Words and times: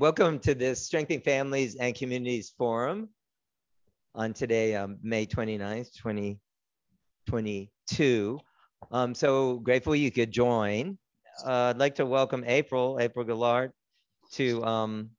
Welcome 0.00 0.40
to 0.40 0.54
this 0.54 0.84
Strengthening 0.86 1.20
Families 1.20 1.76
and 1.76 1.94
Communities 1.94 2.54
Forum 2.56 3.10
on 4.14 4.32
today, 4.32 4.74
um, 4.74 4.96
May 5.02 5.26
29th, 5.26 5.92
2022. 5.92 8.40
I'm 8.90 9.14
so 9.14 9.58
grateful 9.58 9.94
you 9.94 10.10
could 10.10 10.30
join. 10.30 10.96
Uh, 11.44 11.74
I'd 11.74 11.76
like 11.76 11.96
to 11.96 12.06
welcome 12.06 12.44
April, 12.46 12.96
April 12.98 13.26
Gallart, 13.26 13.72
to 14.32 14.64
um, 14.64 15.10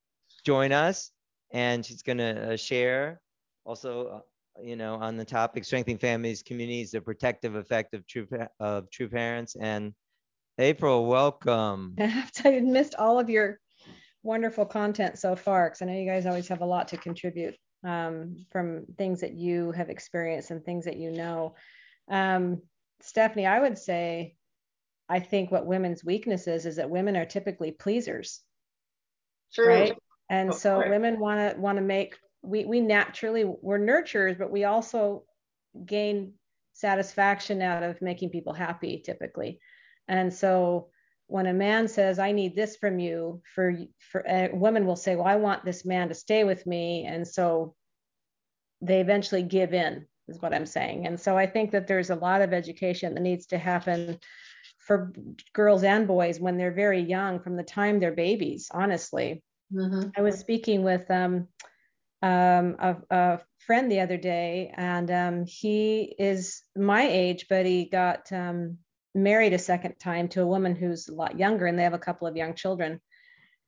join 0.43 0.71
us. 0.71 1.11
And 1.51 1.85
she's 1.85 2.01
going 2.01 2.17
to 2.17 2.53
uh, 2.53 2.57
share 2.57 3.21
also, 3.65 4.07
uh, 4.07 4.21
you 4.63 4.75
know, 4.75 4.95
on 4.95 5.15
the 5.15 5.25
topic 5.25 5.63
strengthening 5.63 5.99
families, 5.99 6.41
communities, 6.41 6.89
the 6.89 7.01
protective 7.01 7.53
effect 7.53 7.93
of 7.93 8.07
true, 8.07 8.27
of 8.59 8.89
true 8.89 9.09
parents. 9.09 9.55
And 9.61 9.93
April, 10.57 11.05
welcome. 11.05 11.93
I 11.99 12.61
missed 12.63 12.95
all 12.95 13.19
of 13.19 13.29
your 13.29 13.59
wonderful 14.23 14.65
content 14.65 15.17
so 15.17 15.35
far 15.35 15.67
because 15.67 15.81
I 15.81 15.85
know 15.85 15.93
you 15.93 16.09
guys 16.09 16.25
always 16.25 16.47
have 16.47 16.61
a 16.61 16.65
lot 16.65 16.87
to 16.89 16.97
contribute 16.97 17.55
um, 17.83 18.45
from 18.51 18.85
things 18.97 19.21
that 19.21 19.33
you 19.33 19.71
have 19.71 19.89
experienced 19.89 20.51
and 20.51 20.63
things 20.63 20.85
that 20.85 20.97
you 20.97 21.11
know. 21.11 21.55
Um, 22.09 22.61
Stephanie, 23.01 23.47
I 23.47 23.59
would 23.59 23.77
say, 23.77 24.35
I 25.09 25.19
think 25.19 25.51
what 25.51 25.65
women's 25.65 26.05
weakness 26.05 26.47
is 26.47 26.65
is 26.65 26.77
that 26.77 26.89
women 26.89 27.17
are 27.17 27.25
typically 27.25 27.71
pleasers. 27.71 28.41
True. 29.53 29.67
Right. 29.67 29.97
And 30.29 30.53
so 30.53 30.77
women 30.87 31.19
want 31.19 31.39
to 31.55 31.59
want 31.59 31.77
to 31.77 31.81
make 31.81 32.17
we 32.41 32.63
we 32.63 32.79
naturally 32.79 33.43
we're 33.43 33.79
nurturers, 33.79 34.37
but 34.37 34.51
we 34.51 34.63
also 34.63 35.25
gain 35.85 36.33
satisfaction 36.73 37.61
out 37.61 37.83
of 37.83 38.01
making 38.01 38.29
people 38.29 38.53
happy 38.53 39.01
typically. 39.05 39.59
And 40.07 40.33
so 40.33 40.89
when 41.31 41.45
a 41.45 41.53
man 41.53 41.87
says 41.87 42.19
i 42.19 42.31
need 42.31 42.55
this 42.55 42.75
from 42.75 42.99
you 42.99 43.41
for 43.55 43.73
for 44.11 44.23
a 44.27 44.49
woman 44.53 44.85
will 44.85 44.97
say 44.97 45.15
well 45.15 45.25
i 45.25 45.37
want 45.37 45.63
this 45.63 45.85
man 45.85 46.09
to 46.09 46.13
stay 46.13 46.43
with 46.43 46.67
me 46.67 47.05
and 47.05 47.25
so 47.25 47.73
they 48.81 48.99
eventually 48.99 49.41
give 49.41 49.73
in 49.73 50.05
is 50.27 50.41
what 50.41 50.53
i'm 50.53 50.65
saying 50.65 51.07
and 51.07 51.19
so 51.19 51.37
i 51.37 51.45
think 51.45 51.71
that 51.71 51.87
there's 51.87 52.09
a 52.09 52.15
lot 52.15 52.41
of 52.41 52.51
education 52.51 53.13
that 53.13 53.21
needs 53.21 53.45
to 53.45 53.57
happen 53.57 54.19
for 54.77 55.13
girls 55.53 55.83
and 55.83 56.05
boys 56.05 56.39
when 56.39 56.57
they're 56.57 56.73
very 56.73 57.01
young 57.01 57.39
from 57.39 57.55
the 57.55 57.63
time 57.63 57.99
they're 57.99 58.11
babies 58.11 58.69
honestly 58.73 59.41
mm-hmm. 59.73 60.09
i 60.17 60.21
was 60.21 60.37
speaking 60.37 60.83
with 60.83 61.09
um, 61.09 61.47
um, 62.21 62.75
a, 62.77 62.97
a, 63.09 63.39
friend 63.65 63.91
the 63.91 64.01
other 64.01 64.17
day 64.17 64.73
and 64.75 65.11
um, 65.11 65.45
he 65.45 66.13
is 66.17 66.63
my 66.75 67.07
age 67.07 67.45
but 67.47 67.65
he 67.65 67.85
got 67.85 68.31
um, 68.31 68.77
married 69.13 69.53
a 69.53 69.59
second 69.59 69.95
time 69.99 70.27
to 70.29 70.41
a 70.41 70.47
woman 70.47 70.75
who's 70.75 71.07
a 71.07 71.13
lot 71.13 71.37
younger 71.37 71.65
and 71.65 71.77
they 71.77 71.83
have 71.83 71.93
a 71.93 71.99
couple 71.99 72.27
of 72.27 72.35
young 72.35 72.53
children. 72.53 72.99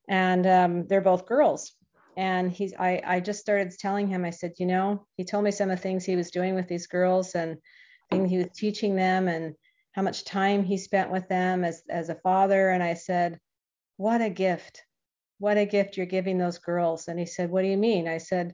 And 0.07 0.45
um, 0.47 0.87
they're 0.87 1.01
both 1.01 1.25
girls. 1.25 1.73
And 2.15 2.51
he's 2.51 2.73
I, 2.77 3.01
I 3.05 3.19
just 3.21 3.39
started 3.39 3.71
telling 3.71 4.07
him 4.07 4.23
i 4.23 4.29
said 4.29 4.53
you 4.59 4.67
know 4.67 5.07
he 5.17 5.25
told 5.25 5.43
me 5.43 5.49
some 5.49 5.71
of 5.71 5.77
the 5.77 5.81
things 5.81 6.05
he 6.05 6.15
was 6.15 6.29
doing 6.29 6.53
with 6.53 6.67
these 6.67 6.85
girls 6.85 7.33
and 7.33 7.57
things 8.11 8.29
he 8.29 8.37
was 8.37 8.49
teaching 8.55 8.95
them 8.95 9.27
and 9.27 9.55
how 9.93 10.03
much 10.03 10.23
time 10.23 10.63
he 10.63 10.77
spent 10.77 11.09
with 11.09 11.27
them 11.27 11.63
as, 11.63 11.81
as 11.89 12.09
a 12.09 12.15
father. 12.15 12.69
And 12.69 12.83
i 12.83 12.93
said 12.93 13.39
what 13.97 14.21
a 14.21 14.29
gift. 14.29 14.83
What 15.39 15.57
a 15.57 15.65
gift 15.65 15.97
you're 15.97 16.05
giving 16.05 16.37
those 16.37 16.59
girls. 16.59 17.07
And 17.07 17.19
he 17.19 17.25
said 17.25 17.49
what 17.49 17.63
do 17.63 17.67
you 17.67 17.77
mean? 17.77 18.07
I 18.07 18.19
said 18.19 18.53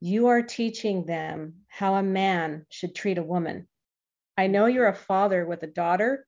you 0.00 0.28
are 0.28 0.42
teaching 0.42 1.06
them 1.06 1.54
how 1.68 1.94
a 1.94 2.02
man 2.02 2.66
should 2.68 2.94
treat 2.94 3.18
a 3.18 3.22
woman 3.22 3.66
I 4.40 4.46
know 4.46 4.64
you're 4.64 4.88
a 4.88 4.94
father 4.94 5.44
with 5.44 5.64
a 5.64 5.66
daughter, 5.66 6.26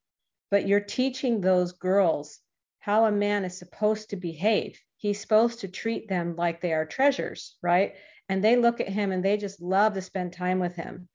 but 0.50 0.68
you're 0.68 0.80
teaching 0.80 1.40
those 1.40 1.72
girls 1.72 2.40
how 2.78 3.06
a 3.06 3.10
man 3.10 3.42
is 3.46 3.56
supposed 3.56 4.10
to 4.10 4.16
behave. 4.16 4.78
He's 4.98 5.18
supposed 5.18 5.60
to 5.60 5.68
treat 5.68 6.10
them 6.10 6.36
like 6.36 6.60
they 6.60 6.74
are 6.74 6.84
treasures, 6.84 7.56
right? 7.62 7.94
And 8.28 8.44
they 8.44 8.56
look 8.56 8.80
at 8.80 8.90
him 8.90 9.12
and 9.12 9.24
they 9.24 9.38
just 9.38 9.62
love 9.62 9.94
to 9.94 10.02
spend 10.02 10.34
time 10.34 10.58
with 10.58 10.76
him. 10.76 11.08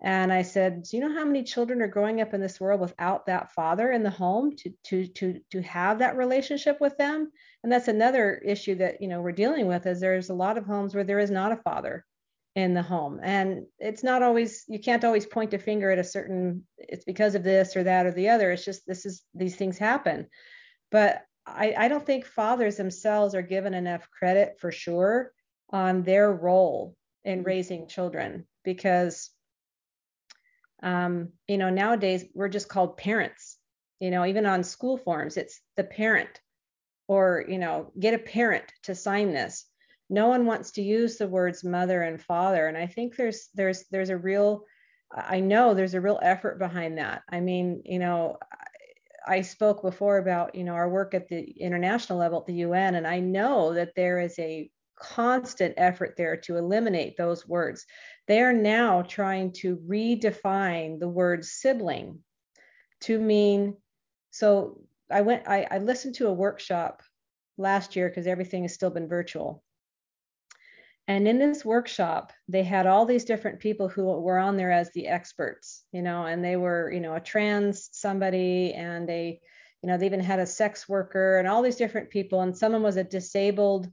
And 0.00 0.32
I 0.32 0.42
said, 0.42 0.84
Do 0.84 0.96
you 0.96 1.02
know 1.02 1.12
how 1.12 1.24
many 1.24 1.42
children 1.42 1.82
are 1.82 1.88
growing 1.88 2.20
up 2.20 2.34
in 2.34 2.40
this 2.40 2.60
world 2.60 2.80
without 2.80 3.26
that 3.26 3.50
father 3.50 3.90
in 3.90 4.04
the 4.04 4.10
home 4.10 4.54
to 4.58 4.70
to 4.84 5.08
to 5.08 5.40
to 5.50 5.62
have 5.62 5.98
that 5.98 6.16
relationship 6.16 6.80
with 6.80 6.96
them? 6.98 7.32
And 7.64 7.72
that's 7.72 7.88
another 7.88 8.36
issue 8.36 8.76
that 8.76 9.02
you 9.02 9.08
know 9.08 9.20
we're 9.20 9.32
dealing 9.32 9.66
with 9.66 9.86
is 9.86 9.98
there's 9.98 10.30
a 10.30 10.34
lot 10.34 10.56
of 10.56 10.66
homes 10.66 10.94
where 10.94 11.02
there 11.02 11.18
is 11.18 11.32
not 11.32 11.50
a 11.50 11.56
father 11.56 12.06
in 12.54 12.72
the 12.72 12.82
home. 12.82 13.20
And 13.22 13.66
it's 13.78 14.04
not 14.04 14.22
always 14.22 14.64
you 14.68 14.78
can't 14.78 15.04
always 15.04 15.26
point 15.26 15.54
a 15.54 15.58
finger 15.58 15.90
at 15.90 15.98
a 15.98 16.04
certain 16.04 16.64
it's 16.78 17.04
because 17.04 17.34
of 17.34 17.42
this 17.42 17.76
or 17.76 17.82
that 17.84 18.06
or 18.06 18.12
the 18.12 18.28
other. 18.28 18.52
It's 18.52 18.64
just 18.64 18.86
this 18.86 19.04
is 19.06 19.22
these 19.34 19.56
things 19.56 19.78
happen. 19.78 20.28
But 20.90 21.22
i 21.46 21.74
i 21.76 21.88
don't 21.88 22.06
think 22.06 22.24
fathers 22.24 22.76
themselves 22.76 23.34
are 23.34 23.42
given 23.42 23.74
enough 23.74 24.08
credit 24.10 24.56
for 24.58 24.72
sure 24.72 25.30
on 25.68 26.02
their 26.02 26.32
role 26.32 26.96
in 27.24 27.40
mm-hmm. 27.40 27.46
raising 27.46 27.86
children 27.86 28.46
because 28.64 29.30
um 30.82 31.28
you 31.46 31.58
know 31.58 31.68
nowadays 31.70 32.24
we're 32.34 32.48
just 32.48 32.68
called 32.68 32.96
parents. 32.96 33.58
You 34.00 34.10
know 34.10 34.24
even 34.24 34.46
on 34.46 34.62
school 34.64 34.96
forms 34.96 35.36
it's 35.36 35.60
the 35.76 35.84
parent 35.84 36.40
or 37.08 37.44
you 37.48 37.58
know 37.58 37.92
get 37.98 38.14
a 38.14 38.18
parent 38.18 38.64
to 38.84 38.94
sign 38.94 39.32
this 39.32 39.66
no 40.14 40.28
one 40.28 40.46
wants 40.46 40.70
to 40.72 40.82
use 40.82 41.16
the 41.16 41.28
words 41.28 41.64
mother 41.64 42.02
and 42.02 42.20
father. 42.20 42.68
And 42.68 42.78
i 42.78 42.86
think 42.86 43.16
there's 43.16 43.48
there's 43.54 43.84
there's 43.90 44.10
a 44.10 44.16
real 44.16 44.64
i 45.12 45.40
know 45.40 45.74
there's 45.74 45.94
a 45.94 46.00
real 46.00 46.20
effort 46.22 46.58
behind 46.58 46.98
that. 46.98 47.22
I 47.30 47.40
mean 47.40 47.82
you 47.84 47.98
know 47.98 48.38
i 49.26 49.40
spoke 49.40 49.82
before 49.82 50.18
about 50.18 50.54
you 50.54 50.64
know 50.64 50.74
our 50.74 50.88
work 50.88 51.14
at 51.14 51.28
the 51.28 51.40
international 51.40 52.18
level 52.18 52.40
at 52.40 52.46
the 52.46 52.62
un 52.64 52.94
and 52.94 53.06
i 53.06 53.18
know 53.20 53.74
that 53.74 53.94
there 53.96 54.20
is 54.20 54.38
a 54.38 54.70
constant 54.96 55.74
effort 55.76 56.14
there 56.16 56.36
to 56.36 56.56
eliminate 56.56 57.16
those 57.16 57.48
words. 57.48 57.84
They 58.28 58.40
are 58.40 58.52
now 58.52 59.02
trying 59.02 59.52
to 59.54 59.76
redefine 59.76 61.00
the 61.00 61.08
word 61.08 61.44
sibling 61.44 62.20
to 63.00 63.18
mean 63.18 63.76
so 64.30 64.80
i 65.10 65.20
went 65.20 65.48
i, 65.48 65.66
I 65.68 65.78
listened 65.78 66.14
to 66.16 66.28
a 66.28 66.32
workshop 66.32 67.02
last 67.58 67.96
year 67.96 68.08
because 68.08 68.26
everything 68.26 68.62
has 68.62 68.72
still 68.72 68.90
been 68.90 69.08
virtual 69.08 69.63
and 71.06 71.28
in 71.28 71.38
this 71.38 71.64
workshop, 71.64 72.32
they 72.48 72.62
had 72.62 72.86
all 72.86 73.04
these 73.04 73.24
different 73.24 73.60
people 73.60 73.88
who 73.88 74.04
were 74.04 74.38
on 74.38 74.56
there 74.56 74.72
as 74.72 74.90
the 74.92 75.06
experts, 75.06 75.84
you 75.92 76.00
know, 76.00 76.24
and 76.24 76.42
they 76.42 76.56
were, 76.56 76.90
you 76.90 77.00
know, 77.00 77.14
a 77.14 77.20
trans 77.20 77.90
somebody 77.92 78.72
and 78.72 79.08
a, 79.10 79.38
you 79.82 79.88
know, 79.88 79.98
they 79.98 80.06
even 80.06 80.20
had 80.20 80.38
a 80.38 80.46
sex 80.46 80.88
worker 80.88 81.38
and 81.38 81.46
all 81.46 81.60
these 81.60 81.76
different 81.76 82.08
people. 82.08 82.40
And 82.40 82.56
someone 82.56 82.82
was 82.82 82.96
a 82.96 83.04
disabled, 83.04 83.86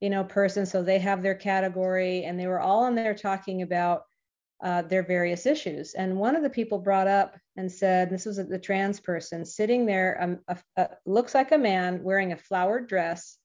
you 0.00 0.10
know, 0.10 0.22
person. 0.22 0.66
So 0.66 0.82
they 0.82 0.98
have 0.98 1.22
their 1.22 1.34
category 1.34 2.24
and 2.24 2.38
they 2.38 2.46
were 2.46 2.60
all 2.60 2.86
in 2.86 2.94
there 2.94 3.14
talking 3.14 3.62
about 3.62 4.02
uh, 4.62 4.82
their 4.82 5.02
various 5.02 5.46
issues. 5.46 5.94
And 5.94 6.18
one 6.18 6.36
of 6.36 6.42
the 6.42 6.50
people 6.50 6.78
brought 6.78 7.08
up 7.08 7.38
and 7.56 7.72
said, 7.72 8.10
this 8.10 8.26
was 8.26 8.36
the 8.36 8.58
trans 8.58 9.00
person 9.00 9.46
sitting 9.46 9.86
there, 9.86 10.18
um, 10.20 10.40
a, 10.46 10.58
a, 10.76 10.88
looks 11.06 11.34
like 11.34 11.52
a 11.52 11.58
man 11.58 12.02
wearing 12.02 12.32
a 12.32 12.36
flowered 12.36 12.86
dress 12.86 13.38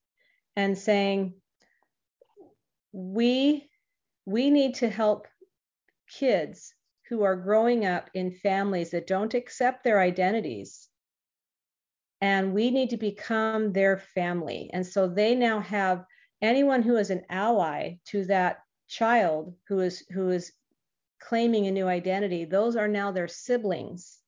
and 0.54 0.76
saying, 0.76 1.32
we 2.96 3.68
we 4.24 4.48
need 4.48 4.74
to 4.76 4.88
help 4.88 5.28
kids 6.10 6.72
who 7.10 7.22
are 7.22 7.36
growing 7.36 7.84
up 7.84 8.08
in 8.14 8.32
families 8.32 8.90
that 8.90 9.06
don't 9.06 9.34
accept 9.34 9.84
their 9.84 10.00
identities. 10.00 10.88
And 12.22 12.54
we 12.54 12.70
need 12.70 12.90
to 12.90 12.96
become 12.96 13.72
their 13.72 13.98
family. 13.98 14.70
And 14.72 14.84
so 14.84 15.06
they 15.06 15.34
now 15.34 15.60
have 15.60 16.06
anyone 16.40 16.82
who 16.82 16.96
is 16.96 17.10
an 17.10 17.22
ally 17.28 17.98
to 18.06 18.24
that 18.24 18.60
child 18.88 19.54
who 19.68 19.80
is 19.80 20.04
who 20.10 20.30
is 20.30 20.52
claiming 21.20 21.66
a 21.66 21.72
new 21.72 21.88
identity 21.88 22.44
those 22.44 22.76
are 22.76 22.88
now 22.88 23.12
their 23.12 23.28
siblings. 23.28 24.18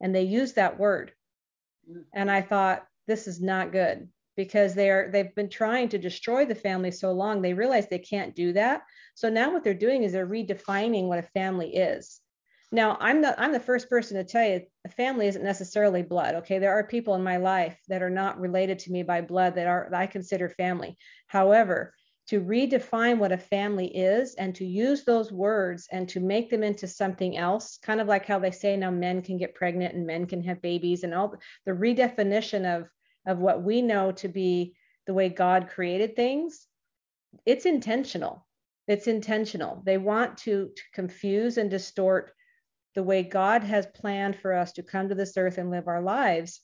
And 0.00 0.12
they 0.14 0.22
use 0.22 0.54
that 0.54 0.78
word. 0.78 1.12
Mm. 1.88 2.04
and 2.12 2.30
i 2.30 2.42
thought 2.42 2.86
this 3.06 3.26
is 3.26 3.40
not 3.40 3.72
good 3.72 4.08
because 4.44 4.74
they're 4.74 5.10
they've 5.12 5.34
been 5.34 5.50
trying 5.50 5.86
to 5.86 5.98
destroy 5.98 6.46
the 6.46 6.54
family 6.54 6.90
so 6.90 7.12
long 7.12 7.42
they 7.42 7.52
realize 7.52 7.86
they 7.86 7.98
can't 7.98 8.34
do 8.34 8.54
that. 8.54 8.80
So 9.14 9.28
now 9.28 9.52
what 9.52 9.62
they're 9.62 9.74
doing 9.74 10.02
is 10.02 10.12
they're 10.12 10.26
redefining 10.26 11.08
what 11.08 11.18
a 11.18 11.34
family 11.40 11.76
is. 11.76 12.20
Now 12.72 12.96
i'm 13.00 13.20
the 13.20 13.38
i'm 13.38 13.52
the 13.52 13.60
first 13.60 13.90
person 13.90 14.16
to 14.16 14.24
tell 14.24 14.48
you 14.48 14.62
a 14.86 14.88
family 14.88 15.26
isn't 15.26 15.44
necessarily 15.44 16.02
blood 16.02 16.36
okay? 16.36 16.58
There 16.58 16.72
are 16.72 16.84
people 16.84 17.14
in 17.16 17.22
my 17.22 17.36
life 17.36 17.78
that 17.88 18.00
are 18.00 18.16
not 18.22 18.40
related 18.40 18.78
to 18.80 18.92
me 18.92 19.02
by 19.02 19.20
blood 19.20 19.56
that 19.56 19.66
are 19.66 19.88
that 19.90 20.00
i 20.00 20.06
consider 20.06 20.48
family. 20.48 20.96
However 21.26 21.92
to 22.28 22.40
redefine 22.40 23.18
what 23.18 23.32
a 23.32 23.36
family 23.56 23.88
is 23.88 24.36
and 24.36 24.54
to 24.54 24.64
use 24.64 25.04
those 25.04 25.30
words 25.32 25.86
and 25.92 26.08
to 26.08 26.20
make 26.20 26.48
them 26.48 26.62
into 26.62 26.86
something 26.86 27.36
else 27.36 27.78
kind 27.82 28.00
of 28.00 28.06
like 28.06 28.24
how 28.24 28.38
they 28.38 28.52
say 28.52 28.74
now 28.74 28.90
men 28.90 29.20
can 29.20 29.36
get 29.36 29.54
pregnant 29.54 29.94
and 29.94 30.06
men 30.06 30.24
can 30.24 30.42
have 30.42 30.62
babies 30.62 31.02
and 31.02 31.12
all 31.12 31.34
the 31.66 31.72
redefinition 31.72 32.64
of 32.64 32.88
of 33.30 33.38
what 33.38 33.62
we 33.62 33.80
know 33.80 34.12
to 34.12 34.28
be 34.28 34.74
the 35.06 35.14
way 35.14 35.28
God 35.28 35.68
created 35.68 36.16
things, 36.16 36.66
it's 37.46 37.64
intentional. 37.64 38.46
It's 38.88 39.06
intentional. 39.06 39.82
They 39.86 39.98
want 39.98 40.38
to, 40.38 40.70
to 40.74 40.82
confuse 40.92 41.58
and 41.58 41.70
distort 41.70 42.32
the 42.94 43.02
way 43.04 43.22
God 43.22 43.62
has 43.62 43.86
planned 43.86 44.36
for 44.36 44.52
us 44.52 44.72
to 44.72 44.82
come 44.82 45.08
to 45.08 45.14
this 45.14 45.36
earth 45.36 45.58
and 45.58 45.70
live 45.70 45.86
our 45.86 46.02
lives. 46.02 46.60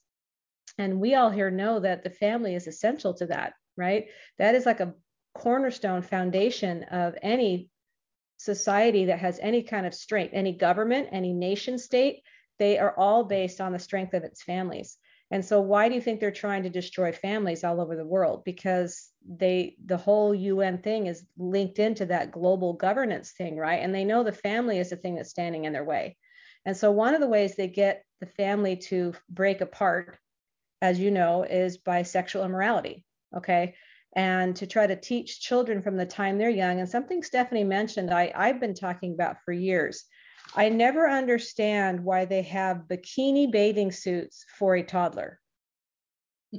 And 0.77 1.01
we 1.01 1.15
all 1.15 1.31
here 1.31 1.51
know 1.51 1.79
that 1.81 2.03
the 2.03 2.11
family 2.11 2.55
is 2.57 2.67
essential 2.67 3.15
to 3.15 3.27
that. 3.27 3.55
right? 3.77 4.07
That 4.39 4.55
is 4.55 4.67
like 4.67 4.81
a 4.81 4.95
cornerstone 5.35 6.03
foundation 6.03 6.85
of 6.85 7.15
any 7.23 7.71
society 8.39 9.07
that 9.07 9.21
has 9.21 9.39
any 9.41 9.63
kind 9.63 9.87
of 9.87 9.95
strength, 9.95 10.33
any 10.35 10.53
government, 10.53 11.09
any 11.13 11.33
nation 11.33 11.79
state. 11.79 12.23
They 12.59 12.79
are 12.79 12.95
all 12.97 13.25
based 13.25 13.61
on 13.61 13.73
the 13.73 13.79
strength 13.79 14.15
of 14.15 14.25
its 14.25 14.43
families. 14.43 14.99
And 15.31 15.45
so 15.45 15.61
why 15.61 15.89
do 15.89 15.95
you 15.95 16.01
think 16.01 16.21
they're 16.21 16.31
trying 16.31 16.63
to 16.63 16.71
destroy 16.71 17.11
families 17.11 17.65
all 17.65 17.81
over 17.81 17.97
the 17.97 18.07
world? 18.07 18.45
Because 18.45 19.11
they 19.29 19.77
the 19.85 19.97
whole 19.97 20.35
UN 20.35 20.79
thing 20.79 21.07
is 21.07 21.25
linked 21.37 21.81
into 21.81 22.07
that 22.07 22.31
global 22.31 22.75
governance 22.75 23.33
thing, 23.33 23.57
right? 23.57 23.83
And 23.83 23.95
they 23.95 24.05
know 24.05 24.23
the 24.23 24.33
family 24.33 24.79
is 24.79 24.91
the 24.91 24.97
thing 24.97 25.17
that's 25.17 25.31
standing 25.31 25.65
in 25.65 25.73
their 25.73 25.85
way. 25.85 26.17
And 26.65 26.77
so 26.77 26.93
one 26.93 27.15
of 27.15 27.21
the 27.21 27.29
ways 27.29 27.55
they 27.55 27.69
get 27.69 28.05
the 28.21 28.27
family 28.27 28.77
to 28.77 29.15
break 29.29 29.61
apart, 29.61 30.17
as 30.81 30.99
you 30.99 31.11
know, 31.11 31.43
is 31.43 31.79
by 31.79 32.03
sexual 32.03 32.45
immorality. 32.45 33.05
Okay. 33.37 33.75
And 34.15 34.55
to 34.57 34.67
try 34.67 34.87
to 34.87 34.97
teach 34.97 35.41
children 35.41 35.83
from 35.83 35.97
the 35.97 36.07
time 36.07 36.39
they're 36.39 36.49
young. 36.49 36.81
And 36.81 36.89
something 36.89 37.23
Stephanie 37.23 37.65
mentioned, 37.65 38.13
I, 38.13 38.33
I've 38.35 38.61
been 38.61 38.75
talking 38.75 39.13
about 39.13 39.37
for 39.45 39.53
years 39.53 40.05
I 40.55 40.69
never 40.69 41.09
understand 41.09 42.05
why 42.05 42.25
they 42.25 42.43
have 42.43 42.85
bikini 42.89 43.51
bathing 43.51 43.93
suits 43.93 44.45
for 44.59 44.77
a 44.77 44.83
toddler. 44.83 45.41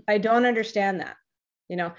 I 0.08 0.18
don't 0.18 0.46
understand 0.46 1.00
that. 1.00 1.16
You 1.70 1.78
know, 1.78 1.94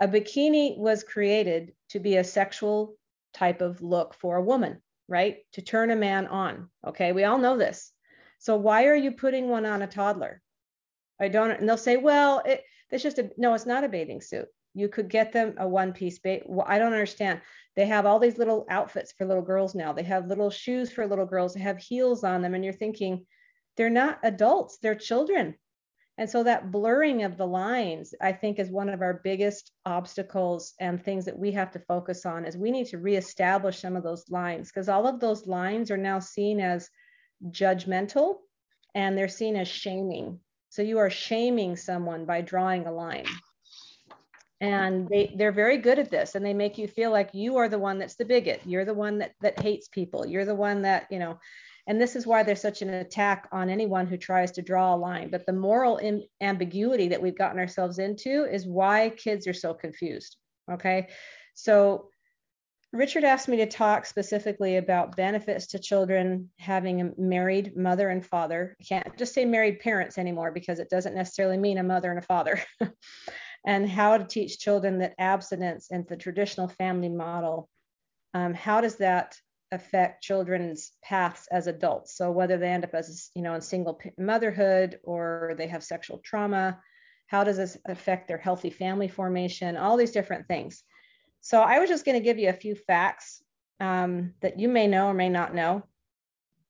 a 0.00 0.08
bikini 0.08 0.76
was 0.76 1.04
created 1.04 1.72
to 1.90 2.00
be 2.00 2.16
a 2.16 2.24
sexual 2.24 2.96
type 3.34 3.60
of 3.60 3.82
look 3.82 4.14
for 4.14 4.36
a 4.36 4.42
woman, 4.42 4.82
right? 5.08 5.38
To 5.52 5.62
turn 5.62 5.90
a 5.90 5.96
man 5.96 6.26
on. 6.26 6.70
Okay. 6.86 7.12
We 7.12 7.24
all 7.24 7.38
know 7.38 7.56
this. 7.56 7.92
So 8.38 8.56
why 8.56 8.86
are 8.86 8.96
you 8.96 9.12
putting 9.12 9.48
one 9.48 9.66
on 9.66 9.82
a 9.82 9.86
toddler? 9.86 10.42
I 11.20 11.28
don't, 11.28 11.50
and 11.50 11.68
they'll 11.68 11.76
say, 11.76 11.96
well, 11.96 12.42
it, 12.44 12.62
it's 12.90 13.02
just 13.02 13.18
a, 13.18 13.30
no, 13.36 13.54
it's 13.54 13.66
not 13.66 13.84
a 13.84 13.88
bathing 13.88 14.20
suit. 14.20 14.48
You 14.76 14.88
could 14.90 15.08
get 15.08 15.32
them 15.32 15.54
a 15.56 15.66
one 15.66 15.94
piece 15.94 16.18
bait. 16.18 16.42
Well, 16.44 16.66
I 16.68 16.78
don't 16.78 16.92
understand. 16.92 17.40
They 17.76 17.86
have 17.86 18.04
all 18.04 18.18
these 18.18 18.36
little 18.36 18.66
outfits 18.68 19.10
for 19.10 19.24
little 19.24 19.42
girls 19.42 19.74
now. 19.74 19.94
They 19.94 20.02
have 20.02 20.26
little 20.26 20.50
shoes 20.50 20.92
for 20.92 21.06
little 21.06 21.24
girls. 21.24 21.54
They 21.54 21.60
have 21.60 21.78
heels 21.78 22.24
on 22.24 22.42
them. 22.42 22.54
And 22.54 22.62
you're 22.62 22.74
thinking, 22.74 23.24
they're 23.78 23.88
not 23.88 24.18
adults, 24.22 24.76
they're 24.82 24.94
children. 24.94 25.54
And 26.18 26.28
so 26.28 26.42
that 26.42 26.70
blurring 26.70 27.22
of 27.22 27.38
the 27.38 27.46
lines, 27.46 28.14
I 28.20 28.32
think, 28.32 28.58
is 28.58 28.70
one 28.70 28.90
of 28.90 29.00
our 29.00 29.20
biggest 29.24 29.72
obstacles 29.86 30.74
and 30.78 31.02
things 31.02 31.24
that 31.24 31.38
we 31.38 31.52
have 31.52 31.70
to 31.70 31.78
focus 31.78 32.26
on 32.26 32.44
is 32.44 32.58
we 32.58 32.70
need 32.70 32.88
to 32.88 32.98
reestablish 32.98 33.80
some 33.80 33.96
of 33.96 34.02
those 34.02 34.28
lines 34.28 34.70
because 34.70 34.90
all 34.90 35.06
of 35.06 35.20
those 35.20 35.46
lines 35.46 35.90
are 35.90 35.96
now 35.96 36.18
seen 36.18 36.60
as 36.60 36.90
judgmental 37.48 38.36
and 38.94 39.16
they're 39.16 39.28
seen 39.28 39.56
as 39.56 39.68
shaming. 39.68 40.38
So 40.68 40.82
you 40.82 40.98
are 40.98 41.10
shaming 41.10 41.76
someone 41.76 42.26
by 42.26 42.42
drawing 42.42 42.86
a 42.86 42.92
line 42.92 43.24
and 44.60 45.08
they 45.08 45.34
they're 45.36 45.52
very 45.52 45.76
good 45.78 45.98
at 45.98 46.10
this 46.10 46.34
and 46.34 46.44
they 46.44 46.54
make 46.54 46.78
you 46.78 46.88
feel 46.88 47.10
like 47.10 47.30
you 47.34 47.56
are 47.56 47.68
the 47.68 47.78
one 47.78 47.98
that's 47.98 48.16
the 48.16 48.24
bigot. 48.24 48.60
You're 48.64 48.84
the 48.84 48.94
one 48.94 49.18
that 49.18 49.32
that 49.42 49.60
hates 49.60 49.88
people. 49.88 50.26
You're 50.26 50.46
the 50.46 50.54
one 50.54 50.82
that 50.82 51.06
you 51.10 51.18
know 51.18 51.38
and 51.88 52.00
this 52.00 52.16
is 52.16 52.26
why 52.26 52.42
there's 52.42 52.60
such 52.60 52.82
an 52.82 52.90
attack 52.90 53.48
on 53.52 53.70
anyone 53.70 54.06
who 54.06 54.16
tries 54.16 54.50
to 54.52 54.62
draw 54.62 54.94
a 54.94 54.96
line. 54.96 55.30
But 55.30 55.46
the 55.46 55.52
moral 55.52 56.00
ambiguity 56.40 57.08
that 57.08 57.22
we've 57.22 57.38
gotten 57.38 57.60
ourselves 57.60 58.00
into 58.00 58.44
is 58.44 58.66
why 58.66 59.10
kids 59.10 59.46
are 59.46 59.54
so 59.54 59.72
confused 59.72 60.36
okay? 60.70 61.08
So 61.54 62.10
richard 62.92 63.24
asked 63.24 63.48
me 63.48 63.58
to 63.58 63.66
talk 63.66 64.06
specifically 64.06 64.76
about 64.76 65.16
benefits 65.16 65.66
to 65.66 65.78
children 65.78 66.48
having 66.58 67.00
a 67.00 67.10
married 67.18 67.76
mother 67.76 68.08
and 68.08 68.24
father. 68.24 68.76
I 68.80 68.84
can't 68.84 69.18
just 69.18 69.34
say 69.34 69.44
married 69.44 69.80
parents 69.80 70.18
anymore 70.18 70.50
because 70.52 70.78
it 70.78 70.88
doesn't 70.88 71.14
necessarily 71.14 71.58
mean 71.58 71.78
a 71.78 71.82
mother 71.82 72.10
and 72.10 72.18
a 72.18 72.22
father 72.22 72.60
and 73.66 73.88
how 73.88 74.16
to 74.16 74.24
teach 74.24 74.60
children 74.60 74.98
that 74.98 75.14
abstinence 75.18 75.88
and 75.90 76.06
the 76.06 76.16
traditional 76.16 76.68
family 76.68 77.08
model, 77.08 77.68
um, 78.32 78.54
how 78.54 78.80
does 78.80 78.96
that 78.96 79.36
affect 79.72 80.22
children's 80.22 80.92
paths 81.02 81.48
as 81.50 81.66
adults? 81.66 82.16
So 82.16 82.30
whether 82.30 82.56
they 82.56 82.68
end 82.68 82.84
up 82.84 82.94
as, 82.94 83.30
you 83.34 83.42
know, 83.42 83.54
in 83.54 83.60
single 83.60 84.00
motherhood 84.16 85.00
or 85.02 85.54
they 85.58 85.66
have 85.66 85.82
sexual 85.82 86.18
trauma, 86.18 86.80
how 87.26 87.42
does 87.42 87.56
this 87.56 87.76
affect 87.86 88.28
their 88.28 88.38
healthy 88.38 88.70
family 88.70 89.08
formation? 89.08 89.76
All 89.76 89.96
these 89.96 90.12
different 90.12 90.46
things. 90.46 90.84
So 91.40 91.60
I 91.60 91.80
was 91.80 91.88
just 91.88 92.04
going 92.04 92.18
to 92.18 92.24
give 92.24 92.38
you 92.38 92.48
a 92.48 92.52
few 92.52 92.76
facts 92.76 93.42
um, 93.80 94.34
that 94.42 94.60
you 94.60 94.68
may 94.68 94.86
know 94.86 95.08
or 95.08 95.14
may 95.14 95.28
not 95.28 95.54
know. 95.54 95.82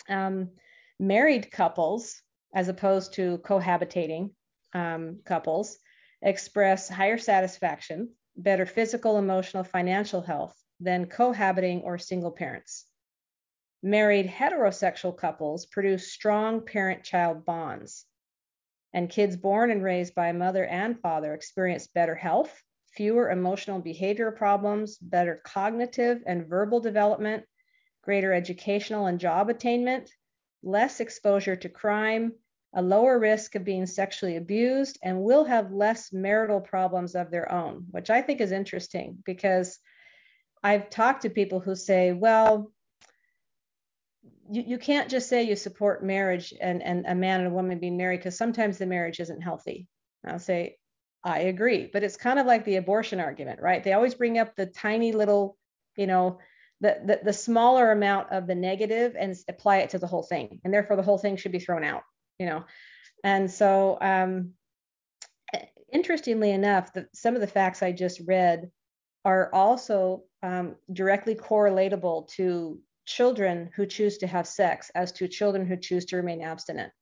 Um, 0.09 0.51
married 0.99 1.51
couples, 1.51 2.23
as 2.55 2.69
opposed 2.69 3.15
to 3.15 3.39
cohabitating 3.39 4.31
um, 4.73 5.19
couples, 5.27 5.79
express 6.23 6.89
higher 6.89 7.19
satisfaction, 7.19 8.11
better 8.37 8.67
physical, 8.67 9.19
emotional, 9.19 9.65
financial 9.65 10.21
health 10.21 10.57
than 10.81 11.07
cohabiting 11.07 11.83
or 11.83 11.99
single 11.99 12.31
parents. 12.31 12.87
Married 13.83 14.27
heterosexual 14.27 15.17
couples 15.17 15.67
produce 15.67 16.13
strong 16.13 16.61
parent 16.65 17.05
child 17.05 17.45
bonds. 17.45 18.05
And 18.93 19.11
kids 19.11 19.37
born 19.37 19.71
and 19.71 19.83
raised 19.83 20.15
by 20.15 20.29
a 20.29 20.35
mother 20.35 20.65
and 20.65 20.99
father 21.01 21.35
experience 21.35 21.87
better 21.87 22.15
health, 22.15 22.63
fewer 22.93 23.31
emotional 23.31 23.81
behavior 23.81 24.31
problems, 24.31 24.97
better 24.99 25.41
cognitive 25.45 26.23
and 26.27 26.47
verbal 26.47 26.81
development, 26.81 27.45
greater 28.03 28.33
educational 28.33 29.07
and 29.07 29.21
job 29.21 29.51
attainment, 29.51 30.11
less 30.63 31.01
exposure 31.01 31.57
to 31.57 31.69
crime, 31.69 32.33
a 32.77 32.83
lower 32.83 33.19
risk 33.19 33.55
of 33.55 33.65
being 33.65 33.87
sexually 33.87 34.37
abused, 34.37 34.99
and 35.03 35.23
will 35.23 35.45
have 35.45 35.73
less 35.73 36.13
marital 36.13 36.61
problems 36.61 37.15
of 37.15 37.31
their 37.31 37.51
own, 37.51 37.87
which 37.91 38.11
I 38.11 38.21
think 38.21 38.43
is 38.43 38.53
interesting 38.53 39.17
because 39.25 39.79
I've 40.63 40.91
talked 40.91 41.23
to 41.23 41.31
people 41.31 41.59
who 41.59 41.75
say, 41.75 42.13
well, 42.13 42.71
you, 44.51 44.63
you 44.67 44.79
can't 44.79 45.09
just 45.09 45.29
say 45.29 45.43
you 45.43 45.57
support 45.57 46.05
marriage 46.05 46.53
and, 46.61 46.83
and 46.83 47.07
a 47.07 47.15
man 47.15 47.41
and 47.41 47.49
a 47.49 47.55
woman 47.55 47.79
being 47.79 47.97
married 47.97 48.19
because 48.19 48.37
sometimes 48.37 48.77
the 48.77 48.87
marriage 48.87 49.21
isn't 49.21 49.41
healthy. 49.41 49.89
And 50.23 50.33
I'll 50.33 50.39
say, 50.39 50.77
I 51.25 51.41
agree. 51.41 51.89
But 51.91 52.05
it's 52.05 52.19
kind 52.19 52.39
of 52.39 52.47
like 52.47 52.67
the 52.67 52.77
abortion 52.77 53.21
argument, 53.21 53.61
right? 53.63 53.83
They 53.83 53.95
always 53.95 54.15
bring 54.15 54.39
up 54.39 54.55
the 54.55 54.67
tiny 54.67 55.13
little, 55.13 55.57
you 55.97 56.07
know, 56.07 56.41
the, 56.83 56.99
the, 57.03 57.21
the 57.25 57.33
smaller 57.33 57.91
amount 57.91 58.33
of 58.33 58.47
the 58.47 58.55
negative 58.55 59.17
and 59.19 59.35
apply 59.49 59.79
it 59.79 59.91
to 59.91 59.99
the 59.99 60.07
whole 60.07 60.23
thing. 60.23 60.61
And 60.63 60.75
therefore 60.75 60.97
the 60.97 61.03
whole 61.03 61.17
thing 61.17 61.37
should 61.39 61.53
be 61.53 61.59
thrown 61.59 61.83
out 61.83 62.03
you 62.39 62.47
know. 62.47 62.65
And 63.25 63.51
so, 63.51 63.99
um, 64.01 64.53
interestingly 65.93 66.51
enough, 66.51 66.93
the, 66.93 67.07
some 67.15 67.35
of 67.35 67.41
the 67.41 67.47
facts 67.47 67.83
I 67.83 67.93
just 67.93 68.21
read 68.27 68.71
are 69.25 69.53
also 69.53 70.25
um, 70.43 70.77
directly 70.93 71.35
correlatable 71.35 72.29
to 72.35 72.79
children 73.07 73.71
who 73.75 73.87
choose 73.87 74.19
to 74.19 74.27
have 74.27 74.47
sex 74.47 74.91
as 74.95 75.13
to 75.13 75.29
children 75.29 75.67
who 75.67 75.77
choose 75.77 76.05
to 76.07 76.17
remain 76.17 76.43
abstinent. 76.43 76.93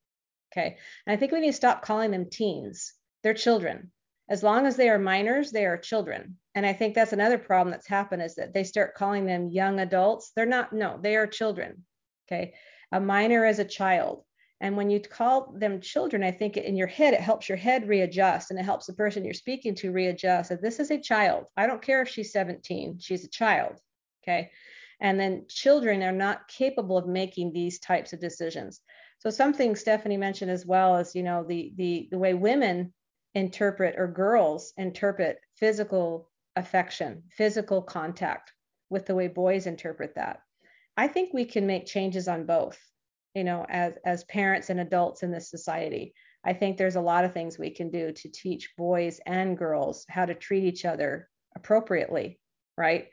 Okay. 0.51 0.77
And 1.05 1.13
I 1.13 1.17
think 1.17 1.31
we 1.31 1.39
need 1.39 1.51
to 1.51 1.53
stop 1.53 1.81
calling 1.81 2.11
them 2.11 2.29
teens. 2.29 2.93
They're 3.23 3.33
children. 3.33 3.91
As 4.29 4.41
long 4.41 4.65
as 4.65 4.75
they 4.75 4.89
are 4.89 4.97
minors, 4.97 5.51
they 5.51 5.65
are 5.65 5.77
children. 5.77 6.37
And 6.55 6.65
I 6.65 6.73
think 6.73 6.95
that's 6.95 7.13
another 7.13 7.37
problem 7.37 7.71
that's 7.71 7.87
happened 7.87 8.23
is 8.23 8.35
that 8.35 8.53
they 8.53 8.63
start 8.63 8.95
calling 8.95 9.25
them 9.25 9.49
young 9.49 9.79
adults. 9.79 10.31
They're 10.35 10.45
not, 10.45 10.73
no, 10.73 10.97
they 11.01 11.15
are 11.15 11.27
children. 11.27 11.85
Okay. 12.27 12.53
A 12.91 12.99
minor 12.99 13.45
is 13.45 13.59
a 13.59 13.65
child. 13.65 14.23
And 14.61 14.77
when 14.77 14.89
you 14.89 14.99
call 14.99 15.53
them 15.57 15.81
children, 15.81 16.23
I 16.23 16.31
think 16.31 16.55
in 16.55 16.77
your 16.77 16.87
head, 16.87 17.13
it 17.13 17.19
helps 17.19 17.49
your 17.49 17.57
head 17.57 17.87
readjust 17.87 18.51
and 18.51 18.59
it 18.59 18.63
helps 18.63 18.85
the 18.85 18.93
person 18.93 19.25
you're 19.25 19.33
speaking 19.33 19.75
to 19.75 19.91
readjust 19.91 20.49
that 20.49 20.61
this 20.61 20.79
is 20.79 20.91
a 20.91 20.99
child. 20.99 21.45
I 21.57 21.67
don't 21.67 21.81
care 21.81 22.01
if 22.01 22.09
she's 22.09 22.31
17, 22.31 22.99
she's 22.99 23.25
a 23.25 23.29
child. 23.29 23.79
Okay. 24.23 24.51
And 25.01 25.19
then 25.19 25.45
children 25.49 26.01
are 26.03 26.13
not 26.13 26.47
capable 26.47 26.97
of 26.97 27.07
making 27.07 27.51
these 27.51 27.79
types 27.79 28.13
of 28.13 28.21
decisions. 28.21 28.81
So 29.19 29.29
something 29.29 29.75
Stephanie 29.75 30.17
mentioned 30.17 30.51
as 30.51 30.65
well 30.65 30.97
is, 30.97 31.15
you 31.15 31.23
know, 31.23 31.43
the 31.43 31.73
the 31.75 32.07
the 32.11 32.17
way 32.17 32.33
women 32.33 32.93
interpret 33.33 33.95
or 33.97 34.07
girls 34.07 34.73
interpret 34.77 35.39
physical 35.55 36.29
affection, 36.55 37.23
physical 37.31 37.81
contact 37.81 38.53
with 38.89 39.05
the 39.05 39.15
way 39.15 39.27
boys 39.27 39.67
interpret 39.67 40.15
that. 40.15 40.39
I 40.95 41.09
think 41.09 41.33
we 41.33 41.43
can 41.43 41.67
make 41.67 41.85
changes 41.85 42.29
on 42.29 42.45
both 42.45 42.79
you 43.35 43.43
know 43.43 43.65
as 43.69 43.93
as 44.05 44.23
parents 44.23 44.69
and 44.69 44.79
adults 44.79 45.21
in 45.21 45.31
this 45.31 45.49
society. 45.49 46.13
I 46.43 46.53
think 46.53 46.77
there's 46.77 46.95
a 46.95 47.01
lot 47.01 47.25
of 47.25 47.33
things 47.33 47.57
we 47.57 47.71
can 47.71 47.89
do 47.89 48.11
to 48.11 48.29
teach 48.29 48.75
boys 48.77 49.19
and 49.25 49.57
girls 49.57 50.05
how 50.09 50.25
to 50.25 50.35
treat 50.35 50.63
each 50.63 50.85
other 50.85 51.29
appropriately 51.55 52.39
right? 52.77 53.07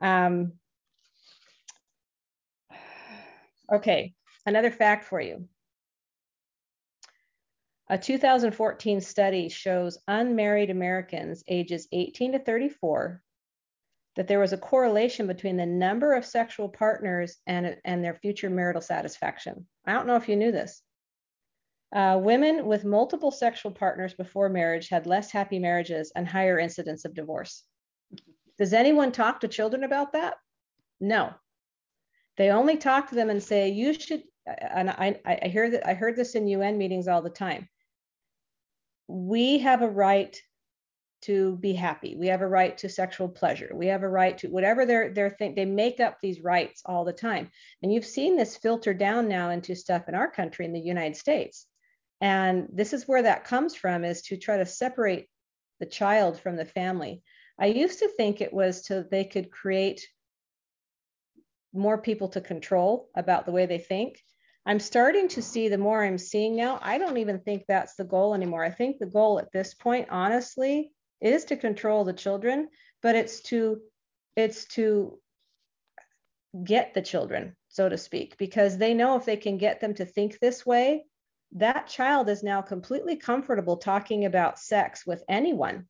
Um, 0.00 0.52
okay 3.72 4.14
another 4.46 4.70
fact 4.70 5.04
for 5.04 5.20
you. 5.20 5.48
A 7.88 7.98
2014 7.98 9.00
study 9.00 9.48
shows 9.48 9.98
unmarried 10.06 10.70
Americans 10.70 11.42
ages 11.48 11.88
18 11.92 12.32
to 12.32 12.38
34 12.38 13.22
that 14.16 14.28
there 14.28 14.40
was 14.40 14.52
a 14.52 14.58
correlation 14.58 15.26
between 15.26 15.56
the 15.56 15.66
number 15.66 16.14
of 16.14 16.24
sexual 16.24 16.68
partners 16.68 17.36
and, 17.46 17.76
and 17.84 18.04
their 18.04 18.14
future 18.14 18.50
marital 18.50 18.82
satisfaction. 18.82 19.66
I 19.86 19.92
don't 19.92 20.06
know 20.06 20.16
if 20.16 20.28
you 20.28 20.36
knew 20.36 20.52
this. 20.52 20.82
Uh, 21.94 22.20
women 22.22 22.66
with 22.66 22.84
multiple 22.84 23.30
sexual 23.30 23.72
partners 23.72 24.14
before 24.14 24.48
marriage 24.48 24.88
had 24.88 25.06
less 25.06 25.30
happy 25.30 25.58
marriages 25.58 26.12
and 26.14 26.26
higher 26.26 26.58
incidence 26.58 27.04
of 27.04 27.14
divorce. 27.14 27.64
Does 28.58 28.72
anyone 28.72 29.10
talk 29.10 29.40
to 29.40 29.48
children 29.48 29.84
about 29.84 30.12
that? 30.12 30.34
No. 31.00 31.32
They 32.36 32.50
only 32.50 32.76
talk 32.76 33.08
to 33.08 33.14
them 33.14 33.30
and 33.30 33.42
say, 33.42 33.70
you 33.70 33.92
should, 33.92 34.22
and 34.46 34.90
I, 34.90 35.20
I 35.24 35.48
hear 35.48 35.70
that 35.70 35.86
I 35.86 35.94
heard 35.94 36.16
this 36.16 36.34
in 36.34 36.46
UN 36.46 36.78
meetings 36.78 37.08
all 37.08 37.22
the 37.22 37.30
time. 37.30 37.68
We 39.08 39.58
have 39.58 39.82
a 39.82 39.88
right 39.88 40.40
to 41.22 41.56
be 41.56 41.72
happy. 41.72 42.16
We 42.16 42.28
have 42.28 42.40
a 42.40 42.48
right 42.48 42.76
to 42.78 42.88
sexual 42.88 43.28
pleasure. 43.28 43.70
We 43.74 43.86
have 43.88 44.02
a 44.02 44.08
right 44.08 44.38
to 44.38 44.48
whatever 44.48 44.86
they're 44.86 45.12
they're 45.12 45.30
think 45.30 45.54
they 45.54 45.64
make 45.64 46.00
up 46.00 46.18
these 46.20 46.40
rights 46.40 46.82
all 46.84 47.04
the 47.04 47.12
time. 47.12 47.50
And 47.82 47.92
you've 47.92 48.06
seen 48.06 48.36
this 48.36 48.56
filter 48.56 48.94
down 48.94 49.28
now 49.28 49.50
into 49.50 49.74
stuff 49.74 50.08
in 50.08 50.14
our 50.14 50.30
country 50.30 50.64
in 50.64 50.72
the 50.72 50.80
United 50.80 51.16
States. 51.16 51.66
And 52.20 52.68
this 52.72 52.92
is 52.92 53.08
where 53.08 53.22
that 53.22 53.44
comes 53.44 53.74
from 53.74 54.04
is 54.04 54.22
to 54.22 54.36
try 54.36 54.58
to 54.58 54.66
separate 54.66 55.26
the 55.78 55.86
child 55.86 56.38
from 56.38 56.56
the 56.56 56.66
family. 56.66 57.22
I 57.58 57.66
used 57.66 57.98
to 58.00 58.08
think 58.08 58.40
it 58.40 58.52
was 58.52 58.86
so 58.86 59.02
they 59.02 59.24
could 59.24 59.50
create 59.50 60.06
more 61.72 61.98
people 61.98 62.28
to 62.30 62.40
control 62.40 63.08
about 63.14 63.46
the 63.46 63.52
way 63.52 63.66
they 63.66 63.78
think. 63.78 64.20
I'm 64.66 64.80
starting 64.80 65.28
to 65.28 65.42
see 65.42 65.68
the 65.68 65.78
more 65.78 66.02
I'm 66.02 66.18
seeing 66.18 66.56
now, 66.56 66.78
I 66.82 66.98
don't 66.98 67.16
even 67.16 67.40
think 67.40 67.64
that's 67.66 67.94
the 67.94 68.04
goal 68.04 68.34
anymore. 68.34 68.62
I 68.62 68.70
think 68.70 68.98
the 68.98 69.06
goal 69.06 69.38
at 69.38 69.52
this 69.52 69.74
point, 69.74 70.08
honestly, 70.10 70.92
is 71.20 71.44
to 71.46 71.56
control 71.56 72.04
the 72.04 72.12
children, 72.12 72.68
but 73.02 73.16
it's 73.16 73.40
to 73.40 73.80
it's 74.36 74.64
to 74.66 75.18
get 76.64 76.94
the 76.94 77.02
children, 77.02 77.56
so 77.68 77.88
to 77.88 77.98
speak, 77.98 78.36
because 78.38 78.78
they 78.78 78.94
know 78.94 79.16
if 79.16 79.24
they 79.24 79.36
can 79.36 79.58
get 79.58 79.80
them 79.80 79.94
to 79.94 80.04
think 80.04 80.38
this 80.38 80.64
way, 80.64 81.04
that 81.52 81.86
child 81.86 82.28
is 82.28 82.42
now 82.42 82.62
completely 82.62 83.16
comfortable 83.16 83.76
talking 83.76 84.24
about 84.24 84.58
sex 84.58 85.06
with 85.06 85.22
anyone, 85.28 85.86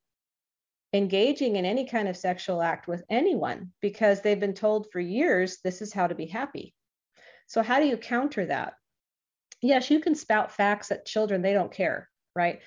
engaging 0.92 1.56
in 1.56 1.64
any 1.64 1.86
kind 1.86 2.08
of 2.08 2.16
sexual 2.16 2.62
act 2.62 2.88
with 2.88 3.04
anyone, 3.10 3.72
because 3.80 4.20
they've 4.20 4.40
been 4.40 4.54
told 4.54 4.90
for 4.90 5.00
years 5.00 5.58
this 5.62 5.82
is 5.82 5.92
how 5.92 6.06
to 6.06 6.14
be 6.14 6.26
happy. 6.26 6.74
So, 7.46 7.62
how 7.62 7.80
do 7.80 7.86
you 7.86 7.96
counter 7.96 8.46
that? 8.46 8.74
Yes, 9.62 9.90
you 9.90 10.00
can 10.00 10.14
spout 10.14 10.52
facts 10.52 10.90
at 10.90 11.06
children, 11.06 11.42
they 11.42 11.52
don't 11.52 11.72
care, 11.72 12.08
right? 12.34 12.60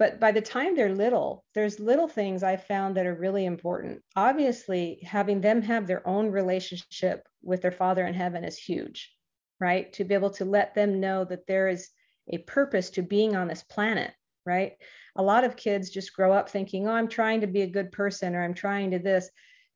But 0.00 0.18
by 0.18 0.32
the 0.32 0.40
time 0.40 0.74
they're 0.74 0.94
little, 0.94 1.44
there's 1.54 1.78
little 1.78 2.08
things 2.08 2.42
I 2.42 2.56
found 2.56 2.96
that 2.96 3.04
are 3.04 3.14
really 3.14 3.44
important. 3.44 4.02
Obviously, 4.16 4.98
having 5.02 5.42
them 5.42 5.60
have 5.60 5.86
their 5.86 6.08
own 6.08 6.30
relationship 6.30 7.28
with 7.42 7.60
their 7.60 7.70
father 7.70 8.06
in 8.06 8.14
heaven 8.14 8.42
is 8.42 8.56
huge, 8.56 9.14
right? 9.60 9.92
To 9.92 10.04
be 10.04 10.14
able 10.14 10.30
to 10.30 10.46
let 10.46 10.74
them 10.74 11.00
know 11.00 11.26
that 11.26 11.46
there 11.46 11.68
is 11.68 11.90
a 12.32 12.38
purpose 12.38 12.88
to 12.92 13.02
being 13.02 13.36
on 13.36 13.46
this 13.46 13.62
planet, 13.62 14.10
right? 14.46 14.72
A 15.16 15.22
lot 15.22 15.44
of 15.44 15.56
kids 15.56 15.90
just 15.90 16.16
grow 16.16 16.32
up 16.32 16.48
thinking, 16.48 16.88
oh, 16.88 16.92
I'm 16.92 17.08
trying 17.08 17.42
to 17.42 17.46
be 17.46 17.60
a 17.60 17.66
good 17.66 17.92
person 17.92 18.34
or 18.34 18.42
I'm 18.42 18.54
trying 18.54 18.92
to 18.92 18.98
this. 18.98 19.28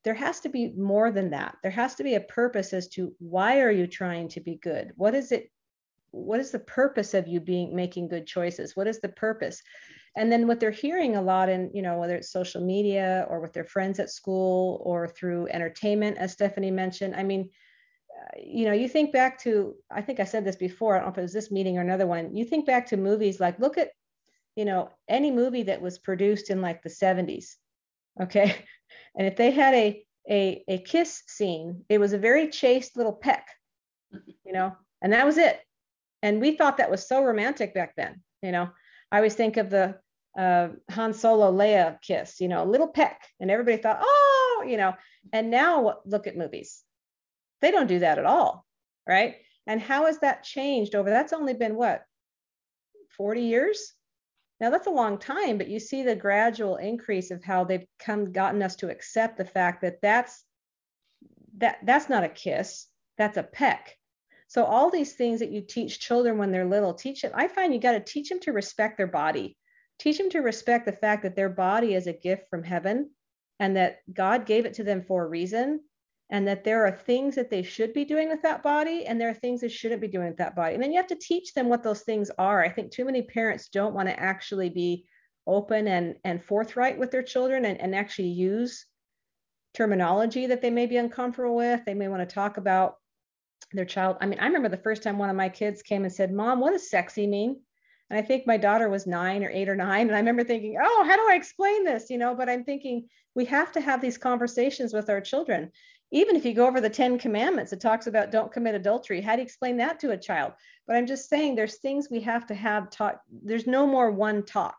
There 0.05 0.15
has 0.15 0.41
to 0.41 0.49
be 0.49 0.73
more 0.75 1.11
than 1.11 1.33
that. 1.33 1.57
There 1.63 1.71
has 1.71 1.97
to 1.97 2.03
be 2.03 2.15
a 2.15 2.21
purpose 2.21 2.73
as 2.73 2.89
to 2.91 3.15
why 3.19 3.61
are 3.61 3.71
you 3.71 3.87
trying 3.87 4.29
to 4.29 4.41
be 4.41 4.57
good? 4.57 4.93
What 4.97 5.15
is 5.15 5.33
it? 5.33 5.51
What 6.13 6.41
is 6.41 6.51
the 6.51 6.61
purpose 6.61 7.13
of 7.13 7.29
you 7.29 7.41
being 7.41 7.77
making 7.77 8.09
good 8.09 8.27
choices? 8.27 8.75
What 8.75 8.87
is 8.87 9.01
the 9.01 9.11
purpose? 9.11 9.61
And 10.17 10.31
then 10.31 10.47
what 10.47 10.61
they're 10.61 10.71
hearing 10.71 11.17
a 11.17 11.23
lot 11.23 11.49
in 11.49 11.71
you 11.75 11.83
know 11.83 11.99
whether 11.99 12.17
it's 12.17 12.31
social 12.31 12.65
media 12.65 13.27
or 13.29 13.41
with 13.41 13.53
their 13.53 13.65
friends 13.65 13.99
at 13.99 14.11
school 14.11 14.81
or 14.85 15.09
through 15.09 15.49
entertainment 15.49 16.17
as 16.19 16.33
stephanie 16.33 16.71
mentioned 16.71 17.15
i 17.15 17.23
mean 17.23 17.51
uh, 18.21 18.41
you 18.43 18.65
know 18.65 18.73
you 18.73 18.89
think 18.89 19.13
back 19.13 19.39
to 19.39 19.75
i 19.91 20.01
think 20.01 20.21
i 20.21 20.25
said 20.25 20.45
this 20.45 20.57
before 20.57 20.95
i 20.95 20.99
don't 20.99 21.07
know 21.07 21.13
if 21.13 21.19
it 21.19 21.23
was 21.23 21.33
this 21.33 21.51
meeting 21.51 21.79
or 21.79 21.81
another 21.81 22.07
one 22.07 22.35
you 22.35 22.45
think 22.45 22.67
back 22.67 22.87
to 22.87 22.97
movies 22.97 23.41
like 23.41 23.59
look 23.59 23.79
at 23.79 23.91
you 24.57 24.65
know 24.65 24.91
any 25.09 25.31
movie 25.31 25.65
that 25.65 25.83
was 25.83 25.99
produced 25.99 26.51
in 26.51 26.61
like 26.61 26.83
the 26.83 26.91
70s 26.91 27.57
okay? 28.21 28.57
And 29.17 29.27
if 29.29 29.37
they 29.37 29.51
had 29.51 29.75
a 29.75 30.05
a, 30.31 30.65
a 30.69 30.79
kiss 30.79 31.23
scene 31.27 31.85
it 31.89 31.99
was 31.99 32.13
a 32.13 32.19
very 32.19 32.49
chaste 32.49 32.97
little 32.97 33.13
peck 33.13 33.49
you 34.45 34.53
know 34.53 34.77
and 35.03 35.13
that 35.13 35.27
was 35.27 35.37
it. 35.37 35.61
And 36.23 36.41
we 36.41 36.57
thought 36.57 36.79
that 36.79 36.91
was 36.91 37.07
so 37.07 37.23
romantic 37.23 37.75
back 37.75 37.95
then 37.97 38.23
you 38.43 38.53
know? 38.53 38.71
I 39.13 39.19
always 39.19 39.35
think 39.35 39.57
of 39.57 39.71
the 39.71 39.97
uh, 40.37 40.69
Han 40.91 41.15
Solo 41.15 41.53
Leia 41.53 42.01
kiss, 42.03 42.41
you 42.41 42.49
know, 42.49 42.65
a 42.65 42.67
little 42.71 42.89
peck, 42.89 43.21
and 43.41 43.51
everybody 43.51 43.77
thought, 43.77 44.01
oh, 44.03 44.65
you 44.67 44.77
know. 44.77 44.95
And 45.33 45.51
now 45.51 46.01
look 46.05 46.27
at 46.27 46.37
movies; 46.37 46.83
they 47.61 47.71
don't 47.71 47.87
do 47.87 48.01
that 48.01 48.19
at 48.19 48.27
all, 48.27 48.67
right? 49.09 49.37
And 49.67 49.81
how 49.81 50.07
has 50.07 50.19
that 50.19 50.45
changed 50.45 50.95
over? 50.95 51.09
That's 51.09 51.33
only 51.33 51.55
been 51.55 51.77
what 51.77 52.05
40 53.17 53.43
years. 53.43 53.95
Now 54.61 54.71
that's 54.71 54.87
a 54.87 54.91
long 54.91 55.19
time, 55.19 55.59
but 55.59 55.69
you 55.69 55.81
see 55.81 56.03
the 56.03 56.17
gradual 56.17 56.77
increase 56.77 57.31
of 57.31 57.43
how 57.43 57.65
they've 57.65 57.87
come 57.99 58.33
gotten 58.33 58.63
us 58.63 58.77
to 58.77 58.91
accept 58.91 59.37
the 59.37 59.45
fact 59.45 59.83
that 59.83 60.01
that's 60.01 60.45
that 61.59 61.79
that's 61.85 62.09
not 62.09 62.25
a 62.25 62.29
kiss, 62.29 62.87
that's 63.19 63.37
a 63.37 63.43
peck. 63.43 63.97
So 64.49 64.65
all 64.65 64.91
these 64.91 65.15
things 65.15 65.41
that 65.41 65.51
you 65.51 65.63
teach 65.63 66.01
children 66.01 66.39
when 66.39 66.53
they're 66.53 66.65
little, 66.65 66.95
teach 66.95 67.23
them. 67.23 67.33
I 67.35 67.49
find 67.49 67.73
you 67.73 67.81
got 67.81 67.93
to 67.93 68.01
teach 68.01 68.29
them 68.29 68.41
to 68.41 68.53
respect 68.53 68.97
their 68.97 69.07
body 69.07 69.57
teach 69.99 70.19
them 70.19 70.31
to 70.31 70.41
respect 70.41 70.87
the 70.87 70.93
fact 70.93 71.23
that 71.23 71.37
their 71.37 71.49
body 71.49 71.95
is 71.95 72.07
a 72.07 72.13
gift 72.13 72.49
from 72.51 72.63
heaven 72.63 73.11
and 73.61 73.77
that 73.77 73.99
God 74.13 74.47
gave 74.47 74.67
it 74.67 74.75
to 74.75 74.85
them 74.85 75.03
for 75.03 75.25
a 75.25 75.29
reason 75.29 75.81
and 76.31 76.49
that 76.49 76.65
there 76.65 76.87
are 76.87 76.91
things 76.91 77.35
that 77.35 77.51
they 77.51 77.63
should 77.63 77.93
be 77.93 78.05
doing 78.05 78.29
with 78.29 78.43
that 78.43 78.63
body 78.63 79.07
and 79.07 79.21
there 79.21 79.29
are 79.29 79.35
things 79.35 79.61
they 79.61 79.69
shouldn't 79.69 80.01
be 80.01 80.09
doing 80.09 80.29
with 80.29 80.39
that 80.39 80.57
body. 80.57 80.75
And 80.75 80.83
then 80.83 80.91
you 80.91 80.97
have 80.97 81.07
to 81.09 81.17
teach 81.17 81.53
them 81.55 81.69
what 81.69 81.83
those 81.83 82.01
things 82.01 82.31
are. 82.39 82.65
I 82.65 82.71
think 82.71 82.91
too 82.91 83.05
many 83.05 83.23
parents 83.23 83.69
don't 83.69 83.95
want 83.95 84.09
to 84.09 84.19
actually 84.19 84.71
be 84.71 85.07
open 85.47 85.87
and, 85.87 86.17
and 86.25 86.43
forthright 86.43 86.99
with 86.99 87.11
their 87.11 87.23
children 87.23 87.67
and, 87.67 87.81
and 87.81 87.95
actually 87.95 88.29
use 88.29 88.87
terminology 89.75 90.47
that 90.47 90.63
they 90.63 90.71
may 90.71 90.87
be 90.87 90.97
uncomfortable 90.97 91.57
with. 91.57 91.85
They 91.85 91.95
may 91.95 92.09
want 92.09 92.27
to 92.29 92.35
talk 92.35 92.57
about 92.57 92.97
their 93.73 93.85
child. 93.85 94.17
I 94.21 94.27
mean, 94.27 94.39
I 94.39 94.47
remember 94.47 94.69
the 94.69 94.77
first 94.79 95.03
time 95.03 95.19
one 95.19 95.31
of 95.31 95.37
my 95.37 95.49
kids 95.49 95.83
came 95.83 96.05
and 96.05 96.13
said, 96.13 96.33
Mom, 96.33 96.61
what 96.61 96.73
does 96.73 96.91
sexy 96.91 97.27
mean? 97.27 97.61
And 98.11 98.19
I 98.19 98.23
think 98.23 98.47
my 98.47 98.57
daughter 98.57 98.89
was 98.89 99.07
nine 99.07 99.43
or 99.43 99.51
eight 99.51 99.69
or 99.69 99.77
nine. 99.77 100.09
And 100.09 100.15
I 100.15 100.19
remember 100.19 100.45
thinking, 100.45 100.77
oh, 100.81 101.05
how 101.07 101.17
do 101.17 101.27
I 101.31 101.37
explain 101.37 101.85
this? 101.85 102.11
You 102.11 102.19
know, 102.19 102.35
but 102.35 102.49
I'm 102.49 102.65
thinking 102.65 103.09
we 103.35 103.45
have 103.47 103.73
to 103.73 103.81
have 103.81 104.01
these 104.01 104.19
conversations 104.19 104.93
with 104.93 105.09
our 105.09 105.21
children. 105.21 105.73
Even 106.13 106.37
if 106.37 106.45
you 106.45 106.53
go 106.53 106.67
over 106.67 106.81
the 106.81 106.91
10 106.91 107.19
commandments, 107.19 107.73
it 107.73 107.81
talks 107.81 108.07
about 108.07 108.31
don't 108.31 108.53
commit 108.53 108.75
adultery. 108.75 109.21
How 109.21 109.35
do 109.35 109.41
you 109.41 109.47
explain 109.47 109.79
that 109.79 109.99
to 110.01 110.11
a 110.11 110.19
child? 110.19 110.53
But 110.87 110.97
I'm 110.97 111.07
just 111.07 111.29
saying 111.29 111.55
there's 111.55 111.79
things 111.79 112.09
we 112.11 112.21
have 112.21 112.47
to 112.49 112.55
have 112.55 112.91
taught. 112.91 113.21
There's 113.43 113.67
no 113.67 113.87
more 113.87 114.11
one 114.11 114.45
talk, 114.45 114.77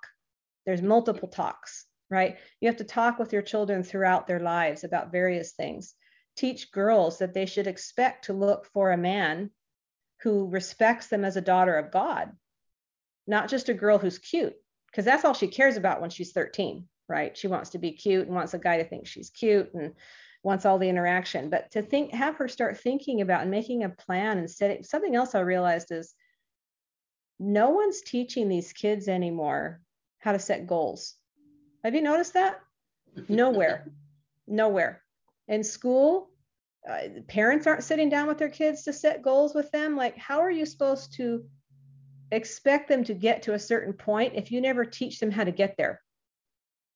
there's 0.65 0.82
multiple 0.82 1.27
talks, 1.27 1.86
right? 2.10 2.38
You 2.62 2.70
have 2.70 2.77
to 2.77 2.84
talk 2.84 3.17
with 3.17 3.34
your 3.34 3.41
children 3.41 3.84
throughout 3.84 4.27
their 4.27 4.39
lives 4.39 4.84
about 4.84 5.12
various 5.12 5.53
things. 5.53 5.96
Teach 6.38 6.72
girls 6.72 7.17
that 7.17 7.34
they 7.34 7.48
should 7.48 7.67
expect 7.67 8.25
to 8.25 8.34
look 8.34 8.67
for 8.67 8.91
a 8.91 8.98
man 8.98 9.50
who 10.22 10.48
respects 10.48 11.08
them 11.08 11.25
as 11.25 11.38
a 11.38 11.41
daughter 11.41 11.75
of 11.75 11.91
God 11.91 12.32
not 13.27 13.50
just 13.50 13.70
a 13.70 13.74
girl 13.74 13.98
who's 13.98 14.17
cute, 14.17 14.55
because 14.88 15.05
that's 15.05 15.25
all 15.25 15.34
she 15.34 15.48
cares 15.48 15.77
about 15.77 16.01
when 16.01 16.10
she's 16.10 16.32
13, 16.32 16.88
right? 17.08 17.38
She 17.38 17.48
wants 17.48 17.72
to 17.72 17.77
be 17.77 17.91
cute 17.91 18.27
and 18.27 18.36
wants 18.36 18.53
a 18.53 18.60
guy 18.60 18.77
to 18.77 18.86
think 18.86 19.08
she's 19.08 19.29
cute 19.29 19.74
and 19.74 19.94
wants 20.44 20.65
all 20.65 20.77
the 20.77 20.89
interaction. 20.89 21.50
But 21.50 21.72
to 21.72 21.82
think, 21.82 22.12
have 22.12 22.36
her 22.36 22.48
start 22.48 22.77
thinking 22.77 23.22
about 23.22 23.41
and 23.41 23.51
making 23.51 23.84
a 23.84 23.89
plan 23.89 24.38
and 24.38 24.50
setting 24.50 24.84
something 24.84 25.15
else 25.15 25.36
I 25.36 25.39
realized 25.41 25.91
is 25.91 26.13
no 27.39 27.72
one's 27.72 28.01
teaching 28.01 28.48
these 28.48 28.72
kids 28.72 29.08
anymore 29.08 29.82
how 30.20 30.32
to 30.32 30.39
set 30.39 30.67
goals. 30.67 31.15
Have 31.84 31.96
you 31.96 32.01
noticed 32.01 32.34
that? 32.34 32.60
Nowhere, 33.27 33.91
nowhere. 34.48 35.01
In 35.48 35.63
school, 35.63 36.29
uh, 36.89 37.22
parents 37.27 37.67
aren't 37.67 37.84
sitting 37.84 38.10
down 38.10 38.27
with 38.27 38.38
their 38.38 38.50
kids 38.50 38.84
to 38.84 38.94
set 38.94 39.22
goals 39.22 39.53
with 39.53 39.72
them. 39.72 39.96
Like, 39.96 40.17
how 40.17 40.39
are 40.39 40.51
you 40.51 40.65
supposed 40.65 41.13
to 41.13 41.46
expect 42.32 42.89
them 42.89 43.03
to 43.05 43.13
get 43.13 43.44
to 43.44 43.53
a 43.53 43.60
certain 43.60 43.94
point 43.94 44.34
if 44.36 44.51
you 44.51 44.62
never 44.62 44.86
teach 44.86 45.20
them 45.20 45.32
how 45.32 45.44
to 45.44 45.51
get 45.51 45.75
there. 45.77 46.01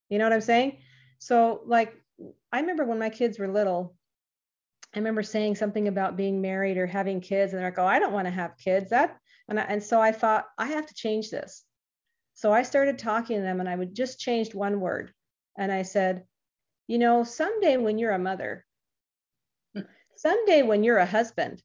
You 0.10 0.18
know 0.18 0.26
what 0.26 0.34
I'm 0.34 0.42
saying? 0.42 0.78
So, 1.20 1.62
like, 1.66 1.94
I 2.52 2.60
remember 2.60 2.86
when 2.86 3.00
my 3.00 3.10
kids 3.10 3.40
were 3.40 3.48
little, 3.48 3.96
I 4.94 5.00
remember 5.00 5.22
saying 5.22 5.56
something 5.56 5.88
about 5.88 6.18
being 6.18 6.42
married 6.42 6.78
or 6.78 6.88
having 6.88 7.22
kids, 7.22 7.54
and 7.54 7.62
they're 7.62 7.70
like, 7.70 7.80
"Oh, 7.80 7.86
I 7.86 8.00
don't 8.00 8.14
want 8.14 8.26
to 8.26 8.32
have 8.32 8.58
kids." 8.58 8.90
That, 8.90 9.18
and 9.48 9.60
I, 9.60 9.64
and 9.64 9.84
so 9.84 10.02
I 10.02 10.12
thought 10.12 10.48
I 10.58 10.68
have 10.68 10.88
to 10.88 10.94
change 10.96 11.30
this. 11.30 11.64
So 12.34 12.52
I 12.52 12.64
started 12.64 12.98
talking 12.98 13.38
to 13.38 13.44
them, 13.44 13.60
and 13.60 13.70
I 13.70 13.76
would 13.76 13.94
just 13.94 14.20
changed 14.20 14.56
one 14.56 14.80
word, 14.80 15.14
and 15.58 15.72
I 15.72 15.84
said, 15.84 16.24
"You 16.88 16.98
know, 16.98 17.24
someday 17.24 17.78
when 17.78 18.00
you're 18.00 18.14
a 18.14 18.20
mother, 18.20 18.66
someday 20.18 20.64
when 20.64 20.84
you're 20.84 20.98
a 20.98 21.06
husband, 21.06 21.62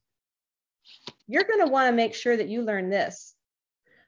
you're 1.27 1.43
going 1.43 1.65
to 1.65 1.71
want 1.71 1.87
to 1.87 1.95
make 1.95 2.13
sure 2.13 2.37
that 2.37 2.47
you 2.47 2.61
learn 2.61 2.89
this 2.89 3.34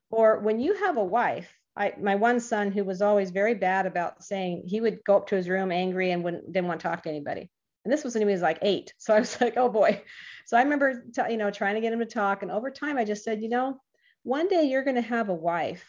or 0.10 0.40
when 0.40 0.60
you 0.60 0.76
have 0.76 0.98
a 0.98 1.04
wife, 1.04 1.52
I, 1.76 1.94
my 2.02 2.16
one 2.16 2.40
son 2.40 2.72
who 2.72 2.84
was 2.84 3.02
always 3.02 3.30
very 3.30 3.54
bad 3.54 3.86
about 3.86 4.24
saying 4.24 4.64
he 4.66 4.82
would 4.82 5.04
go 5.04 5.18
up 5.18 5.28
to 5.28 5.36
his 5.36 5.48
room 5.48 5.72
angry 5.72 6.12
and 6.12 6.24
wouldn't 6.24 6.52
didn't 6.52 6.68
want 6.68 6.80
to 6.80 6.88
talk 6.88 7.04
to 7.04 7.10
anybody. 7.10 7.50
And 7.86 7.94
this 7.94 8.04
was 8.04 8.16
when 8.16 8.28
he 8.28 8.32
was 8.32 8.42
like 8.42 8.60
eight. 8.64 8.94
So 8.98 9.14
I 9.14 9.20
was 9.20 9.40
like, 9.42 9.58
oh 9.58 9.70
boy. 9.70 10.04
So 10.46 10.58
I 10.58 10.64
remember, 10.64 11.04
t- 11.14 11.22
you 11.30 11.38
know, 11.38 11.52
trying 11.52 11.76
to 11.76 11.82
get 11.82 11.94
him 11.94 12.00
to 12.00 12.06
talk. 12.06 12.42
And 12.42 12.52
over 12.52 12.72
time, 12.72 12.98
I 12.98 13.06
just 13.06 13.24
said, 13.24 13.42
you 13.42 13.50
know, 13.50 13.80
one 14.24 14.48
day 14.48 14.64
you're 14.64 14.84
going 14.84 14.96
to 14.96 15.02
have 15.02 15.30
a 15.30 15.34
wife 15.34 15.86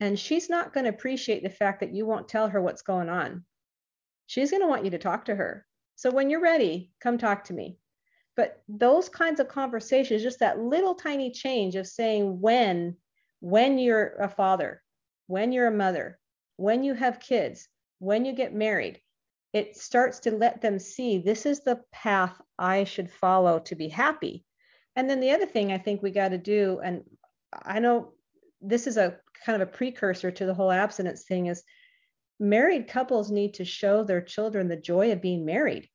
and 0.00 0.18
she's 0.18 0.48
not 0.48 0.72
going 0.72 0.84
to 0.84 0.90
appreciate 0.90 1.42
the 1.42 1.50
fact 1.50 1.80
that 1.80 1.94
you 1.94 2.06
won't 2.06 2.28
tell 2.28 2.48
her 2.48 2.60
what's 2.60 2.82
going 2.82 3.08
on. 3.08 3.44
She's 4.26 4.50
going 4.50 4.62
to 4.62 4.68
want 4.68 4.84
you 4.84 4.92
to 4.92 4.98
talk 4.98 5.24
to 5.24 5.34
her. 5.34 5.66
So 5.96 6.10
when 6.10 6.30
you're 6.30 6.40
ready, 6.40 6.92
come 7.00 7.18
talk 7.18 7.44
to 7.44 7.52
me. 7.52 7.78
But 8.36 8.62
those 8.68 9.08
kinds 9.08 9.40
of 9.40 9.48
conversations, 9.48 10.22
just 10.22 10.38
that 10.38 10.60
little 10.60 10.94
tiny 10.94 11.32
change 11.32 11.74
of 11.74 11.88
saying 11.88 12.40
when, 12.40 12.96
when 13.40 13.78
you're 13.78 14.14
a 14.20 14.28
father, 14.28 14.82
when 15.26 15.52
you're 15.52 15.68
a 15.68 15.76
mother, 15.76 16.18
when 16.56 16.82
you 16.82 16.94
have 16.94 17.20
kids, 17.20 17.68
when 17.98 18.24
you 18.24 18.32
get 18.32 18.54
married, 18.54 19.00
it 19.52 19.76
starts 19.76 20.20
to 20.20 20.30
let 20.30 20.60
them 20.60 20.78
see 20.78 21.18
this 21.18 21.46
is 21.46 21.60
the 21.60 21.80
path 21.92 22.40
I 22.58 22.84
should 22.84 23.10
follow 23.10 23.60
to 23.60 23.74
be 23.74 23.88
happy. 23.88 24.44
And 24.96 25.08
then 25.08 25.20
the 25.20 25.30
other 25.30 25.46
thing 25.46 25.72
I 25.72 25.78
think 25.78 26.02
we 26.02 26.10
got 26.10 26.30
to 26.30 26.38
do, 26.38 26.80
and 26.82 27.04
I 27.52 27.78
know 27.78 28.12
this 28.60 28.86
is 28.86 28.96
a 28.96 29.16
kind 29.46 29.60
of 29.60 29.68
a 29.68 29.70
precursor 29.70 30.30
to 30.30 30.46
the 30.46 30.54
whole 30.54 30.72
abstinence 30.72 31.24
thing, 31.24 31.46
is 31.46 31.62
married 32.40 32.88
couples 32.88 33.30
need 33.30 33.54
to 33.54 33.64
show 33.64 34.04
their 34.04 34.20
children 34.20 34.68
the 34.68 34.76
joy 34.76 35.12
of 35.12 35.22
being 35.22 35.44
married, 35.44 35.88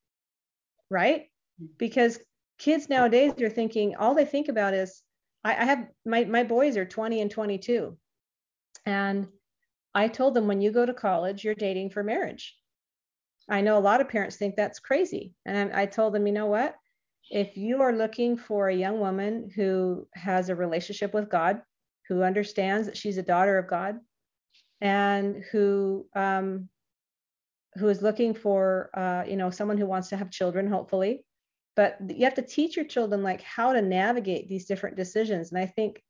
right? 0.90 1.22
Mm-hmm. 1.62 1.66
Because 1.78 2.18
kids 2.58 2.88
nowadays 2.88 3.32
are 3.40 3.50
thinking 3.50 3.96
all 3.96 4.14
they 4.14 4.24
think 4.24 4.48
about 4.48 4.74
is 4.74 5.02
I, 5.44 5.52
I 5.52 5.64
have 5.64 5.86
my 6.04 6.24
my 6.24 6.42
boys 6.44 6.76
are 6.76 6.86
20 6.86 7.20
and 7.20 7.30
22, 7.30 7.96
and 8.86 9.28
I 9.94 10.08
told 10.08 10.34
them 10.34 10.48
when 10.48 10.60
you 10.60 10.72
go 10.72 10.84
to 10.84 10.94
college, 10.94 11.44
you're 11.44 11.54
dating 11.54 11.90
for 11.90 12.02
marriage. 12.02 12.56
I 13.48 13.60
know 13.60 13.78
a 13.78 13.80
lot 13.80 14.00
of 14.00 14.08
parents 14.08 14.36
think 14.36 14.56
that's 14.56 14.78
crazy. 14.78 15.34
And 15.44 15.72
I, 15.72 15.82
I 15.82 15.86
told 15.86 16.14
them, 16.14 16.26
you 16.26 16.32
know 16.32 16.46
what? 16.46 16.74
If 17.30 17.56
you 17.56 17.82
are 17.82 17.92
looking 17.92 18.36
for 18.36 18.68
a 18.68 18.74
young 18.74 19.00
woman 19.00 19.50
who 19.54 20.08
has 20.14 20.48
a 20.48 20.54
relationship 20.54 21.14
with 21.14 21.30
God, 21.30 21.60
who 22.08 22.22
understands 22.22 22.86
that 22.86 22.96
she's 22.96 23.18
a 23.18 23.22
daughter 23.22 23.58
of 23.58 23.68
God, 23.68 23.98
and 24.80 25.42
who 25.52 26.06
um, 26.16 26.68
who 27.74 27.88
is 27.88 28.02
looking 28.02 28.34
for 28.34 28.90
uh, 28.94 29.24
you 29.28 29.36
know 29.36 29.50
someone 29.50 29.78
who 29.78 29.86
wants 29.86 30.08
to 30.08 30.16
have 30.16 30.30
children, 30.30 30.68
hopefully, 30.68 31.24
but 31.76 31.96
you 32.08 32.24
have 32.24 32.34
to 32.34 32.42
teach 32.42 32.76
your 32.76 32.84
children 32.84 33.22
like 33.22 33.42
how 33.42 33.72
to 33.72 33.82
navigate 33.82 34.48
these 34.48 34.66
different 34.66 34.96
decisions. 34.96 35.50
And 35.50 35.60
I 35.60 35.66
think 35.66 36.02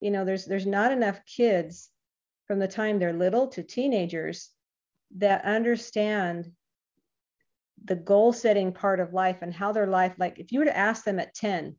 you 0.00 0.10
know 0.10 0.24
there's 0.24 0.44
there's 0.44 0.66
not 0.66 0.92
enough 0.92 1.24
kids 1.24 1.88
from 2.46 2.58
the 2.58 2.68
time 2.68 2.98
they're 2.98 3.12
little 3.12 3.46
to 3.48 3.62
teenagers 3.62 4.50
that 5.16 5.44
understand 5.44 6.50
the 7.84 7.96
goal 7.96 8.32
setting 8.32 8.72
part 8.72 9.00
of 9.00 9.12
life 9.12 9.38
and 9.42 9.54
how 9.54 9.72
their 9.72 9.86
life 9.86 10.14
like 10.18 10.38
if 10.38 10.52
you 10.52 10.58
were 10.58 10.64
to 10.64 10.76
ask 10.76 11.04
them 11.04 11.18
at 11.18 11.34
10 11.34 11.76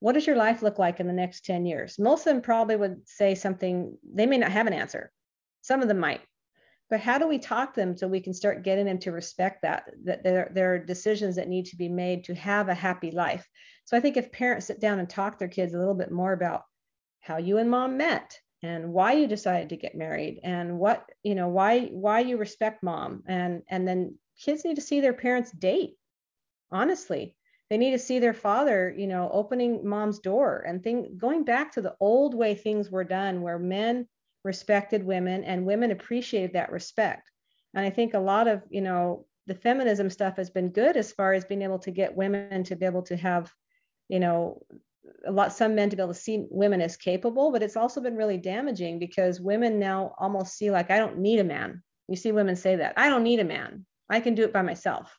what 0.00 0.12
does 0.12 0.26
your 0.26 0.36
life 0.36 0.62
look 0.62 0.78
like 0.78 1.00
in 1.00 1.06
the 1.06 1.12
next 1.12 1.44
10 1.44 1.66
years 1.66 1.98
most 1.98 2.26
of 2.26 2.32
them 2.32 2.42
probably 2.42 2.76
would 2.76 3.06
say 3.06 3.34
something 3.34 3.96
they 4.14 4.26
may 4.26 4.38
not 4.38 4.50
have 4.50 4.66
an 4.66 4.72
answer 4.72 5.10
some 5.62 5.82
of 5.82 5.88
them 5.88 5.98
might 5.98 6.20
but 6.90 7.00
how 7.00 7.18
do 7.18 7.26
we 7.28 7.38
talk 7.38 7.74
them 7.74 7.96
so 7.96 8.08
we 8.08 8.20
can 8.20 8.34
start 8.34 8.64
getting 8.64 8.84
them 8.84 8.98
to 8.98 9.12
respect 9.12 9.62
that 9.62 9.84
that 10.04 10.24
there, 10.24 10.50
there 10.52 10.74
are 10.74 10.78
decisions 10.78 11.36
that 11.36 11.48
need 11.48 11.66
to 11.66 11.76
be 11.76 11.88
made 11.88 12.24
to 12.24 12.34
have 12.34 12.68
a 12.68 12.74
happy 12.74 13.10
life? 13.12 13.48
So 13.84 13.96
i 13.96 14.00
think 14.00 14.16
if 14.16 14.32
parents 14.32 14.66
sit 14.66 14.80
down 14.80 14.98
and 14.98 15.08
talk 15.08 15.38
their 15.38 15.48
kids 15.48 15.72
a 15.72 15.78
little 15.78 15.94
bit 15.94 16.10
more 16.10 16.32
about 16.32 16.64
how 17.20 17.36
you 17.36 17.58
and 17.58 17.70
mom 17.70 17.96
met 17.96 18.38
and 18.62 18.92
why 18.92 19.12
you 19.12 19.26
decided 19.26 19.70
to 19.70 19.76
get 19.76 19.94
married 19.94 20.40
and 20.42 20.78
what 20.78 21.08
you 21.22 21.34
know 21.34 21.48
why 21.48 21.86
why 21.86 22.20
you 22.20 22.36
respect 22.36 22.82
mom 22.82 23.22
and 23.26 23.62
and 23.68 23.86
then 23.86 24.18
kids 24.38 24.64
need 24.64 24.76
to 24.76 24.82
see 24.82 25.00
their 25.00 25.14
parents 25.14 25.50
date 25.52 25.96
honestly. 26.72 27.36
They 27.68 27.78
need 27.78 27.92
to 27.92 28.00
see 28.00 28.18
their 28.18 28.34
father 28.34 28.92
you 28.96 29.06
know 29.06 29.30
opening 29.32 29.88
mom's 29.88 30.18
door 30.18 30.64
and 30.66 30.82
thing 30.82 31.16
going 31.16 31.44
back 31.44 31.72
to 31.72 31.80
the 31.80 31.94
old 32.00 32.34
way 32.34 32.56
things 32.56 32.90
were 32.90 33.04
done 33.04 33.42
where 33.42 33.60
men 33.60 34.08
respected 34.44 35.04
women 35.04 35.44
and 35.44 35.66
women 35.66 35.90
appreciated 35.90 36.54
that 36.54 36.72
respect. 36.72 37.30
And 37.74 37.84
i 37.84 37.90
think 37.90 38.14
a 38.14 38.18
lot 38.18 38.48
of 38.48 38.62
you 38.68 38.80
know 38.80 39.26
the 39.46 39.54
feminism 39.54 40.10
stuff 40.10 40.36
has 40.36 40.50
been 40.50 40.70
good 40.70 40.96
as 40.96 41.12
far 41.12 41.32
as 41.32 41.44
being 41.44 41.62
able 41.62 41.78
to 41.80 41.90
get 41.90 42.16
women 42.16 42.64
to 42.64 42.76
be 42.76 42.86
able 42.86 43.02
to 43.02 43.16
have 43.16 43.52
you 44.08 44.20
know 44.20 44.62
a 45.26 45.32
lot 45.32 45.52
some 45.52 45.74
men 45.74 45.90
to 45.90 45.96
be 45.96 46.02
able 46.02 46.12
to 46.12 46.20
see 46.20 46.46
women 46.50 46.80
as 46.80 46.96
capable 46.96 47.50
but 47.50 47.62
it's 47.62 47.76
also 47.76 48.00
been 48.00 48.16
really 48.16 48.36
damaging 48.36 48.98
because 48.98 49.40
women 49.40 49.78
now 49.78 50.14
almost 50.18 50.56
see 50.56 50.70
like 50.70 50.90
i 50.90 50.98
don't 50.98 51.18
need 51.18 51.40
a 51.40 51.44
man. 51.44 51.82
You 52.08 52.16
see 52.16 52.32
women 52.32 52.56
say 52.56 52.76
that 52.76 52.94
i 52.96 53.08
don't 53.08 53.24
need 53.24 53.40
a 53.40 53.44
man. 53.44 53.86
I 54.08 54.20
can 54.20 54.34
do 54.34 54.44
it 54.44 54.52
by 54.52 54.62
myself. 54.62 55.16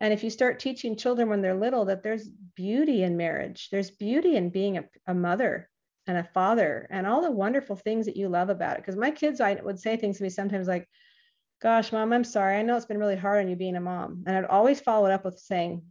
And 0.00 0.12
if 0.12 0.22
you 0.22 0.30
start 0.30 0.60
teaching 0.60 0.96
children 0.96 1.28
when 1.28 1.40
they're 1.40 1.54
little 1.54 1.86
that 1.86 2.02
there's 2.02 2.28
beauty 2.28 3.02
in 3.02 3.16
marriage, 3.16 3.68
there's 3.70 3.90
beauty 3.90 4.36
in 4.36 4.50
being 4.50 4.78
a, 4.78 4.84
a 5.06 5.14
mother 5.14 5.68
and 6.06 6.18
a 6.18 6.24
father 6.24 6.86
and 6.90 7.06
all 7.06 7.22
the 7.22 7.30
wonderful 7.30 7.76
things 7.76 8.06
that 8.06 8.16
you 8.16 8.28
love 8.28 8.50
about 8.50 8.76
it. 8.76 8.82
Because 8.82 8.96
my 8.96 9.10
kids, 9.10 9.40
I 9.40 9.54
would 9.54 9.78
say 9.78 9.96
things 9.96 10.18
to 10.18 10.22
me 10.22 10.30
sometimes 10.30 10.68
like, 10.68 10.88
Gosh, 11.62 11.92
mom, 11.92 12.12
I'm 12.12 12.24
sorry. 12.24 12.56
I 12.56 12.62
know 12.62 12.76
it's 12.76 12.84
been 12.84 12.98
really 12.98 13.16
hard 13.16 13.42
on 13.42 13.48
you 13.48 13.56
being 13.56 13.76
a 13.76 13.80
mom. 13.80 14.24
And 14.26 14.36
I'd 14.36 14.44
always 14.44 14.80
follow 14.80 15.06
it 15.06 15.12
up 15.12 15.24
with 15.24 15.38
saying, 15.38 15.82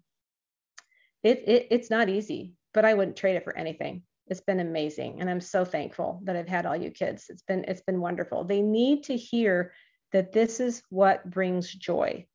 it, 1.23 1.43
it, 1.47 1.67
It's 1.71 1.89
not 1.89 2.09
easy, 2.09 2.53
but 2.73 2.85
I 2.85 2.93
wouldn't 2.93 3.17
trade 3.17 3.37
it 3.37 3.43
for 3.43 3.57
anything. 3.57 4.03
It's 4.27 4.41
been 4.41 4.59
amazing. 4.59 5.19
And 5.19 5.29
I'm 5.29 5.41
so 5.41 5.65
thankful 5.65 6.21
that 6.25 6.35
I've 6.35 6.47
had 6.47 6.65
all 6.65 6.75
you 6.75 6.91
kids. 6.91 7.25
It's 7.29 7.41
been, 7.41 7.65
it's 7.67 7.81
been 7.81 8.01
wonderful. 8.01 8.43
They 8.43 8.61
need 8.61 9.03
to 9.05 9.17
hear 9.17 9.73
that 10.11 10.31
this 10.31 10.59
is 10.59 10.83
what 10.89 11.27
brings 11.27 11.73
joy. 11.73 12.27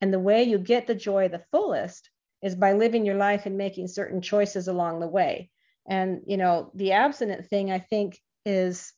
And 0.00 0.12
the 0.12 0.18
way 0.18 0.44
you 0.44 0.58
get 0.58 0.86
the 0.86 0.94
joy 0.94 1.28
the 1.28 1.44
fullest 1.50 2.08
is 2.42 2.54
by 2.54 2.72
living 2.72 3.04
your 3.04 3.16
life 3.16 3.46
and 3.46 3.58
making 3.58 3.88
certain 3.88 4.22
choices 4.22 4.68
along 4.68 5.00
the 5.00 5.08
way. 5.08 5.50
And, 5.88 6.20
you 6.26 6.36
know, 6.36 6.70
the 6.74 6.92
abstinent 6.92 7.46
thing, 7.46 7.72
I 7.72 7.78
think, 7.78 8.20
is 8.44 8.92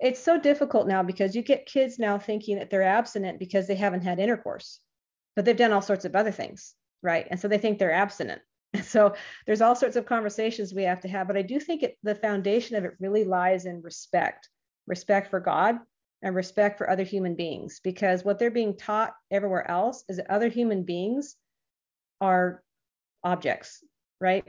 it's 0.00 0.22
so 0.22 0.38
difficult 0.38 0.86
now 0.86 1.02
because 1.02 1.34
you 1.34 1.42
get 1.42 1.66
kids 1.66 1.98
now 1.98 2.18
thinking 2.18 2.58
that 2.58 2.70
they're 2.70 2.82
abstinent 2.82 3.38
because 3.38 3.66
they 3.66 3.74
haven't 3.74 4.02
had 4.02 4.18
intercourse, 4.18 4.80
but 5.36 5.44
they've 5.44 5.56
done 5.56 5.72
all 5.72 5.82
sorts 5.82 6.04
of 6.04 6.16
other 6.16 6.30
things, 6.30 6.74
right? 7.02 7.26
And 7.30 7.38
so 7.38 7.48
they 7.48 7.58
think 7.58 7.78
they're 7.78 7.92
abstinent. 7.92 8.42
So 8.84 9.14
there's 9.46 9.62
all 9.62 9.74
sorts 9.74 9.96
of 9.96 10.06
conversations 10.06 10.72
we 10.72 10.84
have 10.84 11.00
to 11.00 11.08
have, 11.08 11.26
but 11.26 11.36
I 11.36 11.42
do 11.42 11.58
think 11.58 11.82
it, 11.82 11.98
the 12.04 12.14
foundation 12.14 12.76
of 12.76 12.84
it 12.84 12.92
really 13.00 13.24
lies 13.24 13.66
in 13.66 13.82
respect, 13.82 14.48
respect 14.86 15.28
for 15.28 15.40
God 15.40 15.78
and 16.22 16.36
respect 16.36 16.78
for 16.78 16.88
other 16.88 17.02
human 17.02 17.34
beings, 17.34 17.80
because 17.82 18.24
what 18.24 18.38
they're 18.38 18.50
being 18.50 18.76
taught 18.76 19.12
everywhere 19.28 19.68
else 19.68 20.04
is 20.08 20.18
that 20.18 20.30
other 20.30 20.48
human 20.48 20.84
beings 20.84 21.34
are 22.20 22.62
objects, 23.24 23.82
right? 24.20 24.44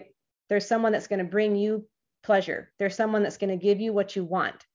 There's 0.50 0.68
someone 0.68 0.92
that's 0.92 1.08
going 1.08 1.20
to 1.20 1.26
bring 1.26 1.56
you 1.56 1.88
pleasure. 2.24 2.72
There's 2.80 2.96
someone 2.96 3.24
that's 3.24 3.38
going 3.38 3.58
to 3.58 3.64
give 3.64 3.80
you 3.80 3.94
what 3.94 4.16
you 4.16 4.24
want. 4.24 4.66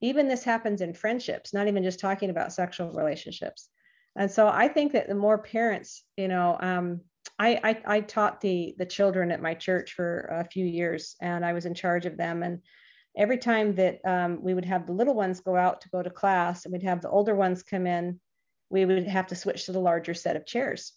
Even 0.00 0.28
this 0.28 0.44
happens 0.44 0.80
in 0.80 0.94
friendships, 0.94 1.52
not 1.54 1.68
even 1.68 1.82
just 1.82 2.00
talking 2.00 2.30
about 2.30 2.52
sexual 2.52 2.92
relationships. 2.92 3.68
And 4.16 4.30
so 4.30 4.48
I 4.48 4.68
think 4.68 4.92
that 4.92 5.08
the 5.08 5.14
more 5.14 5.38
parents, 5.38 6.04
you 6.16 6.28
know, 6.28 6.56
um, 6.60 7.00
I, 7.38 7.58
I, 7.64 7.96
I 7.96 8.00
taught 8.00 8.40
the 8.40 8.74
the 8.78 8.86
children 8.86 9.32
at 9.32 9.42
my 9.42 9.54
church 9.54 9.92
for 9.92 10.28
a 10.30 10.44
few 10.44 10.64
years, 10.64 11.16
and 11.20 11.44
I 11.44 11.52
was 11.52 11.66
in 11.66 11.74
charge 11.74 12.06
of 12.06 12.16
them. 12.16 12.42
And 12.42 12.60
every 13.16 13.38
time 13.38 13.74
that 13.76 14.00
um, 14.04 14.42
we 14.42 14.54
would 14.54 14.66
have 14.66 14.86
the 14.86 14.92
little 14.92 15.14
ones 15.14 15.40
go 15.40 15.56
out 15.56 15.80
to 15.80 15.88
go 15.88 16.02
to 16.02 16.10
class, 16.10 16.64
and 16.64 16.72
we'd 16.72 16.82
have 16.84 17.00
the 17.00 17.10
older 17.10 17.34
ones 17.34 17.62
come 17.62 17.86
in, 17.86 18.20
we 18.70 18.84
would 18.84 19.08
have 19.08 19.26
to 19.28 19.36
switch 19.36 19.66
to 19.66 19.72
the 19.72 19.80
larger 19.80 20.14
set 20.14 20.36
of 20.36 20.46
chairs. 20.46 20.92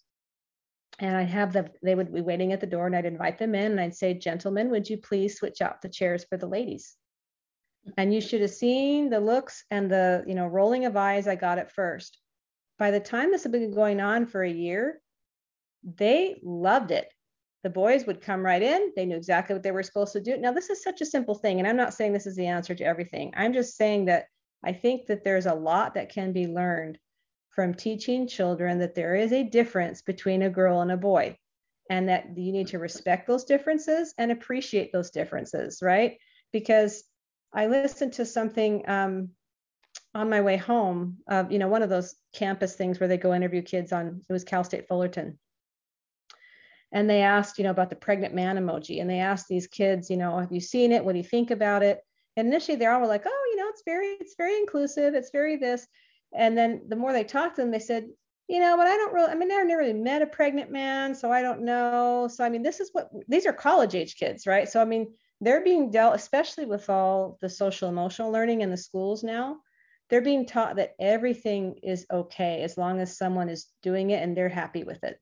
And 1.00 1.16
I'd 1.16 1.30
have 1.30 1.54
them; 1.54 1.70
they 1.84 1.96
would 1.96 2.14
be 2.14 2.22
waiting 2.22 2.54
at 2.54 2.60
the 2.60 2.68
door, 2.68 2.88
and 2.88 2.96
I'd 2.96 3.06
invite 3.06 3.38
them 3.38 3.54
in, 3.54 3.72
and 3.72 3.80
I'd 3.80 3.96
say, 3.96 4.14
"Gentlemen, 4.14 4.70
would 4.70 4.90
you 4.90 4.98
please 4.98 5.38
switch 5.38 5.62
out 5.62 5.82
the 5.82 5.90
chairs 5.90 6.24
for 6.24 6.38
the 6.38 6.48
ladies?" 6.48 6.98
And 7.98 8.14
you 8.14 8.20
should 8.20 8.42
have 8.42 8.52
seen 8.52 9.10
the 9.10 9.20
looks 9.20 9.64
and 9.72 9.90
the 9.90 10.24
you 10.28 10.36
know 10.36 10.48
rolling 10.48 10.86
of 10.86 10.98
eyes 10.98 11.28
I 11.28 11.36
got 11.36 11.60
at 11.60 11.72
first. 11.72 12.20
By 12.80 12.92
the 12.92 13.00
time 13.00 13.32
this 13.32 13.44
had 13.44 13.52
been 13.52 13.74
going 13.74 14.02
on 14.02 14.26
for 14.26 14.44
a 14.44 14.52
year, 14.52 15.02
they 15.84 16.40
loved 16.44 16.92
it. 16.92 17.10
The 17.64 17.70
boys 17.70 18.06
would 18.06 18.22
come 18.22 18.46
right 18.46 18.62
in. 18.62 18.94
They 18.96 19.06
knew 19.06 19.18
exactly 19.18 19.54
what 19.54 19.64
they 19.64 19.72
were 19.72 19.84
supposed 19.84 20.14
to 20.14 20.22
do. 20.22 20.38
Now, 20.38 20.52
this 20.52 20.70
is 20.70 20.84
such 20.84 21.02
a 21.02 21.06
simple 21.06 21.36
thing, 21.36 21.60
and 21.60 21.68
I'm 21.68 21.78
not 21.78 21.94
saying 21.94 22.14
this 22.14 22.28
is 22.28 22.36
the 22.36 22.48
answer 22.48 22.76
to 22.76 22.84
everything. 22.84 23.34
I'm 23.36 23.54
just 23.54 23.76
saying 23.76 24.06
that 24.06 24.26
I 24.64 24.74
think 24.74 25.08
that 25.08 25.24
there's 25.24 25.46
a 25.46 25.54
lot 25.54 25.94
that 25.94 26.10
can 26.10 26.34
be 26.34 26.48
learned 26.48 26.98
from 27.58 27.74
teaching 27.74 28.28
children 28.28 28.78
that 28.78 28.94
there 28.94 29.16
is 29.16 29.34
a 29.34 29.42
difference 29.42 30.04
between 30.04 30.44
a 30.44 30.50
girl 30.50 30.82
and 30.82 30.92
a 30.92 30.98
boy, 30.98 31.36
and 31.90 32.08
that 32.08 32.38
you 32.38 32.52
need 32.52 32.68
to 32.68 32.78
respect 32.78 33.26
those 33.26 33.46
differences 33.46 34.14
and 34.20 34.32
appreciate 34.32 34.94
those 34.94 35.10
differences, 35.10 35.80
right? 35.82 36.20
Because 36.54 37.04
I 37.52 37.66
listened 37.66 38.14
to 38.14 38.26
something 38.26 38.88
um, 38.88 39.30
on 40.14 40.30
my 40.30 40.42
way 40.42 40.58
home, 40.58 41.18
uh, 41.28 41.46
you 41.50 41.58
know, 41.58 41.68
one 41.68 41.82
of 41.82 41.90
those 41.90 42.14
campus 42.32 42.76
things 42.76 43.00
where 43.00 43.10
they 43.10 43.18
go 43.18 43.34
interview 43.34 43.64
kids 43.64 43.92
on, 43.92 44.22
it 44.30 44.32
was 44.32 44.44
Cal 44.44 44.64
State 44.64 44.88
Fullerton 44.88 45.40
and 46.92 47.10
they 47.10 47.22
asked, 47.24 47.58
you 47.58 47.64
know, 47.64 47.72
about 47.72 47.90
the 47.90 47.96
pregnant 47.96 48.34
man 48.34 48.58
emoji. 48.58 49.02
And 49.02 49.10
they 49.10 49.20
asked 49.20 49.48
these 49.48 49.68
kids, 49.68 50.12
you 50.12 50.18
know, 50.18 50.38
have 50.38 50.52
you 50.52 50.62
seen 50.62 50.92
it? 50.92 51.04
What 51.04 51.14
do 51.14 51.18
you 51.18 51.24
think 51.24 51.50
about 51.50 51.82
it? 51.82 52.02
And 52.38 52.48
initially 52.48 52.78
they're 52.78 52.94
all 52.94 53.08
like, 53.08 53.26
oh, 53.26 53.48
you 53.52 53.58
know, 53.58 53.68
it's 53.70 53.82
very, 53.84 54.08
it's 54.20 54.36
very 54.36 54.58
inclusive. 54.58 55.14
It's 55.14 55.32
very 55.32 55.58
this. 55.58 55.88
And 56.36 56.58
then 56.58 56.82
the 56.88 56.96
more 56.96 57.14
they 57.14 57.24
talked 57.24 57.56
to 57.56 57.62
them, 57.62 57.72
they 57.72 57.80
said, 57.80 58.08
you 58.48 58.60
know, 58.60 58.78
but 58.78 58.88
I 58.88 58.96
don't 58.96 59.14
really, 59.14 59.30
I 59.30 59.36
mean, 59.36 59.52
I've 59.52 59.68
never 59.68 59.82
really 59.82 59.94
met 59.94 60.22
a 60.22 60.28
pregnant 60.28 60.72
man, 60.72 61.14
so 61.14 61.32
I 61.32 61.42
don't 61.42 61.64
know. 61.64 62.30
So, 62.32 62.44
I 62.44 62.50
mean, 62.50 62.64
this 62.64 62.80
is 62.80 62.90
what 62.94 63.10
these 63.28 63.46
are 63.46 63.54
college 63.54 63.94
age 63.94 64.16
kids, 64.16 64.48
right? 64.48 64.70
So, 64.70 64.82
I 64.82 64.86
mean, 64.86 65.14
they're 65.42 65.64
being 65.64 65.92
dealt, 65.92 66.16
especially 66.16 66.66
with 66.66 66.90
all 66.90 67.38
the 67.42 67.50
social 67.50 67.90
emotional 67.90 68.32
learning 68.32 68.62
in 68.62 68.72
the 68.72 68.78
schools 68.78 69.24
now, 69.24 69.58
they're 70.10 70.22
being 70.22 70.46
taught 70.46 70.78
that 70.78 70.96
everything 71.00 71.76
is 71.84 72.06
okay 72.12 72.62
as 72.64 72.78
long 72.78 73.02
as 73.02 73.18
someone 73.18 73.50
is 73.50 73.68
doing 73.84 74.12
it 74.12 74.24
and 74.24 74.36
they're 74.36 74.50
happy 74.50 74.84
with 74.84 75.04
it. 75.04 75.20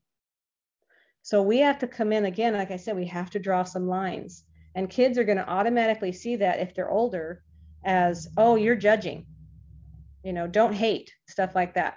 So, 1.22 1.42
we 1.42 1.58
have 1.58 1.80
to 1.80 1.88
come 1.88 2.12
in 2.12 2.26
again, 2.26 2.54
like 2.54 2.70
I 2.70 2.76
said, 2.76 2.94
we 2.94 3.06
have 3.06 3.30
to 3.30 3.40
draw 3.40 3.64
some 3.64 3.88
lines. 3.88 4.44
And 4.76 4.90
kids 4.90 5.18
are 5.18 5.24
going 5.24 5.38
to 5.38 5.48
automatically 5.48 6.12
see 6.12 6.36
that 6.36 6.60
if 6.60 6.74
they're 6.74 6.90
older 6.90 7.42
as, 7.84 8.28
oh, 8.36 8.56
you're 8.56 8.76
judging, 8.76 9.26
you 10.26 10.32
know, 10.32 10.46
don't 10.46 10.74
hate, 10.74 11.12
stuff 11.28 11.54
like 11.54 11.74
that 11.74 11.96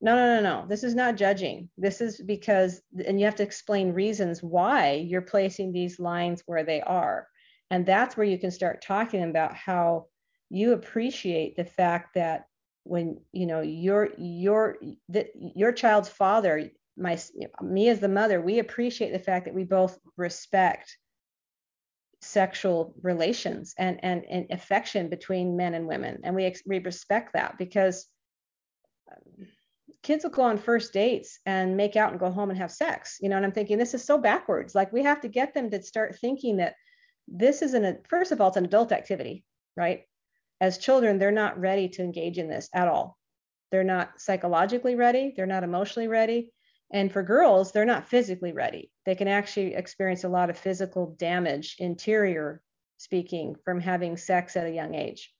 no, 0.00 0.16
no, 0.16 0.36
no, 0.36 0.40
no. 0.40 0.66
This 0.66 0.82
is 0.82 0.94
not 0.94 1.16
judging. 1.16 1.68
This 1.76 2.00
is 2.00 2.22
because, 2.22 2.80
and 3.06 3.20
you 3.20 3.26
have 3.26 3.36
to 3.36 3.42
explain 3.42 3.92
reasons 3.92 4.42
why 4.42 4.92
you're 4.92 5.20
placing 5.20 5.72
these 5.72 6.00
lines 6.00 6.42
where 6.46 6.64
they 6.64 6.80
are. 6.80 7.28
And 7.70 7.84
that's 7.84 8.16
where 8.16 8.26
you 8.26 8.38
can 8.38 8.50
start 8.50 8.82
talking 8.82 9.24
about 9.24 9.54
how 9.54 10.06
you 10.48 10.72
appreciate 10.72 11.56
the 11.56 11.64
fact 11.64 12.14
that 12.14 12.46
when 12.84 13.20
you 13.32 13.44
know 13.44 13.60
your 13.60 14.08
your 14.16 14.78
that 15.10 15.28
your 15.36 15.70
child's 15.70 16.08
father 16.08 16.70
my 16.96 17.16
me 17.62 17.90
as 17.90 18.00
the 18.00 18.08
mother 18.08 18.40
we 18.40 18.58
appreciate 18.58 19.12
the 19.12 19.18
fact 19.18 19.44
that 19.44 19.54
we 19.54 19.64
both 19.64 19.98
respect 20.16 20.96
sexual 22.30 22.94
relations 23.02 23.74
and 23.76 23.98
and, 24.04 24.24
and 24.24 24.46
affection 24.50 25.08
between 25.08 25.56
men 25.56 25.74
and 25.74 25.86
women. 25.86 26.20
And 26.22 26.34
we, 26.34 26.54
we 26.64 26.78
respect 26.78 27.32
that 27.32 27.58
because 27.58 28.06
kids 30.02 30.24
will 30.24 30.30
go 30.30 30.42
on 30.42 30.58
first 30.58 30.92
dates 30.92 31.40
and 31.44 31.76
make 31.76 31.96
out 31.96 32.12
and 32.12 32.20
go 32.20 32.30
home 32.30 32.50
and 32.50 32.58
have 32.58 32.70
sex. 32.70 33.18
You 33.20 33.28
know 33.28 33.36
and 33.36 33.44
i'm 33.44 33.52
thinking 33.52 33.78
this 33.78 33.94
is 33.94 34.04
so 34.04 34.18
backwards. 34.18 34.74
Like 34.74 34.92
we 34.92 35.02
have 35.02 35.20
to 35.22 35.28
get 35.28 35.54
them 35.54 35.70
to 35.70 35.82
start 35.82 36.18
thinking 36.20 36.58
that 36.58 36.74
this 37.26 37.62
isn't 37.62 37.84
a 37.84 37.98
first 38.08 38.32
of 38.32 38.40
all 38.40 38.48
it's 38.48 38.56
an 38.56 38.64
adult 38.64 38.92
activity 38.92 39.44
right? 39.76 40.02
As 40.60 40.78
children 40.78 41.18
they're 41.18 41.30
not 41.30 41.58
ready 41.58 41.88
to 41.90 42.02
engage 42.02 42.38
in 42.38 42.48
this 42.48 42.68
at 42.74 42.88
all. 42.88 43.16
They're 43.70 43.84
not 43.84 44.20
psychologically 44.20 44.94
ready. 44.94 45.32
They're 45.36 45.46
not 45.46 45.64
emotionally 45.64 46.08
ready 46.08 46.52
and 46.92 47.12
for 47.12 47.22
girls 47.22 47.72
they're 47.72 47.84
not 47.84 48.08
physically 48.08 48.52
ready 48.52 48.90
they 49.06 49.14
can 49.14 49.28
actually 49.28 49.74
experience 49.74 50.24
a 50.24 50.28
lot 50.28 50.50
of 50.50 50.58
physical 50.58 51.14
damage 51.18 51.76
interior 51.78 52.62
speaking 52.98 53.56
from 53.64 53.80
having 53.80 54.16
sex 54.16 54.56
at 54.56 54.66
a 54.66 54.70
young 54.70 54.94
age 54.94 55.32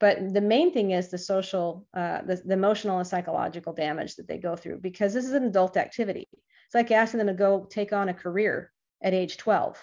but 0.00 0.32
the 0.32 0.40
main 0.40 0.72
thing 0.72 0.92
is 0.92 1.10
the 1.10 1.18
social, 1.18 1.86
uh, 1.92 2.22
the, 2.22 2.36
the 2.36 2.54
emotional 2.54 2.98
and 2.98 3.06
psychological 3.06 3.74
damage 3.74 4.16
that 4.16 4.26
they 4.26 4.38
go 4.38 4.56
through 4.56 4.78
because 4.78 5.12
this 5.12 5.26
is 5.26 5.34
an 5.34 5.44
adult 5.44 5.76
activity. 5.76 6.26
It's 6.32 6.74
like 6.74 6.90
asking 6.90 7.18
them 7.18 7.26
to 7.26 7.34
go 7.34 7.66
take 7.70 7.92
on 7.92 8.08
a 8.08 8.14
career 8.14 8.72
at 9.02 9.12
age 9.12 9.36
12. 9.36 9.76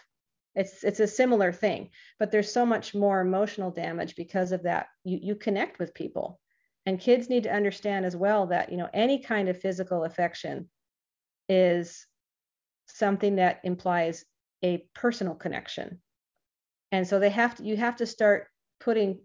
It's 0.56 0.84
it's 0.84 1.00
a 1.00 1.08
similar 1.08 1.52
thing, 1.52 1.92
but 2.18 2.32
there's 2.32 2.52
so 2.52 2.66
much 2.66 2.96
more 2.96 3.22
emotional 3.22 3.70
damage 3.70 4.16
because 4.16 4.52
of 4.52 4.64
that. 4.64 4.88
You 5.04 5.20
you 5.22 5.36
connect 5.36 5.78
with 5.78 5.94
people, 5.94 6.40
and 6.88 7.00
kids 7.00 7.30
need 7.30 7.44
to 7.44 7.54
understand 7.54 8.08
as 8.08 8.16
well 8.16 8.48
that 8.48 8.72
you 8.72 8.78
know 8.78 8.90
any 8.92 9.20
kind 9.20 9.50
of 9.50 9.62
physical 9.62 10.04
affection 10.04 10.68
is 11.50 12.06
something 12.88 13.36
that 13.36 13.62
implies 13.64 14.26
a 14.64 14.86
personal 14.94 15.36
connection, 15.36 16.02
and 16.92 17.08
so 17.08 17.20
they 17.20 17.30
have 17.30 17.56
to 17.56 17.64
you 17.64 17.78
have 17.78 17.98
to 17.98 18.06
start 18.06 18.48
putting 18.80 19.20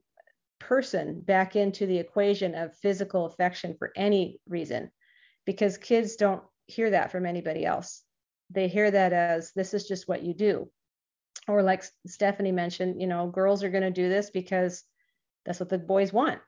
person 0.59 1.21
back 1.21 1.57
into 1.57 1.87
the 1.87 1.99
equation 1.99 2.55
of 2.55 2.77
physical 2.77 3.27
affection 3.27 3.75
for 3.79 3.93
any 3.97 4.39
reason 4.49 4.91
because 5.45 5.77
kids 5.77 6.17
don't 6.17 6.43
hear 6.67 6.91
that 6.91 7.11
from 7.11 7.27
anybody 7.27 7.67
else. 7.67 8.03
They 8.51 8.69
hear 8.69 8.91
that 8.91 9.13
as 9.13 9.53
this 9.57 9.75
is 9.75 9.89
just 9.89 10.09
what 10.09 10.23
you 10.23 10.35
do. 10.35 10.71
Or 11.49 11.63
like 11.63 11.83
Stephanie 12.07 12.53
mentioned, 12.53 13.01
you 13.01 13.09
know, 13.09 13.27
girls 13.27 13.65
are 13.65 13.71
going 13.71 13.83
to 13.83 13.91
do 13.91 14.09
this 14.09 14.31
because 14.31 14.85
that's 15.45 15.59
what 15.59 15.69
the 15.69 15.79
boys 15.79 16.13
want. 16.13 16.41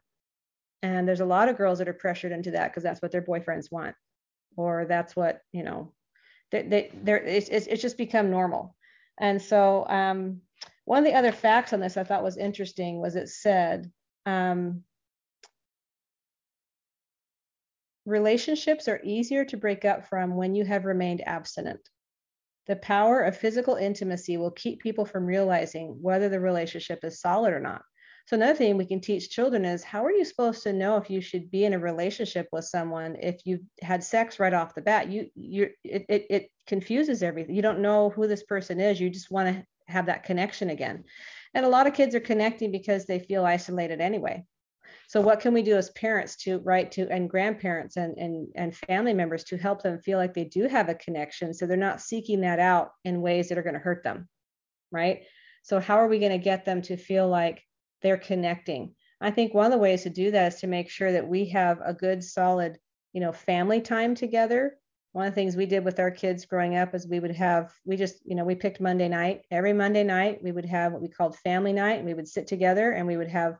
And 0.82 1.08
there's 1.08 1.20
a 1.20 1.26
lot 1.26 1.48
of 1.48 1.56
girls 1.56 1.78
that 1.78 1.88
are 1.88 1.94
pressured 1.94 2.32
into 2.32 2.52
that 2.52 2.70
because 2.70 2.82
that's 2.82 3.02
what 3.02 3.10
their 3.10 3.22
boyfriends 3.22 3.72
want, 3.72 3.96
or 4.56 4.86
that's 4.86 5.14
what 5.16 5.40
you 5.52 5.62
know. 5.62 5.92
They, 6.50 6.62
they, 6.62 7.20
it's, 7.26 7.48
it's 7.48 7.82
just 7.82 7.98
become 7.98 8.30
normal. 8.30 8.76
And 9.18 9.40
so, 9.40 9.86
um, 9.88 10.40
one 10.84 10.98
of 10.98 11.04
the 11.04 11.16
other 11.16 11.32
facts 11.32 11.72
on 11.72 11.80
this 11.80 11.96
I 11.96 12.04
thought 12.04 12.22
was 12.22 12.36
interesting 12.36 13.00
was 13.00 13.16
it 13.16 13.28
said 13.28 13.90
um, 14.26 14.82
relationships 18.06 18.88
are 18.88 19.00
easier 19.02 19.44
to 19.46 19.56
break 19.56 19.84
up 19.84 20.08
from 20.08 20.36
when 20.36 20.54
you 20.54 20.64
have 20.64 20.84
remained 20.84 21.26
abstinent. 21.26 21.80
The 22.66 22.76
power 22.76 23.20
of 23.20 23.36
physical 23.36 23.76
intimacy 23.76 24.36
will 24.36 24.50
keep 24.50 24.80
people 24.80 25.04
from 25.04 25.26
realizing 25.26 25.98
whether 26.00 26.28
the 26.28 26.40
relationship 26.40 27.00
is 27.02 27.20
solid 27.20 27.52
or 27.52 27.60
not. 27.60 27.82
So 28.26 28.36
another 28.36 28.54
thing 28.54 28.76
we 28.76 28.86
can 28.86 29.00
teach 29.00 29.28
children 29.28 29.66
is 29.66 29.84
how 29.84 30.04
are 30.04 30.12
you 30.12 30.24
supposed 30.24 30.62
to 30.62 30.72
know 30.72 30.96
if 30.96 31.10
you 31.10 31.20
should 31.20 31.50
be 31.50 31.64
in 31.64 31.74
a 31.74 31.78
relationship 31.78 32.48
with 32.52 32.64
someone 32.64 33.16
if 33.20 33.42
you've 33.44 33.60
had 33.82 34.02
sex 34.02 34.40
right 34.40 34.54
off 34.54 34.74
the 34.74 34.80
bat? 34.80 35.10
You 35.10 35.28
you 35.34 35.70
it 35.84 36.06
it, 36.08 36.26
it 36.30 36.50
confuses 36.66 37.22
everything. 37.22 37.54
You 37.54 37.62
don't 37.62 37.80
know 37.80 38.08
who 38.10 38.26
this 38.26 38.42
person 38.42 38.80
is. 38.80 38.98
You 38.98 39.10
just 39.10 39.30
want 39.30 39.54
to 39.54 39.66
have 39.92 40.06
that 40.06 40.24
connection 40.24 40.70
again. 40.70 41.04
And 41.52 41.66
a 41.66 41.68
lot 41.68 41.86
of 41.86 41.92
kids 41.92 42.14
are 42.14 42.20
connecting 42.20 42.72
because 42.72 43.04
they 43.04 43.18
feel 43.18 43.44
isolated 43.44 44.00
anyway. 44.00 44.44
So 45.06 45.20
what 45.20 45.40
can 45.40 45.52
we 45.52 45.62
do 45.62 45.76
as 45.76 45.90
parents 45.90 46.36
to 46.36 46.58
right 46.60 46.90
to 46.92 47.06
and 47.10 47.28
grandparents 47.28 47.98
and, 47.98 48.16
and 48.16 48.48
and 48.54 48.74
family 48.74 49.12
members 49.12 49.44
to 49.44 49.58
help 49.58 49.82
them 49.82 49.98
feel 49.98 50.16
like 50.16 50.32
they 50.32 50.44
do 50.44 50.66
have 50.66 50.88
a 50.88 50.94
connection 50.94 51.52
so 51.52 51.66
they're 51.66 51.76
not 51.76 52.00
seeking 52.00 52.40
that 52.40 52.58
out 52.58 52.92
in 53.04 53.20
ways 53.20 53.50
that 53.50 53.58
are 53.58 53.62
going 53.62 53.74
to 53.74 53.80
hurt 53.80 54.02
them. 54.02 54.30
Right? 54.90 55.24
So 55.62 55.78
how 55.78 55.96
are 55.96 56.08
we 56.08 56.18
going 56.18 56.32
to 56.32 56.38
get 56.38 56.64
them 56.64 56.80
to 56.82 56.96
feel 56.96 57.28
like 57.28 57.62
they're 58.04 58.18
connecting? 58.18 58.94
I 59.20 59.30
think 59.30 59.54
one 59.54 59.64
of 59.64 59.72
the 59.72 59.78
ways 59.78 60.02
to 60.02 60.10
do 60.10 60.30
that 60.30 60.52
is 60.52 60.60
to 60.60 60.66
make 60.66 60.90
sure 60.90 61.10
that 61.10 61.26
we 61.26 61.46
have 61.46 61.80
a 61.82 61.94
good 61.94 62.22
solid, 62.22 62.78
you 63.14 63.20
know, 63.20 63.32
family 63.32 63.80
time 63.80 64.14
together. 64.14 64.76
One 65.12 65.26
of 65.26 65.32
the 65.32 65.34
things 65.34 65.56
we 65.56 65.64
did 65.64 65.84
with 65.84 65.98
our 65.98 66.10
kids 66.10 66.44
growing 66.44 66.76
up 66.76 66.94
is 66.94 67.08
we 67.08 67.20
would 67.20 67.34
have 67.34 67.72
we 67.86 67.96
just 67.96 68.16
you 68.26 68.34
know 68.34 68.44
we 68.44 68.54
picked 68.54 68.80
monday 68.80 69.08
night. 69.08 69.46
Every 69.50 69.72
monday 69.72 70.04
night 70.04 70.42
we 70.42 70.52
would 70.52 70.66
have 70.66 70.92
what 70.92 71.00
we 71.00 71.08
called 71.08 71.38
family 71.38 71.72
night. 71.72 71.94
And 71.94 72.04
we 72.04 72.14
would 72.14 72.28
sit 72.28 72.46
together 72.46 72.92
and 72.92 73.06
we 73.06 73.16
would 73.16 73.30
have 73.30 73.56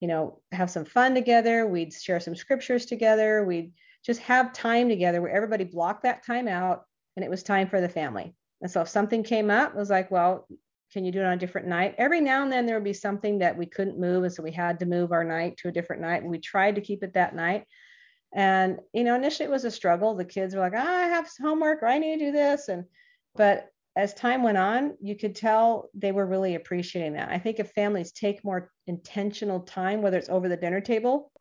you 0.00 0.08
know 0.08 0.42
have 0.52 0.70
some 0.70 0.84
fun 0.84 1.14
together. 1.14 1.66
We'd 1.66 1.94
share 1.94 2.20
some 2.20 2.36
scriptures 2.36 2.84
together. 2.84 3.44
We'd 3.44 3.72
just 4.04 4.20
have 4.20 4.52
time 4.52 4.88
together 4.88 5.22
where 5.22 5.34
everybody 5.34 5.64
blocked 5.64 6.02
that 6.02 6.26
time 6.26 6.46
out 6.46 6.82
and 7.16 7.24
it 7.24 7.30
was 7.30 7.42
time 7.42 7.68
for 7.68 7.80
the 7.80 7.88
family. 7.88 8.34
And 8.60 8.70
so 8.70 8.82
if 8.82 8.88
something 8.88 9.22
came 9.22 9.50
up 9.50 9.70
it 9.70 9.78
was 9.78 9.88
like 9.88 10.10
well 10.10 10.46
can 10.92 11.04
you 11.04 11.12
do 11.12 11.20
it 11.20 11.26
on 11.26 11.32
a 11.32 11.36
different 11.36 11.66
night 11.66 11.94
every 11.98 12.20
now 12.20 12.42
and 12.42 12.50
then 12.50 12.66
there 12.66 12.76
would 12.76 12.84
be 12.84 12.92
something 12.92 13.38
that 13.38 13.56
we 13.56 13.66
couldn't 13.66 13.98
move 13.98 14.24
and 14.24 14.32
so 14.32 14.42
we 14.42 14.52
had 14.52 14.78
to 14.78 14.86
move 14.86 15.12
our 15.12 15.24
night 15.24 15.56
to 15.56 15.68
a 15.68 15.72
different 15.72 16.02
night 16.02 16.22
and 16.22 16.30
we 16.30 16.38
tried 16.38 16.74
to 16.74 16.80
keep 16.80 17.02
it 17.02 17.14
that 17.14 17.34
night 17.34 17.64
and, 18.34 18.80
you 18.92 19.04
know, 19.04 19.14
initially 19.14 19.46
it 19.46 19.52
was 19.52 19.64
a 19.64 19.70
struggle. 19.70 20.14
The 20.14 20.24
kids 20.24 20.54
were 20.54 20.60
like, 20.60 20.74
oh, 20.74 20.78
I 20.78 21.06
have 21.06 21.30
homework 21.40 21.82
or 21.82 21.86
I 21.86 21.98
need 21.98 22.18
to 22.18 22.26
do 22.26 22.32
this. 22.32 22.68
And, 22.68 22.84
but 23.34 23.68
as 23.96 24.14
time 24.14 24.42
went 24.42 24.58
on, 24.58 24.96
you 25.00 25.16
could 25.16 25.34
tell 25.34 25.88
they 25.94 26.12
were 26.12 26.26
really 26.26 26.54
appreciating 26.54 27.14
that. 27.14 27.30
I 27.30 27.38
think 27.38 27.58
if 27.58 27.70
families 27.72 28.12
take 28.12 28.44
more 28.44 28.70
intentional 28.86 29.60
time, 29.60 30.02
whether 30.02 30.18
it's 30.18 30.28
over 30.28 30.48
the 30.48 30.56
dinner 30.56 30.80
table, 30.80 31.32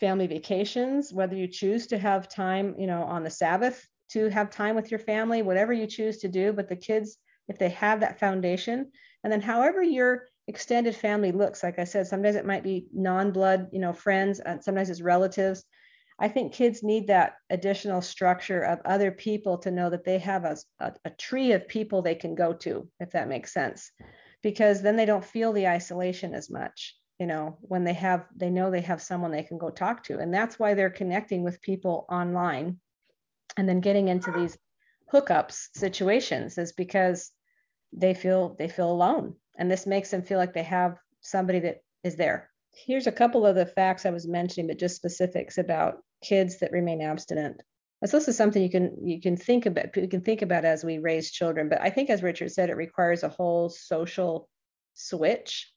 family 0.00 0.26
vacations, 0.26 1.12
whether 1.12 1.36
you 1.36 1.46
choose 1.46 1.86
to 1.88 1.98
have 1.98 2.28
time, 2.28 2.74
you 2.78 2.86
know, 2.86 3.02
on 3.02 3.22
the 3.22 3.30
Sabbath 3.30 3.86
to 4.10 4.28
have 4.30 4.50
time 4.50 4.74
with 4.74 4.90
your 4.90 5.00
family, 5.00 5.42
whatever 5.42 5.72
you 5.72 5.86
choose 5.86 6.18
to 6.18 6.28
do, 6.28 6.52
but 6.52 6.68
the 6.68 6.76
kids, 6.76 7.18
if 7.48 7.58
they 7.58 7.70
have 7.70 8.00
that 8.00 8.20
foundation, 8.20 8.90
and 9.24 9.32
then 9.32 9.40
however 9.40 9.82
you're 9.82 10.26
extended 10.48 10.94
family 10.96 11.30
looks 11.30 11.62
like 11.62 11.78
i 11.78 11.84
said 11.84 12.04
sometimes 12.04 12.34
it 12.34 12.44
might 12.44 12.64
be 12.64 12.88
non-blood 12.92 13.68
you 13.72 13.78
know 13.78 13.92
friends 13.92 14.40
and 14.40 14.62
sometimes 14.62 14.90
it's 14.90 15.00
relatives. 15.00 15.64
I 16.18 16.28
think 16.28 16.52
kids 16.52 16.84
need 16.84 17.08
that 17.08 17.34
additional 17.50 18.00
structure 18.00 18.60
of 18.60 18.80
other 18.84 19.10
people 19.10 19.58
to 19.58 19.72
know 19.72 19.90
that 19.90 20.04
they 20.04 20.18
have 20.18 20.44
a, 20.44 20.56
a, 20.78 20.92
a 21.06 21.10
tree 21.10 21.50
of 21.52 21.66
people 21.66 22.00
they 22.00 22.14
can 22.14 22.34
go 22.36 22.52
to 22.52 22.88
if 23.00 23.10
that 23.12 23.28
makes 23.28 23.52
sense. 23.52 23.90
Because 24.40 24.82
then 24.82 24.96
they 24.96 25.06
don't 25.06 25.24
feel 25.24 25.52
the 25.52 25.66
isolation 25.66 26.34
as 26.34 26.50
much 26.50 26.96
you 27.18 27.26
know 27.26 27.56
when 27.60 27.84
they 27.84 27.94
have 27.94 28.26
they 28.36 28.50
know 28.50 28.70
they 28.70 28.80
have 28.80 29.02
someone 29.02 29.30
they 29.30 29.42
can 29.42 29.58
go 29.58 29.70
talk 29.70 30.04
to. 30.04 30.18
And 30.18 30.32
that's 30.32 30.58
why 30.58 30.74
they're 30.74 30.90
connecting 30.90 31.42
with 31.42 31.62
people 31.62 32.06
online 32.08 32.78
and 33.56 33.68
then 33.68 33.80
getting 33.80 34.08
into 34.08 34.30
these 34.32 34.56
hookups 35.12 35.68
situations 35.74 36.58
is 36.58 36.72
because 36.72 37.30
they 37.92 38.14
feel 38.14 38.56
they 38.58 38.68
feel 38.68 38.90
alone 38.90 39.34
and 39.58 39.70
this 39.70 39.86
makes 39.86 40.10
them 40.10 40.22
feel 40.22 40.38
like 40.38 40.54
they 40.54 40.62
have 40.62 40.96
somebody 41.20 41.60
that 41.60 41.82
is 42.02 42.16
there. 42.16 42.50
Here's 42.74 43.06
a 43.06 43.12
couple 43.12 43.44
of 43.44 43.54
the 43.54 43.66
facts 43.66 44.06
I 44.06 44.10
was 44.10 44.26
mentioning, 44.26 44.66
but 44.66 44.78
just 44.78 44.96
specifics 44.96 45.58
about 45.58 45.98
kids 46.24 46.58
that 46.60 46.72
remain 46.72 47.02
abstinent. 47.02 47.62
So 48.04 48.18
this 48.18 48.28
is 48.28 48.36
something 48.36 48.62
you 48.62 48.70
can 48.70 48.96
you 49.06 49.20
can 49.20 49.36
think 49.36 49.66
about 49.66 49.96
you 49.96 50.08
can 50.08 50.22
think 50.22 50.42
about 50.42 50.64
as 50.64 50.82
we 50.82 50.98
raise 50.98 51.30
children. 51.30 51.68
But 51.68 51.80
I 51.80 51.90
think, 51.90 52.10
as 52.10 52.22
Richard 52.22 52.50
said, 52.50 52.68
it 52.68 52.76
requires 52.76 53.22
a 53.22 53.28
whole 53.28 53.68
social 53.68 54.48
switch 54.94 55.70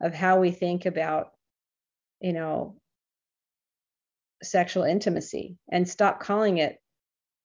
of 0.00 0.12
how 0.12 0.40
we 0.40 0.50
think 0.50 0.86
about, 0.86 1.28
you 2.20 2.32
know, 2.32 2.80
sexual 4.42 4.82
intimacy 4.84 5.56
and 5.70 5.88
stop 5.88 6.20
calling 6.20 6.58
it 6.58 6.78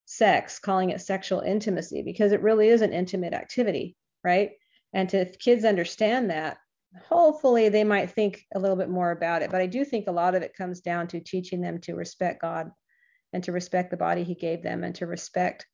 sex, 0.06 0.60
calling 0.60 0.90
it 0.90 1.02
sexual 1.02 1.42
intimacy, 1.42 2.02
because 2.02 2.32
it 2.32 2.42
really 2.42 2.68
is 2.70 2.82
an 2.82 2.94
intimate 2.94 3.34
activity, 3.34 3.96
right? 4.24 4.52
And 4.94 5.10
to 5.10 5.18
if 5.18 5.40
kids 5.40 5.66
understand 5.66 6.30
that, 6.30 6.58
hopefully 7.08 7.70
they 7.70 7.84
might 7.84 8.12
think 8.12 8.46
a 8.54 8.60
little 8.60 8.76
bit 8.76 8.90
more 8.90 9.12
about 9.12 9.42
it. 9.42 9.52
But 9.52 9.62
I 9.62 9.68
do 9.68 9.84
think 9.84 10.08
a 10.08 10.12
lot 10.12 10.36
of 10.36 10.44
it 10.44 10.56
comes 10.56 10.82
down 10.82 11.08
to 11.08 11.20
teaching 11.20 11.62
them 11.62 11.80
to 11.82 11.96
respect 11.96 12.42
God 12.42 12.72
and 13.32 13.44
to 13.46 13.52
respect 13.52 13.90
the 13.90 13.98
body 13.98 14.24
he 14.24 14.36
gave 14.36 14.62
them 14.62 14.84
and 14.84 14.94
to 14.96 15.08
respect 15.08 15.66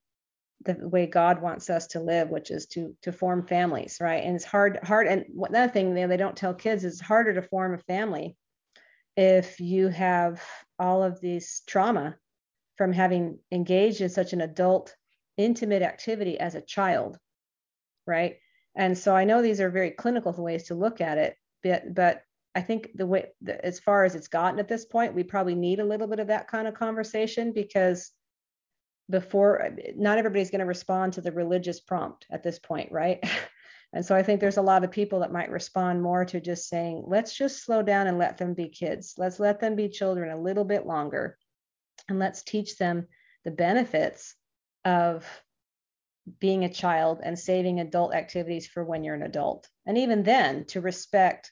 the 0.65 0.77
way 0.87 1.05
God 1.05 1.41
wants 1.41 1.69
us 1.69 1.87
to 1.87 2.01
live, 2.01 2.29
which 2.29 2.51
is 2.51 2.67
to 2.67 2.95
to 3.01 3.11
form 3.11 3.47
families, 3.47 3.97
right? 4.01 4.23
And 4.23 4.35
it's 4.35 4.45
hard, 4.45 4.79
hard. 4.83 5.07
And 5.07 5.25
another 5.41 5.71
thing 5.71 5.93
they, 5.93 6.05
they 6.05 6.17
don't 6.17 6.35
tell 6.35 6.53
kids 6.53 6.83
is 6.83 6.99
harder 6.99 7.33
to 7.33 7.41
form 7.41 7.73
a 7.73 7.77
family 7.77 8.35
if 9.15 9.59
you 9.59 9.89
have 9.89 10.41
all 10.77 11.03
of 11.03 11.19
these 11.21 11.61
trauma 11.67 12.15
from 12.79 12.93
having 12.93 13.37
engaged 13.51 13.99
in 13.99 14.07
such 14.07 14.31
an 14.31 14.39
adult, 14.39 14.95
intimate 15.35 15.81
activity 15.81 16.39
as 16.39 16.55
a 16.55 16.61
child, 16.61 17.19
right? 18.07 18.37
And 18.73 18.97
so 18.97 19.13
I 19.13 19.25
know 19.25 19.41
these 19.41 19.59
are 19.59 19.69
very 19.69 19.91
clinical 19.91 20.31
ways 20.31 20.63
to 20.67 20.75
look 20.75 21.01
at 21.01 21.17
it, 21.17 21.35
but 21.61 21.93
but 21.93 22.21
I 22.55 22.61
think 22.61 22.91
the 22.95 23.05
way 23.05 23.25
the, 23.41 23.63
as 23.65 23.81
far 23.81 24.05
as 24.05 24.15
it's 24.15 24.29
gotten 24.29 24.61
at 24.61 24.69
this 24.69 24.85
point, 24.85 25.13
we 25.13 25.23
probably 25.23 25.55
need 25.55 25.81
a 25.81 25.85
little 25.85 26.07
bit 26.07 26.21
of 26.21 26.27
that 26.27 26.47
kind 26.47 26.69
of 26.69 26.73
conversation 26.73 27.51
because 27.51 28.13
before 29.09 29.75
not 29.97 30.17
everybody's 30.17 30.49
going 30.49 30.59
to 30.59 30.65
respond 30.65 31.11
to 31.13 31.21
the 31.21 31.33
religious 31.33 31.81
prompt 31.81 32.27
at 32.31 32.43
this 32.43 32.59
point, 32.59 32.93
right? 32.93 33.21
and 33.93 34.05
so 34.05 34.15
I 34.15 34.23
think 34.23 34.39
there's 34.39 34.55
a 34.55 34.61
lot 34.61 34.85
of 34.85 34.91
people 34.91 35.19
that 35.19 35.33
might 35.33 35.51
respond 35.51 36.01
more 36.01 36.23
to 36.23 36.39
just 36.39 36.69
saying, 36.69 37.03
let's 37.05 37.35
just 37.35 37.65
slow 37.65 37.83
down 37.83 38.07
and 38.07 38.17
let 38.17 38.37
them 38.37 38.53
be 38.53 38.69
kids. 38.69 39.15
Let's 39.17 39.37
let 39.37 39.59
them 39.59 39.75
be 39.75 39.89
children 39.89 40.31
a 40.31 40.41
little 40.41 40.63
bit 40.63 40.85
longer 40.85 41.37
and 42.09 42.19
let's 42.19 42.43
teach 42.43 42.77
them 42.77 43.07
the 43.45 43.51
benefits 43.51 44.35
of 44.85 45.25
being 46.39 46.63
a 46.63 46.73
child 46.73 47.19
and 47.23 47.37
saving 47.37 47.79
adult 47.79 48.13
activities 48.13 48.67
for 48.67 48.83
when 48.83 49.03
you're 49.03 49.15
an 49.15 49.23
adult. 49.23 49.67
And 49.85 49.97
even 49.97 50.23
then 50.23 50.65
to 50.65 50.81
respect, 50.81 51.51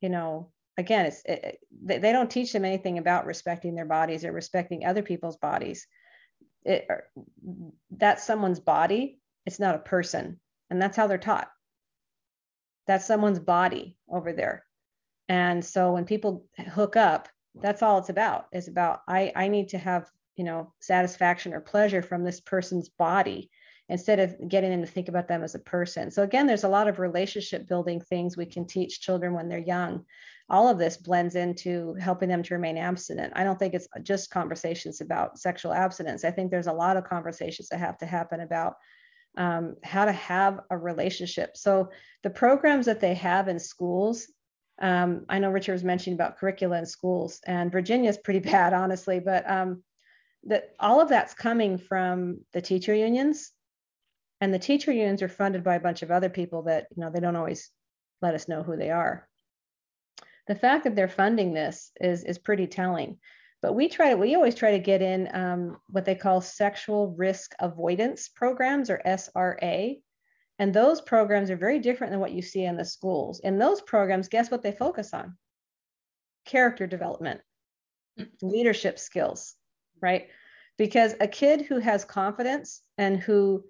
you 0.00 0.08
know, 0.08 0.50
again, 0.76 1.06
it's 1.06 1.22
it, 1.24 1.58
they 1.82 2.12
don't 2.12 2.30
teach 2.30 2.52
them 2.52 2.64
anything 2.64 2.98
about 2.98 3.26
respecting 3.26 3.74
their 3.74 3.86
bodies 3.86 4.24
or 4.24 4.32
respecting 4.32 4.84
other 4.84 5.02
people's 5.02 5.36
bodies 5.36 5.86
it, 6.64 6.88
that's 7.90 8.24
someone's 8.24 8.60
body. 8.60 9.20
It's 9.46 9.60
not 9.60 9.74
a 9.74 9.80
person. 9.80 10.40
And 10.70 10.80
that's 10.80 10.96
how 10.96 11.06
they're 11.06 11.18
taught. 11.18 11.48
That's 12.86 13.06
someone's 13.06 13.38
body 13.38 13.96
over 14.08 14.32
there. 14.32 14.64
And 15.28 15.64
so 15.64 15.92
when 15.92 16.04
people 16.04 16.46
hook 16.72 16.96
up, 16.96 17.28
that's 17.60 17.82
all 17.82 17.98
it's 17.98 18.08
about 18.08 18.46
is 18.52 18.68
about 18.68 19.02
I, 19.08 19.32
I 19.34 19.48
need 19.48 19.68
to 19.70 19.78
have, 19.78 20.10
you 20.36 20.44
know, 20.44 20.72
satisfaction 20.80 21.54
or 21.54 21.60
pleasure 21.60 22.02
from 22.02 22.24
this 22.24 22.40
person's 22.40 22.88
body 22.88 23.50
instead 23.88 24.18
of 24.18 24.48
getting 24.48 24.70
them 24.70 24.80
to 24.80 24.86
think 24.86 25.08
about 25.08 25.28
them 25.28 25.44
as 25.44 25.54
a 25.54 25.58
person. 25.58 26.10
So 26.10 26.22
again, 26.22 26.46
there's 26.46 26.64
a 26.64 26.68
lot 26.68 26.88
of 26.88 26.98
relationship 26.98 27.68
building 27.68 28.00
things 28.00 28.36
we 28.36 28.46
can 28.46 28.66
teach 28.66 29.00
children 29.00 29.34
when 29.34 29.48
they're 29.48 29.58
young 29.58 30.04
all 30.50 30.68
of 30.68 30.78
this 30.78 30.96
blends 30.96 31.36
into 31.36 31.94
helping 31.94 32.28
them 32.28 32.42
to 32.42 32.54
remain 32.54 32.76
abstinent. 32.76 33.32
I 33.34 33.44
don't 33.44 33.58
think 33.58 33.74
it's 33.74 33.88
just 34.02 34.30
conversations 34.30 35.00
about 35.00 35.38
sexual 35.38 35.72
abstinence. 35.72 36.24
I 36.24 36.30
think 36.30 36.50
there's 36.50 36.66
a 36.66 36.72
lot 36.72 36.96
of 36.96 37.04
conversations 37.04 37.68
that 37.68 37.80
have 37.80 37.96
to 37.98 38.06
happen 38.06 38.40
about 38.40 38.74
um, 39.36 39.76
how 39.82 40.04
to 40.04 40.12
have 40.12 40.60
a 40.70 40.76
relationship. 40.76 41.56
So 41.56 41.90
the 42.22 42.30
programs 42.30 42.86
that 42.86 43.00
they 43.00 43.14
have 43.14 43.48
in 43.48 43.58
schools, 43.58 44.28
um, 44.80 45.24
I 45.28 45.38
know 45.38 45.50
Richard 45.50 45.72
was 45.72 45.84
mentioning 45.84 46.14
about 46.14 46.38
curricula 46.38 46.78
in 46.78 46.86
schools, 46.86 47.40
and 47.46 47.72
Virginia 47.72 48.10
is 48.10 48.18
pretty 48.18 48.40
bad, 48.50 48.72
honestly, 48.72 49.20
but 49.20 49.48
um, 49.48 49.82
that 50.44 50.74
all 50.78 51.00
of 51.00 51.08
that's 51.08 51.34
coming 51.34 51.78
from 51.78 52.40
the 52.52 52.60
teacher 52.60 52.94
unions, 52.94 53.52
and 54.40 54.52
the 54.52 54.58
teacher 54.58 54.92
unions 54.92 55.22
are 55.22 55.28
funded 55.28 55.64
by 55.64 55.76
a 55.76 55.80
bunch 55.80 56.02
of 56.02 56.10
other 56.10 56.28
people 56.28 56.62
that 56.62 56.86
you 56.94 57.02
know 57.02 57.10
they 57.10 57.20
don't 57.20 57.36
always 57.36 57.70
let 58.20 58.34
us 58.34 58.48
know 58.48 58.62
who 58.62 58.76
they 58.76 58.90
are 58.90 59.28
the 60.46 60.54
fact 60.54 60.84
that 60.84 60.94
they're 60.94 61.08
funding 61.08 61.52
this 61.52 61.90
is 62.00 62.24
is 62.24 62.38
pretty 62.38 62.66
telling. 62.66 63.18
But 63.62 63.74
we 63.74 63.88
try 63.88 64.10
to 64.10 64.16
we 64.16 64.34
always 64.34 64.54
try 64.54 64.72
to 64.72 64.78
get 64.78 65.00
in 65.00 65.28
um, 65.32 65.78
what 65.88 66.04
they 66.04 66.14
call 66.14 66.40
sexual 66.40 67.14
risk 67.16 67.54
avoidance 67.58 68.28
programs 68.28 68.90
or 68.90 69.00
SRA. 69.06 70.00
And 70.58 70.72
those 70.72 71.00
programs 71.00 71.50
are 71.50 71.56
very 71.56 71.78
different 71.78 72.12
than 72.12 72.20
what 72.20 72.32
you 72.32 72.42
see 72.42 72.64
in 72.64 72.76
the 72.76 72.84
schools. 72.84 73.40
In 73.40 73.58
those 73.58 73.80
programs, 73.80 74.28
guess 74.28 74.50
what 74.50 74.62
they 74.62 74.72
focus 74.72 75.12
on? 75.12 75.36
Character 76.44 76.86
development, 76.86 77.40
mm-hmm. 78.18 78.46
leadership 78.46 78.98
skills, 78.98 79.56
right? 80.00 80.28
Because 80.78 81.14
a 81.20 81.26
kid 81.26 81.62
who 81.62 81.78
has 81.78 82.04
confidence 82.04 82.82
and 82.98 83.18
who 83.18 83.64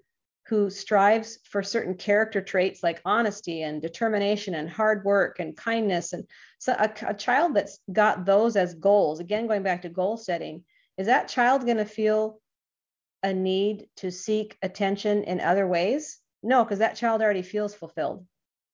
who 0.47 0.69
strives 0.69 1.39
for 1.43 1.63
certain 1.63 1.95
character 1.95 2.39
traits 2.39 2.83
like 2.83 3.01
honesty 3.03 3.63
and 3.63 3.81
determination 3.81 4.53
and 4.53 4.69
hard 4.69 5.03
work 5.03 5.39
and 5.39 5.57
kindness 5.57 6.13
and 6.13 6.23
so 6.59 6.73
a, 6.73 6.91
a 7.07 7.13
child 7.15 7.55
that's 7.55 7.79
got 7.91 8.25
those 8.25 8.55
as 8.55 8.75
goals 8.75 9.19
again 9.19 9.47
going 9.47 9.63
back 9.63 9.81
to 9.81 9.89
goal 9.89 10.17
setting 10.17 10.63
is 10.97 11.07
that 11.07 11.27
child 11.27 11.65
going 11.65 11.77
to 11.77 11.85
feel 11.85 12.39
a 13.23 13.33
need 13.33 13.87
to 13.97 14.11
seek 14.11 14.55
attention 14.61 15.23
in 15.23 15.41
other 15.41 15.67
ways 15.67 16.19
no 16.45 16.63
because 16.63 16.79
that 16.79 16.95
child 16.95 17.21
already 17.21 17.41
feels 17.41 17.73
fulfilled 17.73 18.25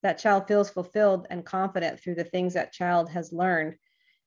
that 0.03 0.17
child 0.17 0.47
feels 0.47 0.69
fulfilled 0.69 1.27
and 1.29 1.45
confident 1.45 1.99
through 1.99 2.15
the 2.15 2.23
things 2.23 2.53
that 2.53 2.73
child 2.73 3.09
has 3.09 3.31
learned 3.33 3.75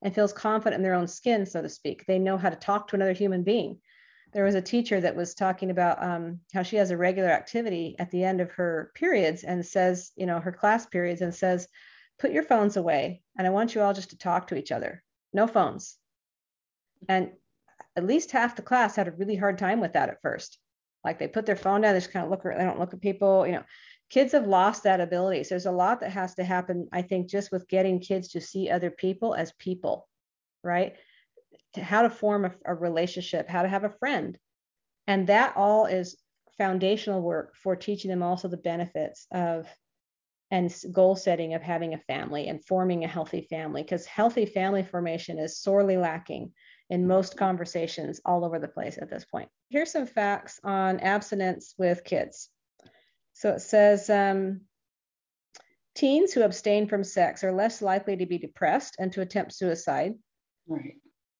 and 0.02 0.14
feels 0.14 0.32
confident 0.32 0.78
in 0.78 0.82
their 0.82 0.94
own 0.94 1.06
skin 1.06 1.46
so 1.46 1.62
to 1.62 1.68
speak 1.68 2.04
they 2.06 2.18
know 2.18 2.36
how 2.36 2.50
to 2.50 2.56
talk 2.56 2.88
to 2.88 2.96
another 2.96 3.12
human 3.12 3.42
being 3.42 3.78
there 4.34 4.44
was 4.44 4.56
a 4.56 4.60
teacher 4.60 5.00
that 5.00 5.14
was 5.14 5.34
talking 5.34 5.70
about 5.70 6.02
um, 6.02 6.40
how 6.52 6.64
she 6.64 6.76
has 6.76 6.90
a 6.90 6.96
regular 6.96 7.30
activity 7.30 7.94
at 8.00 8.10
the 8.10 8.24
end 8.24 8.40
of 8.40 8.50
her 8.50 8.90
periods 8.96 9.44
and 9.44 9.64
says, 9.64 10.10
you 10.16 10.26
know, 10.26 10.40
her 10.40 10.50
class 10.50 10.86
periods 10.86 11.20
and 11.20 11.32
says, 11.32 11.68
put 12.18 12.32
your 12.32 12.42
phones 12.42 12.76
away. 12.76 13.22
And 13.38 13.46
I 13.46 13.50
want 13.50 13.74
you 13.74 13.80
all 13.80 13.94
just 13.94 14.10
to 14.10 14.18
talk 14.18 14.48
to 14.48 14.56
each 14.56 14.72
other. 14.72 15.04
No 15.32 15.46
phones. 15.46 15.96
And 17.08 17.30
at 17.96 18.06
least 18.06 18.32
half 18.32 18.56
the 18.56 18.62
class 18.62 18.96
had 18.96 19.06
a 19.06 19.12
really 19.12 19.36
hard 19.36 19.56
time 19.56 19.80
with 19.80 19.92
that 19.92 20.08
at 20.08 20.20
first. 20.20 20.58
Like 21.04 21.18
they 21.18 21.28
put 21.28 21.46
their 21.46 21.56
phone 21.56 21.82
down, 21.82 21.94
they 21.94 22.00
just 22.00 22.12
kind 22.12 22.24
of 22.24 22.30
look, 22.30 22.42
they 22.42 22.64
don't 22.64 22.78
look 22.78 22.94
at 22.94 23.00
people, 23.00 23.46
you 23.46 23.52
know. 23.52 23.64
Kids 24.10 24.32
have 24.32 24.46
lost 24.46 24.84
that 24.84 25.00
ability. 25.00 25.42
So 25.42 25.50
there's 25.50 25.66
a 25.66 25.72
lot 25.72 26.00
that 26.00 26.12
has 26.12 26.34
to 26.34 26.44
happen, 26.44 26.88
I 26.92 27.02
think, 27.02 27.28
just 27.28 27.50
with 27.50 27.66
getting 27.68 28.00
kids 28.00 28.28
to 28.28 28.40
see 28.40 28.70
other 28.70 28.90
people 28.90 29.34
as 29.34 29.52
people, 29.58 30.06
right? 30.62 30.94
how 31.82 32.02
to 32.02 32.10
form 32.10 32.44
a, 32.44 32.52
a 32.64 32.74
relationship, 32.74 33.48
how 33.48 33.62
to 33.62 33.68
have 33.68 33.84
a 33.84 33.90
friend. 33.90 34.38
And 35.06 35.26
that 35.26 35.54
all 35.56 35.86
is 35.86 36.16
foundational 36.56 37.20
work 37.20 37.56
for 37.56 37.76
teaching 37.76 38.10
them 38.10 38.22
also 38.22 38.48
the 38.48 38.56
benefits 38.56 39.26
of 39.32 39.66
and 40.50 40.72
goal 40.92 41.16
setting 41.16 41.54
of 41.54 41.62
having 41.62 41.94
a 41.94 41.98
family 41.98 42.48
and 42.48 42.64
forming 42.64 43.02
a 43.02 43.08
healthy 43.08 43.46
family 43.50 43.82
because 43.82 44.06
healthy 44.06 44.46
family 44.46 44.84
formation 44.84 45.38
is 45.38 45.58
sorely 45.58 45.96
lacking 45.96 46.52
in 46.90 47.06
most 47.06 47.36
conversations 47.36 48.20
all 48.24 48.44
over 48.44 48.58
the 48.58 48.68
place 48.68 48.98
at 49.00 49.10
this 49.10 49.24
point. 49.24 49.48
Here's 49.70 49.90
some 49.90 50.06
facts 50.06 50.60
on 50.62 51.00
abstinence 51.00 51.74
with 51.78 52.04
kids. 52.04 52.48
So 53.32 53.50
it 53.50 53.60
says 53.60 54.10
um, 54.10 54.62
teens 55.94 56.32
who 56.32 56.42
abstain 56.42 56.86
from 56.86 57.04
sex 57.04 57.42
are 57.42 57.52
less 57.52 57.82
likely 57.82 58.16
to 58.16 58.26
be 58.26 58.38
depressed 58.38 58.96
and 58.98 59.12
to 59.12 59.22
attempt 59.22 59.52
suicide. 59.52 60.14
Right 60.68 60.94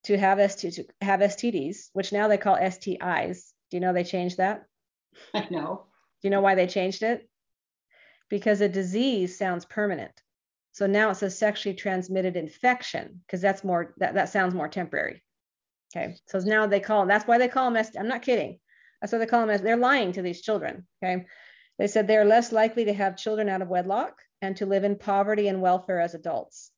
to 0.04 0.18
have 0.18 0.50
ST 0.50 0.74
to 0.74 0.84
have 1.00 1.20
STDs, 1.20 1.88
which 1.92 2.12
now 2.12 2.28
they 2.28 2.38
call 2.38 2.56
STIs. 2.56 3.52
Do 3.70 3.76
you 3.76 3.80
know 3.80 3.92
they 3.92 4.04
changed 4.04 4.36
that? 4.36 4.64
I 5.34 5.46
know. 5.50 5.86
Do 6.22 6.28
you 6.28 6.30
know 6.30 6.40
why 6.40 6.54
they 6.54 6.66
changed 6.66 7.02
it? 7.02 7.28
Because 8.28 8.60
a 8.60 8.68
disease 8.68 9.36
sounds 9.36 9.64
permanent. 9.64 10.12
So 10.72 10.86
now 10.86 11.10
it 11.10 11.16
says 11.16 11.38
sexually 11.38 11.76
transmitted 11.76 12.36
infection 12.36 13.22
because 13.26 13.40
that's 13.40 13.64
more 13.64 13.94
that, 13.98 14.14
that 14.14 14.28
sounds 14.28 14.54
more 14.54 14.68
temporary. 14.68 15.22
Okay. 15.94 16.16
So 16.26 16.38
now 16.40 16.66
they 16.66 16.80
call 16.80 17.06
that's 17.06 17.26
why 17.26 17.38
they 17.38 17.48
call 17.48 17.70
them 17.70 17.84
I'm 17.98 18.08
not 18.08 18.22
kidding. 18.22 18.58
That's 19.00 19.12
why 19.12 19.18
they 19.18 19.26
call 19.26 19.40
them 19.40 19.50
as 19.50 19.62
they're 19.62 19.76
lying 19.76 20.12
to 20.12 20.22
these 20.22 20.40
children. 20.40 20.86
Okay. 21.02 21.26
They 21.78 21.86
said 21.86 22.06
they're 22.06 22.24
less 22.24 22.52
likely 22.52 22.86
to 22.86 22.92
have 22.92 23.16
children 23.16 23.48
out 23.48 23.62
of 23.62 23.68
wedlock 23.68 24.14
and 24.42 24.56
to 24.56 24.66
live 24.66 24.84
in 24.84 24.96
poverty 24.96 25.48
and 25.48 25.60
welfare 25.60 26.00
as 26.00 26.14
adults. 26.14 26.70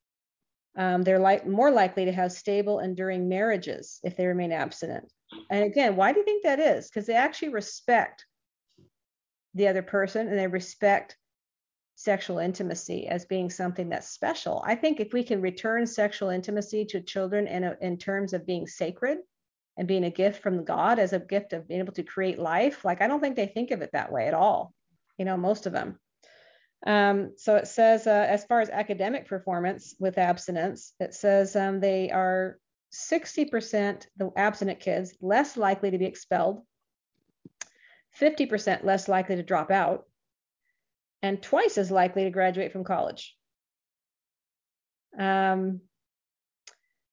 Um, 0.77 1.03
they're 1.03 1.19
like 1.19 1.47
more 1.47 1.71
likely 1.71 2.05
to 2.07 2.13
have 2.13 2.33
stable, 2.33 2.81
enduring 2.81 3.29
marriages 3.29 3.99
if 4.03 4.17
they 4.17 4.27
remain 4.27 4.53
abstinent. 4.53 5.11
And 5.51 5.65
again, 5.65 5.97
why 5.97 6.13
do 6.13 6.21
you 6.21 6.25
think 6.25 6.43
that 6.43 6.61
is? 6.61 6.89
Because 6.89 7.07
they 7.07 7.15
actually 7.15 7.49
respect 7.49 8.27
the 9.55 9.69
other 9.69 9.83
person 9.83 10.29
and 10.29 10.39
they 10.39 10.47
respect 10.47 11.17
sexual 11.97 12.39
intimacy 12.39 13.09
as 13.09 13.25
being 13.25 13.49
something 13.49 13.89
that's 13.89 14.11
special. 14.11 14.63
I 14.67 14.75
think 14.75 15.01
if 15.01 15.15
we 15.15 15.25
can 15.25 15.41
return 15.41 15.87
sexual 15.87 16.29
intimacy 16.29 16.85
to 16.87 17.01
children 17.01 17.47
in, 17.49 17.65
a, 17.65 17.77
in 17.81 17.97
terms 17.97 18.35
of 18.35 18.47
being 18.47 18.67
sacred 18.67 19.19
and 19.79 19.89
being 19.89 20.05
a 20.05 20.11
gift 20.11 20.43
from 20.43 20.65
God 20.65 20.99
as 20.99 21.15
a 21.15 21.19
gift 21.19 21.55
of 21.55 21.67
being 21.67 21.81
able 21.81 21.95
to 21.95 22.03
create 22.03 22.39
life, 22.39 22.85
like 22.85 23.01
I 23.01 23.07
don't 23.07 23.21
think 23.21 23.35
they 23.35 23.47
think 23.47 23.71
of 23.71 23.81
it 23.81 23.91
that 23.95 24.13
way 24.13 24.29
at 24.29 24.35
all. 24.35 24.75
You 25.19 25.25
know, 25.25 25.39
most 25.39 25.67
of 25.67 25.73
them. 25.73 25.99
Um, 26.87 27.33
so 27.39 27.57
it 27.57 27.67
says, 27.67 28.07
uh, 28.07 28.27
as 28.29 28.45
far 28.45 28.61
as 28.61 28.69
academic 28.69 29.27
performance 29.27 29.95
with 29.99 30.19
abstinence, 30.19 30.93
it 31.01 31.15
says 31.15 31.57
um, 31.57 31.81
they 31.81 32.11
are 32.11 32.59
60% 32.93 34.07
the 34.19 34.31
abstinent 34.37 34.81
kids 34.81 35.15
less 35.23 35.57
likely 35.57 35.91
to 35.91 35.99
be 35.99 36.05
expelled, 36.05 36.61
50% 38.21 38.85
less 38.85 39.09
likely 39.09 39.37
to 39.37 39.43
drop 39.43 39.71
out, 39.71 40.05
and 41.23 41.43
twice 41.43 41.79
as 41.79 41.91
likely 41.91 42.25
to 42.25 42.31
graduate 42.31 42.73
from 42.73 42.85
college. 42.85 43.37
Um, 45.19 45.81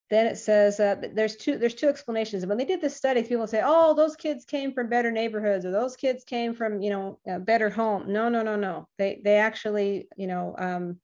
then 0.10 0.28
it 0.28 0.38
says 0.38 0.80
uh, 0.80 0.96
there's 1.14 1.38
two 1.38 1.58
there's 1.58 1.74
two 1.74 1.88
explanations. 1.88 2.46
When 2.46 2.58
they 2.58 2.66
did 2.66 2.82
this 2.82 2.96
study, 2.96 3.24
people 3.24 3.48
say, 3.48 3.62
"Oh, 3.64 3.96
those 3.96 4.16
kids 4.16 4.46
came 4.46 4.74
from 4.74 4.90
better 4.90 5.12
neighborhoods, 5.12 5.66
or 5.66 5.72
those 5.72 5.96
kids 5.96 6.24
came 6.24 6.54
from 6.54 6.82
you 6.82 6.92
know 6.92 7.20
a 7.28 7.40
better 7.40 7.70
home." 7.70 8.12
No, 8.14 8.30
no, 8.30 8.44
no, 8.44 8.56
no. 8.56 8.88
They 9.00 9.22
they 9.24 9.38
actually 9.38 10.08
you 10.16 10.28
know 10.28 10.56
um, 10.58 11.00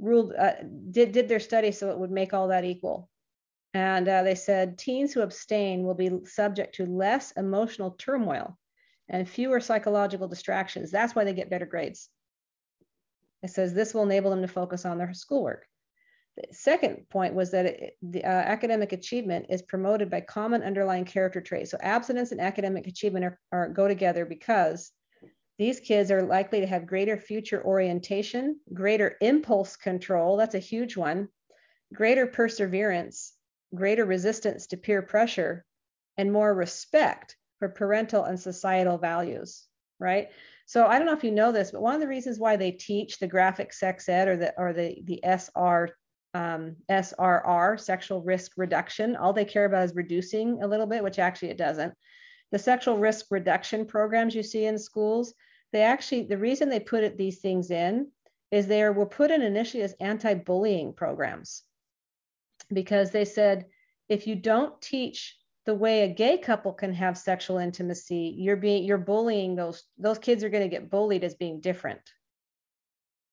ruled 0.00 0.34
uh, 0.34 0.54
did 0.90 1.12
did 1.12 1.28
their 1.28 1.40
study 1.40 1.70
so 1.70 1.90
it 1.90 1.98
would 1.98 2.10
make 2.10 2.34
all 2.34 2.48
that 2.48 2.64
equal. 2.64 3.08
And 3.74 4.08
uh, 4.08 4.22
they 4.22 4.34
said 4.34 4.76
teens 4.76 5.12
who 5.12 5.20
abstain 5.20 5.84
will 5.84 5.94
be 5.94 6.10
subject 6.24 6.74
to 6.76 6.86
less 6.86 7.30
emotional 7.32 7.92
turmoil 7.92 8.58
and 9.08 9.28
fewer 9.28 9.60
psychological 9.60 10.28
distractions. 10.28 10.90
That's 10.90 11.14
why 11.14 11.24
they 11.24 11.32
get 11.32 11.48
better 11.48 11.66
grades. 11.66 12.08
It 13.42 13.50
says 13.50 13.74
this 13.74 13.92
will 13.92 14.02
enable 14.02 14.30
them 14.30 14.42
to 14.42 14.48
focus 14.48 14.84
on 14.84 14.98
their 14.98 15.12
schoolwork. 15.14 15.66
The 16.36 16.44
second 16.52 17.08
point 17.10 17.34
was 17.34 17.50
that 17.50 17.66
it, 17.66 17.96
the 18.00 18.24
uh, 18.24 18.28
academic 18.28 18.92
achievement 18.92 19.46
is 19.50 19.60
promoted 19.62 20.08
by 20.08 20.22
common 20.22 20.62
underlying 20.62 21.04
character 21.04 21.40
traits. 21.40 21.70
So 21.70 21.78
abstinence 21.80 22.32
and 22.32 22.40
academic 22.40 22.86
achievement 22.86 23.24
are, 23.26 23.38
are 23.52 23.68
go 23.68 23.86
together 23.86 24.24
because 24.24 24.92
these 25.58 25.80
kids 25.80 26.10
are 26.10 26.22
likely 26.22 26.60
to 26.60 26.66
have 26.66 26.86
greater 26.86 27.18
future 27.18 27.62
orientation, 27.62 28.60
greater 28.72 29.16
impulse 29.20 29.76
control, 29.76 30.36
that's 30.36 30.54
a 30.54 30.58
huge 30.58 30.96
one, 30.96 31.28
greater 31.92 32.26
perseverance, 32.26 33.34
greater 33.74 34.04
resistance 34.04 34.66
to 34.68 34.76
peer 34.76 35.02
pressure, 35.02 35.64
and 36.16 36.32
more 36.32 36.54
respect 36.54 37.36
for 37.58 37.68
parental 37.68 38.24
and 38.24 38.40
societal 38.40 38.98
values, 38.98 39.68
right? 40.02 40.28
So 40.66 40.86
I 40.86 40.98
don't 40.98 41.06
know 41.06 41.14
if 41.14 41.24
you 41.24 41.30
know 41.30 41.52
this, 41.52 41.70
but 41.70 41.82
one 41.82 41.94
of 41.94 42.00
the 42.00 42.08
reasons 42.08 42.38
why 42.38 42.56
they 42.56 42.72
teach 42.72 43.18
the 43.18 43.26
graphic 43.26 43.72
sex 43.72 44.08
ed 44.08 44.28
or 44.28 44.36
the 44.36 44.54
or 44.58 44.72
the 44.72 45.02
the 45.04 45.20
SR 45.24 45.90
um, 46.34 46.76
SRR, 46.90 47.78
sexual 47.78 48.22
risk 48.22 48.52
reduction. 48.56 49.16
All 49.16 49.32
they 49.32 49.44
care 49.44 49.66
about 49.66 49.84
is 49.84 49.94
reducing 49.94 50.62
a 50.62 50.66
little 50.66 50.86
bit, 50.86 51.02
which 51.02 51.18
actually 51.18 51.50
it 51.50 51.58
doesn't. 51.58 51.94
The 52.50 52.58
sexual 52.58 52.98
risk 52.98 53.26
reduction 53.30 53.86
programs 53.86 54.34
you 54.34 54.42
see 54.42 54.64
in 54.66 54.78
schools, 54.78 55.34
they 55.72 55.82
actually, 55.82 56.24
the 56.24 56.38
reason 56.38 56.68
they 56.68 56.80
put 56.80 57.04
it, 57.04 57.16
these 57.16 57.40
things 57.40 57.70
in 57.70 58.08
is 58.50 58.66
they 58.66 58.88
were 58.88 59.06
put 59.06 59.30
in 59.30 59.42
initially 59.42 59.82
as 59.82 59.94
anti 60.00 60.34
bullying 60.34 60.92
programs 60.92 61.62
because 62.72 63.10
they 63.10 63.24
said 63.24 63.66
if 64.08 64.26
you 64.26 64.34
don't 64.34 64.80
teach 64.80 65.36
the 65.64 65.74
way 65.74 66.02
a 66.02 66.08
gay 66.08 66.38
couple 66.38 66.72
can 66.72 66.92
have 66.94 67.16
sexual 67.16 67.58
intimacy, 67.58 68.34
you're 68.36 68.56
being 68.56 68.84
you're 68.84 68.98
bullying 68.98 69.54
those 69.54 69.84
those 69.98 70.18
kids 70.18 70.42
are 70.42 70.48
going 70.48 70.68
to 70.68 70.76
get 70.76 70.90
bullied 70.90 71.24
as 71.24 71.34
being 71.34 71.60
different. 71.60 72.00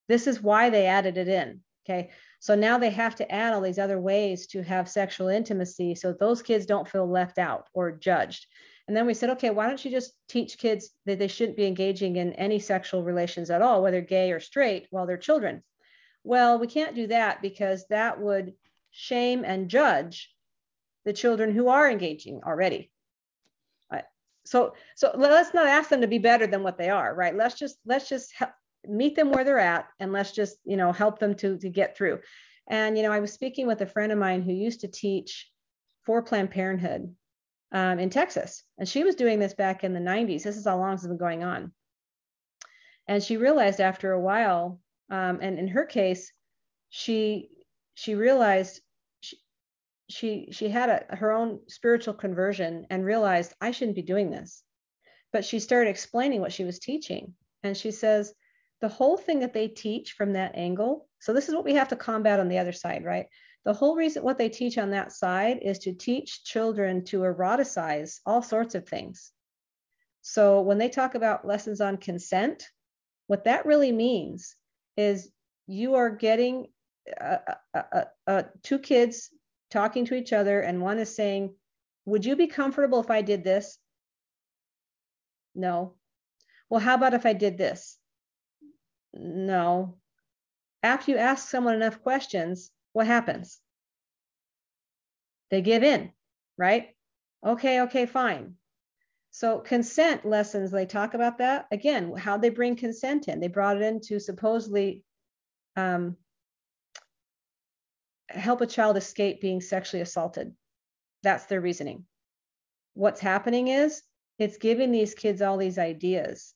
This 0.07 0.27
is 0.27 0.41
why 0.41 0.69
they 0.69 0.85
added 0.85 1.17
it 1.17 1.27
in. 1.27 1.61
Okay. 1.87 2.11
So 2.39 2.55
now 2.55 2.77
they 2.77 2.91
have 2.91 3.15
to 3.15 3.31
add 3.31 3.53
all 3.53 3.61
these 3.61 3.79
other 3.79 3.99
ways 3.99 4.47
to 4.47 4.61
have 4.61 4.87
sexual 4.87 5.27
intimacy 5.27 5.95
so 5.95 6.13
those 6.13 6.41
kids 6.41 6.65
don't 6.65 6.87
feel 6.87 7.09
left 7.09 7.39
out 7.39 7.67
or 7.73 7.91
judged. 7.91 8.45
And 8.87 8.95
then 8.95 9.05
we 9.05 9.13
said, 9.13 9.31
okay, 9.31 9.49
why 9.49 9.67
don't 9.67 9.83
you 9.83 9.91
just 9.91 10.13
teach 10.27 10.57
kids 10.57 10.89
that 11.05 11.19
they 11.19 11.27
shouldn't 11.27 11.57
be 11.57 11.67
engaging 11.67 12.15
in 12.15 12.33
any 12.33 12.59
sexual 12.59 13.03
relations 13.03 13.49
at 13.49 13.61
all, 13.61 13.83
whether 13.83 14.01
gay 14.01 14.31
or 14.31 14.39
straight, 14.39 14.87
while 14.89 15.05
they're 15.05 15.17
children? 15.17 15.63
Well, 16.23 16.59
we 16.59 16.67
can't 16.67 16.95
do 16.95 17.07
that 17.07 17.41
because 17.41 17.85
that 17.89 18.19
would 18.19 18.53
shame 18.91 19.43
and 19.45 19.69
judge 19.69 20.31
the 21.09 21.13
children 21.13 21.51
who 21.51 21.69
are 21.69 21.89
engaging 21.89 22.39
already. 22.45 22.91
So, 24.49 24.73
so 24.95 25.11
let's 25.15 25.53
not 25.53 25.67
ask 25.67 25.89
them 25.89 26.01
to 26.01 26.07
be 26.07 26.17
better 26.17 26.47
than 26.47 26.63
what 26.63 26.77
they 26.77 26.89
are, 26.89 27.13
right? 27.13 27.35
Let's 27.35 27.53
just 27.53 27.77
let's 27.85 28.09
just 28.09 28.33
help, 28.33 28.51
meet 28.83 29.15
them 29.15 29.31
where 29.31 29.43
they're 29.43 29.59
at 29.59 29.87
and 29.99 30.11
let's 30.11 30.31
just 30.31 30.57
you 30.65 30.75
know 30.75 30.91
help 30.91 31.19
them 31.19 31.35
to 31.35 31.57
to 31.59 31.69
get 31.69 31.95
through. 31.95 32.19
And 32.67 32.97
you 32.97 33.03
know 33.03 33.11
i 33.11 33.19
was 33.19 33.31
speaking 33.31 33.67
with 33.67 33.81
a 33.81 33.85
friend 33.85 34.11
of 34.11 34.17
mine 34.17 34.41
who 34.41 34.51
used 34.53 34.81
to 34.81 34.87
teach 34.87 35.51
for 36.03 36.23
planned 36.23 36.49
parenthood 36.49 37.13
um, 37.71 37.99
in 37.99 38.09
texas. 38.09 38.63
And 38.79 38.89
she 38.89 39.03
was 39.03 39.15
doing 39.15 39.37
this 39.37 39.53
back 39.53 39.83
in 39.83 39.93
the 39.93 39.99
90s 39.99 40.43
this 40.43 40.57
is 40.57 40.65
how 40.65 40.79
long 40.79 40.93
it's 40.93 41.05
been 41.05 41.17
going 41.17 41.43
on. 41.43 41.71
And 43.07 43.21
she 43.21 43.37
realized 43.37 43.79
after 43.79 44.13
a 44.13 44.19
while 44.19 44.79
um, 45.11 45.39
and 45.41 45.59
in 45.59 45.67
her 45.67 45.85
case 45.85 46.31
she 46.89 47.49
she 47.93 48.15
realized 48.15 48.81
she 50.09 50.49
she, 50.51 50.69
had 50.69 50.89
a, 50.89 51.15
her 51.15 51.31
own 51.31 51.59
spiritual 51.67 52.13
conversion 52.13 52.85
and 52.89 53.05
realized 53.05 53.53
i 53.61 53.71
shouldn't 53.71 53.95
be 53.95 54.01
doing 54.01 54.29
this. 54.29 54.63
But 55.31 55.45
she 55.45 55.59
started 55.59 55.89
explaining 55.91 56.41
what 56.41 56.53
she 56.53 56.63
was 56.63 56.79
teaching. 56.79 57.35
And 57.61 57.77
she 57.77 57.91
says 57.91 58.33
the 58.81 58.87
whole 58.87 59.17
thing 59.17 59.39
that 59.39 59.53
they 59.53 59.67
teach 59.67 60.13
from 60.13 60.33
that 60.33 60.55
angle 60.55 61.07
so 61.19 61.33
this 61.33 61.49
is 61.49 61.55
what 61.55 61.65
we 61.65 61.73
have 61.73 61.89
to 61.89 61.95
combat 61.95 62.39
on 62.39 62.47
the 62.47 62.59
other 62.59 62.71
side 62.71 63.03
right? 63.05 63.27
The 63.65 63.73
whole 63.73 63.95
reason 63.95 64.23
what 64.23 64.37
they 64.37 64.49
teach 64.49 64.77
on 64.77 64.91
that 64.91 65.11
side 65.11 65.59
is 65.61 65.79
to 65.79 65.93
teach 65.93 66.43
children 66.43 67.03
to 67.05 67.19
eroticize 67.19 68.19
all 68.25 68.41
sorts 68.41 68.73
of 68.73 68.87
things. 68.87 69.31
So 70.21 70.61
when 70.61 70.77
they 70.77 70.89
talk 70.89 71.15
about 71.15 71.45
lessons 71.45 71.81
on 71.81 71.97
consent 71.97 72.65
what 73.27 73.43
that 73.43 73.67
really 73.67 73.91
means 73.91 74.55
is 74.97 75.29
you 75.67 75.93
are 75.93 76.09
getting 76.09 76.65
uh, 77.21 77.37
uh, 77.75 77.81
uh, 77.93 78.03
uh 78.25 78.43
two 78.63 78.79
kids 78.79 79.29
talking 79.69 80.05
to 80.05 80.15
each 80.15 80.33
other 80.33 80.61
and 80.61 80.81
one 80.81 80.99
is 80.99 81.15
saying 81.15 81.53
would 82.05 82.25
you 82.25 82.35
be 82.35 82.47
comfortable 82.47 82.99
if 82.99 83.11
i 83.11 83.21
did 83.21 83.43
this 83.43 83.77
no 85.55 85.93
well 86.69 86.79
how 86.79 86.95
about 86.95 87.13
if 87.13 87.25
i 87.25 87.33
did 87.33 87.57
this 87.57 87.99
no. 89.13 89.97
After 90.83 91.11
you 91.11 91.17
ask 91.17 91.49
someone 91.49 91.75
enough 91.75 92.01
questions, 92.01 92.71
what 92.93 93.07
happens? 93.07 93.59
They 95.51 95.61
give 95.61 95.83
in, 95.83 96.11
right? 96.57 96.89
Okay, 97.45 97.81
okay, 97.81 98.05
fine. 98.05 98.55
So 99.31 99.59
consent 99.59 100.25
lessons, 100.25 100.71
they 100.71 100.85
talk 100.85 101.13
about 101.13 101.39
that. 101.39 101.67
Again, 101.71 102.15
how 102.15 102.37
they 102.37 102.49
bring 102.49 102.75
consent 102.75 103.27
in. 103.27 103.39
They 103.39 103.47
brought 103.47 103.77
it 103.77 103.83
into 103.83 104.19
supposedly 104.19 105.03
um, 105.75 106.15
help 108.29 108.61
a 108.61 108.67
child 108.67 108.97
escape 108.97 109.41
being 109.41 109.61
sexually 109.61 110.01
assaulted. 110.01 110.53
That's 111.23 111.45
their 111.45 111.61
reasoning. 111.61 112.05
What's 112.93 113.19
happening 113.19 113.67
is 113.67 114.01
it's 114.37 114.57
giving 114.57 114.91
these 114.91 115.13
kids 115.13 115.41
all 115.41 115.57
these 115.57 115.77
ideas 115.77 116.53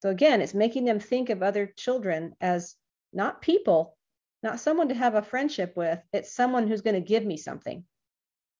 so 0.00 0.08
again, 0.08 0.40
it's 0.40 0.54
making 0.54 0.84
them 0.84 0.98
think 0.98 1.28
of 1.28 1.42
other 1.42 1.66
children 1.66 2.34
as 2.40 2.74
not 3.12 3.42
people, 3.42 3.96
not 4.42 4.60
someone 4.60 4.88
to 4.88 4.94
have 4.94 5.14
a 5.14 5.22
friendship 5.22 5.76
with, 5.76 5.98
it's 6.12 6.32
someone 6.32 6.66
who's 6.66 6.80
going 6.80 6.94
to 6.94 7.06
give 7.06 7.24
me 7.24 7.36
something, 7.36 7.84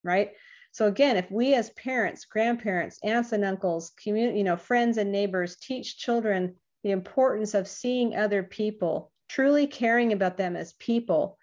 right? 0.05 0.33
So 0.73 0.87
again, 0.87 1.17
if 1.17 1.31
we 1.31 1.55
as 1.55 1.71
parents, 1.71 2.27
grandparents, 2.27 2.99
aunts 3.03 3.33
and 3.33 3.45
uncles, 3.45 3.91
community, 4.03 4.39
you 4.39 4.45
know, 4.45 4.57
friends 4.57 4.99
and 4.99 5.11
neighbors 5.11 5.57
teach 5.57 5.99
children 5.99 6.57
the 6.85 6.91
importance 6.91 7.55
of 7.55 7.67
seeing 7.67 8.15
other 8.15 8.43
people, 8.43 9.11
truly 9.29 9.67
caring 9.67 10.13
about 10.13 10.37
them 10.37 10.57
as 10.57 10.75
people, 10.75 11.39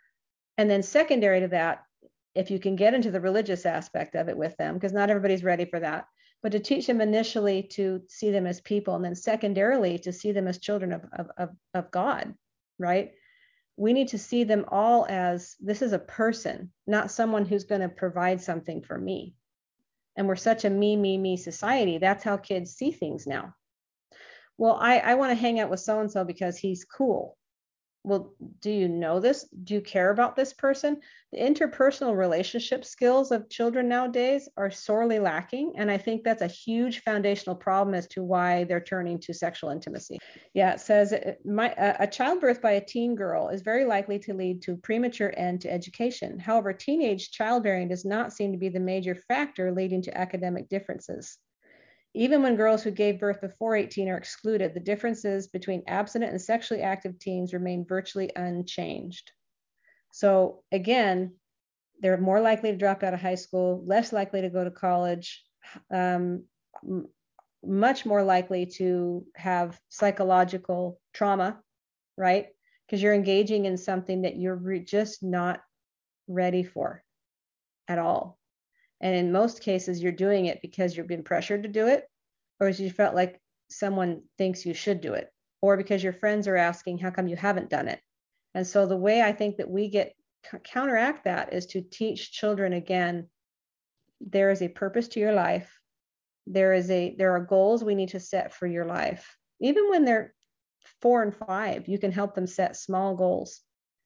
and 0.58 0.70
then 0.70 0.84
secondary 0.84 1.42
to 1.42 1.48
that, 1.50 1.84
if 2.34 2.52
you 2.52 2.60
can 2.60 2.76
get 2.76 2.94
into 2.94 3.12
the 3.12 3.22
religious 3.22 3.66
aspect 3.66 4.16
of 4.16 4.30
it 4.30 4.38
with 4.38 4.56
them, 4.58 4.76
because 4.76 4.94
not 4.94 5.10
everybody's 5.10 5.44
ready 5.44 5.66
for 5.66 5.80
that, 5.80 6.06
but 6.44 6.52
to 6.52 6.60
teach 6.60 6.88
them 6.88 7.02
initially 7.02 7.64
to 7.64 8.02
see 8.08 8.32
them 8.32 8.46
as 8.46 8.62
people 8.62 8.96
and 8.96 9.04
then 9.04 9.16
secondarily 9.16 9.98
to 10.00 10.14
see 10.14 10.32
them 10.32 10.48
as 10.48 10.60
children 10.60 10.94
of, 10.94 11.06
of, 11.14 11.28
of, 11.38 11.50
of 11.74 11.92
God, 11.92 12.34
right? 12.78 13.14
We 13.76 13.94
need 13.94 14.10
to 14.10 14.20
see 14.20 14.44
them 14.44 14.66
all 14.70 15.06
as 15.10 15.56
this 15.60 15.82
is 15.82 15.94
a 15.94 16.00
person, 16.00 16.72
not 16.86 17.12
someone 17.12 17.46
who's 17.46 17.64
going 17.64 17.82
to 17.82 17.90
provide 17.90 18.42
something 18.42 18.82
for 18.82 18.98
me. 18.98 19.36
And 20.16 20.28
we're 20.28 20.36
such 20.36 20.66
a 20.66 20.70
me, 20.70 20.96
me, 20.96 21.18
me 21.18 21.38
society. 21.38 22.00
That's 22.00 22.24
how 22.24 22.38
kids 22.38 22.72
see 22.72 22.92
things 22.92 23.28
now. 23.28 23.54
Well, 24.58 24.78
I, 24.80 24.98
I 24.98 25.14
want 25.14 25.32
to 25.32 25.36
hang 25.36 25.60
out 25.60 25.70
with 25.70 25.80
so 25.80 26.00
and 26.00 26.12
so 26.12 26.24
because 26.24 26.58
he's 26.58 26.86
cool 26.86 27.37
well, 28.08 28.34
do 28.62 28.72
you 28.72 28.88
know 28.88 29.20
this? 29.20 29.44
Do 29.66 29.74
you 29.74 29.82
care 29.82 30.12
about 30.12 30.38
this 30.38 30.54
person? 30.54 31.02
The 31.34 31.40
interpersonal 31.40 32.16
relationship 32.16 32.86
skills 32.86 33.34
of 33.34 33.50
children 33.50 33.90
nowadays 33.90 34.48
are 34.56 34.72
sorely 34.72 35.20
lacking. 35.20 35.74
And 35.76 35.92
I 35.92 35.98
think 35.98 36.24
that's 36.24 36.42
a 36.42 36.48
huge 36.48 37.02
foundational 37.02 37.58
problem 37.58 37.94
as 37.94 38.08
to 38.10 38.24
why 38.24 38.64
they're 38.64 38.80
turning 38.80 39.20
to 39.20 39.34
sexual 39.34 39.72
intimacy. 39.72 40.20
Yeah, 40.54 40.72
it 40.72 40.80
says 40.80 41.12
uh, 41.12 41.34
my, 41.44 41.74
a 41.78 42.08
childbirth 42.08 42.62
by 42.62 42.72
a 42.72 42.86
teen 42.86 43.14
girl 43.14 43.50
is 43.50 43.62
very 43.62 43.84
likely 43.84 44.20
to 44.20 44.34
lead 44.34 44.62
to 44.62 44.78
premature 44.78 45.34
end 45.36 45.60
to 45.62 45.72
education. 45.72 46.40
However, 46.40 46.72
teenage 46.72 47.32
childbearing 47.32 47.90
does 47.90 48.06
not 48.06 48.32
seem 48.32 48.54
to 48.54 48.58
be 48.58 48.70
the 48.70 48.80
major 48.80 49.16
factor 49.16 49.74
leading 49.74 50.02
to 50.04 50.18
academic 50.18 50.70
differences. 50.70 51.38
Even 52.18 52.42
when 52.42 52.56
girls 52.56 52.82
who 52.82 52.90
gave 52.90 53.20
birth 53.20 53.40
before 53.42 53.76
18 53.76 54.10
are 54.10 54.18
excluded, 54.18 54.74
the 54.74 54.80
differences 54.80 55.48
between 55.48 55.84
abstinent 55.86 56.32
and 56.32 56.42
sexually 56.42 56.82
active 56.82 57.20
teens 57.20 57.54
remain 57.54 57.86
virtually 57.86 58.32
unchanged. 58.36 59.32
So 60.12 60.64
again, 60.72 61.36
they're 62.02 62.18
more 62.18 62.42
likely 62.42 62.72
to 62.72 62.78
drop 62.78 63.04
out 63.04 63.14
of 63.14 63.22
high 63.22 63.36
school, 63.36 63.84
less 63.86 64.12
likely 64.12 64.42
to 64.42 64.50
go 64.50 64.64
to 64.64 64.72
college, 64.72 65.44
um, 65.94 66.46
much 67.64 68.04
more 68.04 68.24
likely 68.24 68.66
to 68.66 69.24
have 69.36 69.80
psychological 69.90 71.00
trauma, 71.14 71.62
right? 72.18 72.48
Because 72.88 73.04
you're 73.04 73.14
engaging 73.14 73.66
in 73.66 73.78
something 73.78 74.24
that 74.24 74.38
you're 74.38 74.56
re- 74.56 74.80
just 74.84 75.22
not 75.22 75.62
ready 76.28 76.64
for 76.64 77.04
at 77.88 78.00
all. 78.00 78.40
And 79.02 79.16
in 79.16 79.32
most 79.32 79.62
cases, 79.62 80.02
you're 80.02 80.12
doing 80.12 80.46
it 80.46 80.62
because 80.62 80.96
you've 80.96 81.08
been 81.08 81.24
pressured 81.24 81.64
to 81.64 81.70
do 81.70 81.88
it, 81.88 82.06
or 82.60 82.68
as 82.68 82.80
you 82.80 82.90
felt 82.90 83.16
like 83.16 83.40
someone 83.70 84.24
thinks 84.38 84.66
you 84.66 84.74
should 84.74 85.02
do 85.02 85.14
it, 85.14 85.30
or 85.62 85.78
because 85.78 86.04
your 86.04 86.14
friends 86.14 86.48
are 86.48 86.58
asking, 86.58 86.98
how 86.98 87.12
come 87.12 87.28
you 87.28 87.36
haven't 87.36 87.70
done 87.70 87.88
it? 87.88 88.00
And 88.56 88.66
so 88.66 88.86
the 88.86 88.98
way 88.98 89.22
I 89.22 89.32
think 89.32 89.58
that 89.58 89.70
we 89.70 89.90
get 89.90 90.14
counteract 90.64 91.26
that 91.26 91.54
is 91.54 91.66
to 91.68 91.82
teach 91.82 92.32
children 92.32 92.74
again 92.74 93.28
there 94.20 94.50
is 94.50 94.62
a 94.62 94.68
purpose 94.68 95.08
to 95.10 95.20
your 95.20 95.34
life. 95.34 95.80
There 96.48 96.74
is 96.74 96.90
a 96.90 97.16
there 97.18 97.36
are 97.36 97.40
goals 97.40 97.84
we 97.84 97.96
need 97.96 98.10
to 98.10 98.20
set 98.20 98.54
for 98.54 98.66
your 98.66 98.86
life. 98.86 99.38
Even 99.60 99.90
when 99.90 100.06
they're 100.06 100.34
four 101.02 101.22
and 101.22 101.36
five 101.36 101.88
you 101.88 102.00
can 102.00 102.12
help 102.12 102.34
them 102.34 102.48
set 102.48 102.76
small 102.76 103.16
goals. 103.16 103.62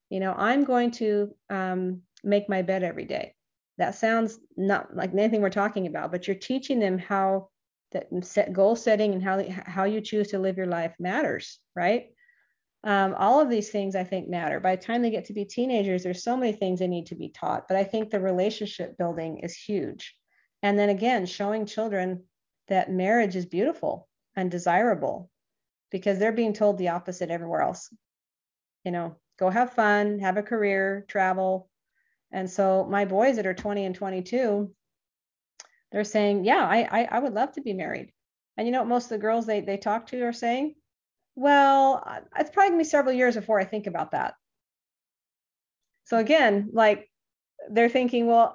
You 0.10 0.20
know 0.20 0.34
i'm 0.38 0.66
going 0.66 0.92
to 0.92 1.34
um, 1.50 2.02
make 2.22 2.50
my 2.50 2.62
bed 2.62 2.84
every 2.84 3.06
day 3.06 3.34
that 3.82 3.96
sounds 3.96 4.40
not 4.56 4.96
like 4.96 5.12
anything 5.14 5.42
we're 5.42 5.50
talking 5.50 5.88
about 5.88 6.12
but 6.12 6.28
you're 6.28 6.36
teaching 6.36 6.80
them 6.80 6.98
how 6.98 7.50
that 7.92 8.08
set 8.22 8.54
goal 8.54 8.76
setting 8.76 9.14
and 9.14 9.24
how 9.24 9.44
how 9.66 9.84
you 9.84 10.00
choose 10.00 10.30
to 10.30 10.40
live 10.40 10.58
your 10.58 10.68
life 10.68 10.96
matters 11.00 11.60
right 11.76 12.12
um, 12.84 13.14
all 13.18 13.40
of 13.40 13.50
these 13.50 13.70
things 13.70 13.96
I 13.96 14.04
think 14.04 14.28
matter. 14.28 14.60
By 14.60 14.76
the 14.76 14.82
time 14.82 15.02
they 15.02 15.12
get 15.12 15.26
to 15.26 15.34
be 15.34 15.46
teenagers, 15.46 16.04
there's 16.04 16.24
so 16.24 16.36
many 16.36 16.52
things 16.52 16.80
they 16.80 16.88
need 16.88 17.06
to 17.08 17.16
be 17.16 17.30
taught. 17.30 17.68
But 17.68 17.78
I 17.78 17.84
think 17.84 18.10
the 18.10 18.20
relationship 18.20 18.98
building 18.98 19.40
is 19.40 19.56
huge. 19.56 20.16
And 20.64 20.80
then 20.80 20.90
again, 20.90 21.26
showing 21.26 21.66
children 21.66 22.24
that 22.70 22.92
marriage 22.92 23.36
is 23.36 23.46
beautiful 23.46 24.08
and 24.36 24.50
desirable 24.50 25.30
because 25.92 26.18
they're 26.18 26.32
being 26.32 26.54
told 26.54 26.78
the 26.78 26.90
opposite 26.90 27.30
everywhere 27.30 27.62
else. 27.62 27.94
You 28.84 28.92
know, 28.92 29.16
go 29.38 29.50
have 29.50 29.74
fun, 29.74 30.20
have 30.20 30.38
a 30.38 30.44
career, 30.44 31.06
travel. 31.08 31.70
And 32.32 32.50
so 32.50 32.88
my 32.90 33.06
boys 33.06 33.36
that 33.36 33.46
are 33.46 33.54
20 33.54 33.86
and 33.86 33.96
22, 33.96 34.72
they're 35.92 36.04
saying, 36.04 36.46
yeah, 36.46 36.66
I, 36.66 36.88
I, 36.90 37.08
I 37.12 37.20
would 37.20 37.34
love 37.34 37.52
to 37.54 37.62
be 37.62 37.74
married. 37.74 38.12
And 38.58 38.68
you 38.68 38.72
know 38.72 38.80
what 38.80 38.88
most 38.88 39.06
of 39.06 39.10
the 39.10 39.18
girls 39.18 39.46
they, 39.46 39.62
they 39.62 39.78
talk 39.78 40.08
to 40.08 40.24
are 40.24 40.34
saying? 40.34 40.76
well, 41.36 42.04
it's 42.38 42.50
probably 42.50 42.70
gonna 42.70 42.78
be 42.80 42.84
several 42.84 43.16
years 43.16 43.36
before 43.36 43.60
I 43.60 43.66
think 43.66 43.88
about 43.88 44.12
that. 44.12 44.36
So 46.06 46.18
again, 46.18 46.70
like 46.74 47.10
they're 47.70 47.90
thinking, 47.90 48.28
well, 48.28 48.54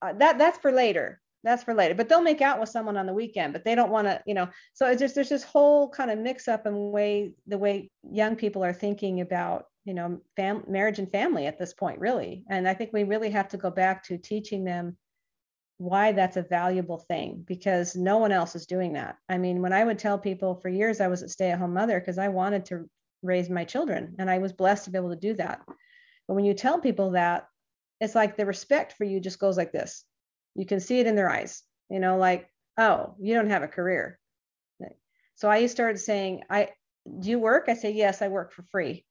that 0.00 0.38
that's 0.38 0.58
for 0.58 0.72
later. 0.72 1.20
That's 1.44 1.64
for 1.64 1.74
later. 1.74 1.94
But 1.94 2.08
they'll 2.08 2.22
make 2.22 2.40
out 2.40 2.60
with 2.60 2.68
someone 2.68 2.96
on 2.96 3.06
the 3.06 3.12
weekend, 3.12 3.52
but 3.52 3.64
they 3.64 3.74
don't 3.74 3.90
want 3.90 4.06
to, 4.06 4.22
you 4.26 4.34
know. 4.34 4.48
So 4.74 4.88
it's 4.88 5.00
just 5.00 5.16
there's 5.16 5.28
this 5.28 5.42
whole 5.42 5.88
kind 5.88 6.10
of 6.10 6.18
mix 6.18 6.46
up 6.46 6.66
in 6.66 6.92
way 6.92 7.32
the 7.48 7.58
way 7.58 7.90
young 8.08 8.36
people 8.36 8.64
are 8.64 8.72
thinking 8.72 9.20
about, 9.20 9.64
you 9.84 9.94
know, 9.94 10.20
fam- 10.36 10.64
marriage 10.68 10.98
and 10.98 11.10
family 11.10 11.46
at 11.46 11.58
this 11.58 11.74
point, 11.74 11.98
really. 11.98 12.44
And 12.48 12.68
I 12.68 12.74
think 12.74 12.92
we 12.92 13.04
really 13.04 13.30
have 13.30 13.48
to 13.48 13.56
go 13.56 13.70
back 13.70 14.04
to 14.04 14.18
teaching 14.18 14.64
them 14.64 14.96
why 15.78 16.12
that's 16.12 16.36
a 16.36 16.42
valuable 16.42 16.98
thing 16.98 17.44
because 17.46 17.96
no 17.96 18.18
one 18.18 18.30
else 18.30 18.54
is 18.54 18.66
doing 18.66 18.92
that. 18.92 19.16
I 19.28 19.38
mean, 19.38 19.60
when 19.60 19.72
I 19.72 19.84
would 19.84 19.98
tell 19.98 20.18
people 20.18 20.54
for 20.54 20.68
years 20.68 21.00
I 21.00 21.08
was 21.08 21.22
a 21.22 21.28
stay 21.28 21.50
at 21.50 21.58
home 21.58 21.74
mother 21.74 21.98
because 21.98 22.18
I 22.18 22.28
wanted 22.28 22.66
to 22.66 22.88
raise 23.22 23.50
my 23.50 23.64
children 23.64 24.14
and 24.18 24.30
I 24.30 24.38
was 24.38 24.52
blessed 24.52 24.84
to 24.84 24.90
be 24.90 24.98
able 24.98 25.10
to 25.10 25.16
do 25.16 25.34
that. 25.34 25.62
But 26.28 26.34
when 26.34 26.44
you 26.44 26.54
tell 26.54 26.78
people 26.78 27.12
that, 27.12 27.48
it's 28.00 28.14
like 28.14 28.36
the 28.36 28.46
respect 28.46 28.92
for 28.92 29.04
you 29.04 29.20
just 29.20 29.38
goes 29.38 29.56
like 29.56 29.72
this. 29.72 30.04
You 30.54 30.66
can 30.66 30.80
see 30.80 31.00
it 31.00 31.06
in 31.06 31.16
their 31.16 31.30
eyes, 31.30 31.62
you 31.88 31.98
know, 31.98 32.16
like, 32.16 32.48
oh, 32.78 33.14
you 33.20 33.34
don't 33.34 33.50
have 33.50 33.62
a 33.62 33.68
career. 33.68 34.18
So 35.34 35.50
I 35.50 35.66
started 35.66 35.98
saying, 35.98 36.42
I 36.48 36.68
do 37.18 37.30
you 37.30 37.38
work? 37.40 37.64
I 37.66 37.74
say, 37.74 37.90
yes, 37.90 38.22
I 38.22 38.28
work 38.28 38.52
for 38.52 38.62
free. 38.70 39.04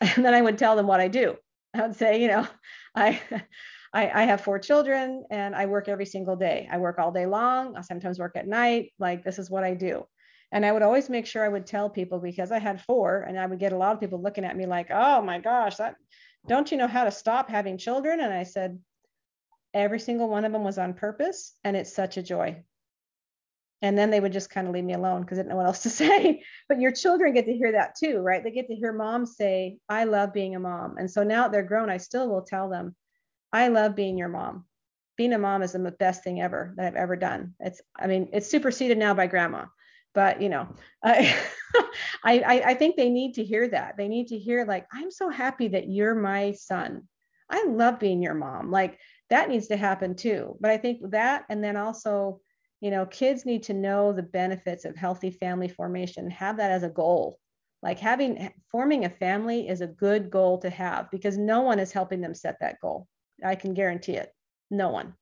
And 0.16 0.24
then 0.24 0.34
I 0.34 0.40
would 0.40 0.58
tell 0.58 0.76
them 0.76 0.86
what 0.86 1.00
I 1.00 1.08
do. 1.08 1.36
I 1.74 1.82
would 1.82 1.96
say, 1.96 2.22
you 2.22 2.28
know, 2.28 2.46
I 2.94 3.20
I, 3.92 4.22
I 4.22 4.22
have 4.22 4.42
four 4.42 4.60
children 4.60 5.24
and 5.32 5.54
I 5.54 5.66
work 5.66 5.88
every 5.88 6.06
single 6.06 6.36
day. 6.36 6.68
I 6.70 6.78
work 6.78 7.00
all 7.00 7.10
day 7.10 7.26
long. 7.26 7.76
I 7.76 7.80
sometimes 7.80 8.20
work 8.20 8.36
at 8.36 8.46
night. 8.46 8.92
Like 9.00 9.24
this 9.24 9.38
is 9.38 9.50
what 9.50 9.64
I 9.64 9.74
do. 9.74 10.06
And 10.52 10.64
I 10.64 10.70
would 10.70 10.82
always 10.82 11.10
make 11.10 11.26
sure 11.26 11.44
I 11.44 11.48
would 11.48 11.66
tell 11.66 11.90
people 11.90 12.20
because 12.20 12.52
I 12.52 12.58
had 12.58 12.80
four, 12.82 13.22
and 13.22 13.38
I 13.38 13.46
would 13.46 13.58
get 13.58 13.72
a 13.72 13.76
lot 13.76 13.94
of 13.94 14.00
people 14.00 14.22
looking 14.22 14.44
at 14.44 14.56
me 14.56 14.66
like, 14.66 14.88
"Oh 14.90 15.22
my 15.22 15.38
gosh, 15.38 15.76
that 15.76 15.96
don't 16.46 16.70
you 16.70 16.76
know 16.76 16.88
how 16.88 17.04
to 17.04 17.10
stop 17.10 17.48
having 17.48 17.78
children?" 17.78 18.20
And 18.20 18.32
I 18.32 18.44
said, 18.44 18.78
every 19.74 20.00
single 20.00 20.28
one 20.28 20.44
of 20.44 20.52
them 20.52 20.64
was 20.64 20.78
on 20.78 20.94
purpose, 20.94 21.54
and 21.64 21.76
it's 21.76 21.92
such 21.92 22.16
a 22.16 22.22
joy. 22.22 22.62
And 23.82 23.96
then 23.96 24.10
they 24.10 24.20
would 24.20 24.32
just 24.32 24.50
kind 24.50 24.66
of 24.66 24.74
leave 24.74 24.84
me 24.84 24.92
alone 24.92 25.22
because 25.22 25.38
I 25.38 25.42
didn't 25.42 25.50
know 25.50 25.56
what 25.56 25.66
else 25.66 25.82
to 25.84 25.90
say. 26.02 26.42
But 26.68 26.80
your 26.80 26.92
children 26.92 27.32
get 27.34 27.46
to 27.46 27.56
hear 27.56 27.72
that 27.72 27.94
too, 27.96 28.18
right? 28.18 28.42
They 28.42 28.50
get 28.50 28.68
to 28.68 28.74
hear 28.74 28.92
mom 28.92 29.26
say, 29.26 29.78
"I 29.88 30.04
love 30.04 30.32
being 30.32 30.54
a 30.54 30.60
mom." 30.60 30.96
And 30.98 31.10
so 31.10 31.22
now 31.22 31.48
they're 31.48 31.62
grown, 31.62 31.90
I 31.90 31.96
still 31.96 32.28
will 32.28 32.42
tell 32.42 32.68
them, 32.68 32.94
I 33.52 33.68
love 33.68 33.94
being 33.94 34.18
your 34.18 34.28
mom. 34.28 34.66
Being 35.16 35.32
a 35.32 35.38
mom 35.38 35.62
is 35.62 35.72
the 35.72 35.78
best 35.98 36.24
thing 36.24 36.40
ever 36.40 36.72
that 36.76 36.86
I've 36.86 36.96
ever 36.96 37.16
done. 37.16 37.54
It's, 37.60 37.80
I 37.98 38.06
mean, 38.06 38.30
it's 38.32 38.50
superseded 38.50 38.96
now 38.96 39.12
by 39.12 39.26
grandma, 39.26 39.66
but 40.14 40.40
you 40.40 40.48
know, 40.48 40.68
I, 41.02 41.34
I, 42.24 42.62
I 42.66 42.74
think 42.74 42.96
they 42.96 43.10
need 43.10 43.34
to 43.34 43.44
hear 43.44 43.68
that. 43.68 43.96
They 43.96 44.08
need 44.08 44.28
to 44.28 44.38
hear 44.38 44.64
like, 44.64 44.86
I'm 44.92 45.10
so 45.10 45.28
happy 45.28 45.68
that 45.68 45.88
you're 45.88 46.14
my 46.14 46.52
son. 46.52 47.08
I 47.50 47.64
love 47.66 47.98
being 47.98 48.22
your 48.22 48.34
mom. 48.34 48.70
Like 48.70 48.98
that 49.28 49.48
needs 49.48 49.68
to 49.68 49.76
happen 49.76 50.14
too. 50.14 50.56
But 50.60 50.70
I 50.70 50.76
think 50.78 51.10
that, 51.10 51.44
and 51.50 51.62
then 51.62 51.76
also, 51.76 52.40
you 52.80 52.90
know, 52.90 53.06
kids 53.06 53.44
need 53.44 53.62
to 53.64 53.74
know 53.74 54.12
the 54.12 54.22
benefits 54.22 54.84
of 54.84 54.96
healthy 54.96 55.30
family 55.30 55.68
formation, 55.68 56.30
have 56.30 56.56
that 56.56 56.70
as 56.70 56.82
a 56.82 56.88
goal. 56.88 57.38
Like 57.82 57.98
having 57.98 58.52
forming 58.70 59.04
a 59.04 59.10
family 59.10 59.68
is 59.68 59.80
a 59.80 59.86
good 59.86 60.30
goal 60.30 60.58
to 60.58 60.70
have 60.70 61.10
because 61.10 61.38
no 61.38 61.62
one 61.62 61.78
is 61.78 61.92
helping 61.92 62.20
them 62.20 62.34
set 62.34 62.56
that 62.60 62.80
goal. 62.80 63.06
I 63.44 63.54
can 63.54 63.72
guarantee 63.72 64.16
it. 64.16 64.30
No 64.70 64.90
one. 64.90 65.14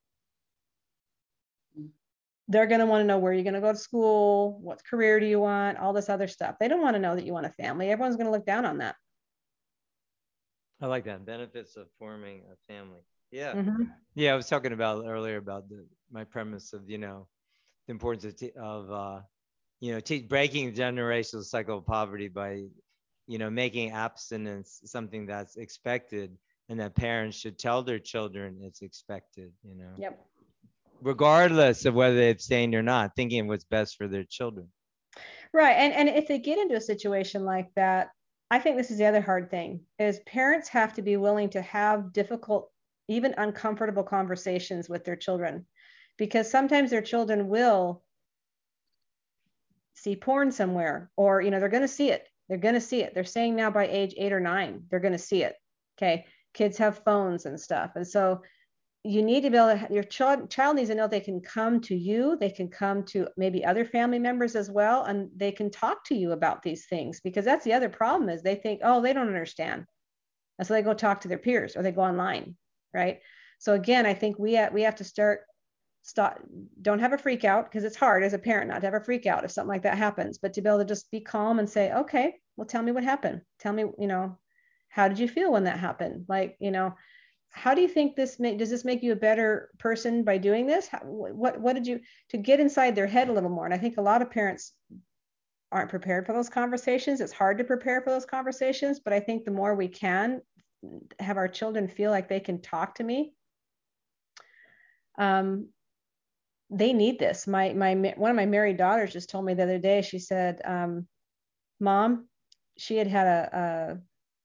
They're 2.48 2.66
going 2.66 2.80
to 2.80 2.86
want 2.86 3.02
to 3.02 3.06
know 3.06 3.18
where 3.18 3.32
you're 3.32 3.44
going 3.44 3.54
to 3.54 3.60
go 3.60 3.72
to 3.72 3.78
school, 3.78 4.58
what 4.60 4.82
career 4.84 5.20
do 5.20 5.26
you 5.26 5.38
want, 5.38 5.78
all 5.78 5.92
this 5.92 6.08
other 6.08 6.26
stuff. 6.26 6.56
They 6.58 6.66
don't 6.66 6.80
want 6.80 6.94
to 6.94 7.00
know 7.00 7.14
that 7.14 7.26
you 7.26 7.32
want 7.32 7.46
a 7.46 7.50
family. 7.50 7.90
Everyone's 7.90 8.16
going 8.16 8.26
to 8.26 8.32
look 8.32 8.46
down 8.46 8.64
on 8.64 8.78
that. 8.78 8.96
I 10.80 10.86
like 10.86 11.04
that. 11.04 11.26
Benefits 11.26 11.76
of 11.76 11.88
forming 11.98 12.42
a 12.50 12.72
family. 12.72 13.00
Yeah. 13.30 13.52
Mm-hmm. 13.52 13.82
Yeah. 14.14 14.32
I 14.32 14.36
was 14.36 14.48
talking 14.48 14.72
about 14.72 15.04
earlier 15.06 15.36
about 15.36 15.68
the, 15.68 15.84
my 16.10 16.24
premise 16.24 16.72
of, 16.72 16.88
you 16.88 16.98
know, 16.98 17.28
the 17.88 17.92
importance 17.92 18.24
of, 18.24 18.36
t- 18.36 18.52
of 18.60 18.92
uh, 18.92 19.20
you 19.80 19.92
know, 19.92 20.00
t- 20.00 20.22
breaking 20.22 20.72
the 20.72 20.80
generational 20.80 21.42
cycle 21.42 21.78
of 21.78 21.86
poverty 21.86 22.28
by, 22.28 22.64
you 23.26 23.38
know, 23.38 23.50
making 23.50 23.90
abstinence 23.90 24.80
something 24.84 25.26
that's 25.26 25.56
expected 25.56 26.36
and 26.68 26.78
that 26.78 26.94
parents 26.94 27.36
should 27.36 27.58
tell 27.58 27.82
their 27.82 27.98
children 27.98 28.58
it's 28.62 28.82
expected, 28.82 29.50
you 29.64 29.74
know. 29.74 29.90
Yep. 29.96 30.20
Regardless 31.00 31.86
of 31.86 31.94
whether 31.94 32.14
they 32.14 32.30
abstained 32.30 32.74
or 32.74 32.82
not, 32.82 33.16
thinking 33.16 33.48
what's 33.48 33.64
best 33.64 33.96
for 33.96 34.06
their 34.06 34.24
children. 34.24 34.68
Right. 35.54 35.76
And 35.76 35.94
and 35.94 36.08
if 36.08 36.28
they 36.28 36.38
get 36.38 36.58
into 36.58 36.74
a 36.74 36.80
situation 36.80 37.44
like 37.44 37.68
that, 37.76 38.10
I 38.50 38.58
think 38.58 38.76
this 38.76 38.90
is 38.90 38.98
the 38.98 39.06
other 39.06 39.20
hard 39.20 39.50
thing 39.50 39.80
is 39.98 40.20
parents 40.26 40.68
have 40.68 40.92
to 40.94 41.02
be 41.02 41.16
willing 41.16 41.48
to 41.50 41.62
have 41.62 42.12
difficult, 42.12 42.70
even 43.08 43.34
uncomfortable 43.38 44.02
conversations 44.02 44.88
with 44.88 45.04
their 45.04 45.16
children 45.16 45.64
because 46.18 46.50
sometimes 46.50 46.90
their 46.90 47.02
children 47.02 47.48
will 47.48 48.02
see 49.94 50.14
porn 50.14 50.52
somewhere 50.52 51.10
or 51.16 51.40
you 51.40 51.50
know 51.50 51.58
they're 51.58 51.68
going 51.68 51.82
to 51.82 51.88
see 51.88 52.10
it 52.10 52.28
they're 52.48 52.58
going 52.58 52.74
to 52.74 52.80
see 52.80 53.02
it 53.02 53.14
they're 53.14 53.24
saying 53.24 53.56
now 53.56 53.70
by 53.70 53.86
age 53.86 54.14
8 54.16 54.32
or 54.32 54.40
9 54.40 54.84
they're 54.90 55.00
going 55.00 55.12
to 55.12 55.18
see 55.18 55.42
it 55.42 55.56
okay 55.98 56.24
kids 56.54 56.78
have 56.78 57.04
phones 57.04 57.46
and 57.46 57.60
stuff. 57.60 57.92
And 57.94 58.06
so 58.06 58.42
you 59.04 59.22
need 59.22 59.42
to 59.42 59.50
be 59.50 59.56
able 59.56 59.78
to, 59.78 59.94
your 59.94 60.02
child, 60.02 60.50
child 60.50 60.76
needs 60.76 60.90
to 60.90 60.94
know 60.96 61.06
they 61.06 61.20
can 61.20 61.40
come 61.40 61.80
to 61.82 61.94
you, 61.94 62.36
they 62.38 62.50
can 62.50 62.68
come 62.68 63.04
to 63.04 63.28
maybe 63.36 63.64
other 63.64 63.84
family 63.84 64.18
members 64.18 64.56
as 64.56 64.68
well, 64.68 65.04
and 65.04 65.30
they 65.36 65.52
can 65.52 65.70
talk 65.70 66.04
to 66.06 66.16
you 66.16 66.32
about 66.32 66.62
these 66.62 66.86
things 66.86 67.20
because 67.20 67.44
that's 67.44 67.64
the 67.64 67.72
other 67.72 67.88
problem 67.88 68.28
is 68.28 68.42
they 68.42 68.56
think, 68.56 68.80
oh, 68.82 69.00
they 69.00 69.12
don't 69.12 69.28
understand. 69.28 69.84
And 70.58 70.66
so 70.66 70.74
they 70.74 70.82
go 70.82 70.94
talk 70.94 71.20
to 71.20 71.28
their 71.28 71.38
peers 71.38 71.76
or 71.76 71.82
they 71.82 71.92
go 71.92 72.02
online, 72.02 72.56
right? 72.92 73.20
So 73.60 73.74
again, 73.74 74.04
I 74.04 74.14
think 74.14 74.38
we 74.38 74.54
have, 74.54 74.72
we 74.72 74.82
have 74.82 74.96
to 74.96 75.04
start 75.04 75.42
stop 76.08 76.40
don't 76.80 77.00
have 77.00 77.12
a 77.12 77.18
freak 77.18 77.44
out 77.44 77.64
because 77.64 77.84
it's 77.84 77.96
hard 77.96 78.22
as 78.22 78.32
a 78.32 78.38
parent 78.38 78.70
not 78.70 78.80
to 78.80 78.86
have 78.86 78.94
a 78.94 79.04
freak 79.04 79.26
out 79.26 79.44
if 79.44 79.50
something 79.50 79.68
like 79.68 79.82
that 79.82 79.98
happens 79.98 80.38
but 80.38 80.52
to 80.52 80.62
be 80.62 80.68
able 80.68 80.78
to 80.78 80.84
just 80.84 81.10
be 81.10 81.20
calm 81.20 81.58
and 81.58 81.68
say 81.68 81.92
okay 81.92 82.34
well 82.58 82.66
tell 82.66 82.82
me 82.82 82.92
what 82.92 83.04
happened. 83.04 83.40
Tell 83.60 83.72
me 83.72 83.84
you 83.98 84.08
know 84.08 84.36
how 84.88 85.08
did 85.08 85.18
you 85.18 85.28
feel 85.28 85.52
when 85.52 85.64
that 85.64 85.78
happened? 85.78 86.26
Like 86.28 86.56
you 86.58 86.70
know 86.70 86.94
how 87.50 87.72
do 87.72 87.80
you 87.80 87.88
think 87.88 88.14
this 88.14 88.38
make 88.38 88.58
does 88.58 88.68
this 88.68 88.84
make 88.84 89.02
you 89.02 89.12
a 89.12 89.16
better 89.16 89.70
person 89.78 90.24
by 90.24 90.36
doing 90.36 90.66
this? 90.66 90.88
How, 90.88 90.98
what 90.98 91.58
what 91.58 91.74
did 91.74 91.86
you 91.86 92.00
to 92.30 92.36
get 92.36 92.60
inside 92.60 92.94
their 92.94 93.06
head 93.06 93.28
a 93.28 93.32
little 93.32 93.48
more 93.48 93.64
and 93.64 93.72
i 93.72 93.78
think 93.78 93.96
a 93.96 94.02
lot 94.02 94.20
of 94.20 94.30
parents 94.30 94.74
aren't 95.70 95.90
prepared 95.90 96.26
for 96.26 96.32
those 96.32 96.48
conversations. 96.48 97.20
It's 97.20 97.32
hard 97.32 97.58
to 97.58 97.64
prepare 97.64 98.02
for 98.02 98.10
those 98.10 98.26
conversations 98.26 99.00
but 99.00 99.12
i 99.12 99.20
think 99.20 99.44
the 99.44 99.50
more 99.52 99.74
we 99.74 99.88
can 99.88 100.42
have 101.20 101.36
our 101.36 101.48
children 101.48 101.88
feel 101.88 102.10
like 102.10 102.28
they 102.28 102.40
can 102.40 102.60
talk 102.60 102.96
to 102.96 103.04
me 103.04 103.32
um, 105.18 105.68
they 106.70 106.92
need 106.92 107.18
this. 107.18 107.46
My 107.46 107.72
my 107.72 107.94
one 108.16 108.30
of 108.30 108.36
my 108.36 108.46
married 108.46 108.76
daughters 108.76 109.12
just 109.12 109.30
told 109.30 109.44
me 109.44 109.54
the 109.54 109.62
other 109.62 109.78
day. 109.78 110.02
She 110.02 110.18
said, 110.18 110.60
um, 110.64 111.06
"Mom, 111.80 112.28
she 112.76 112.96
had 112.96 113.06
had 113.06 113.26
a, 113.26 113.58
a 113.58 113.98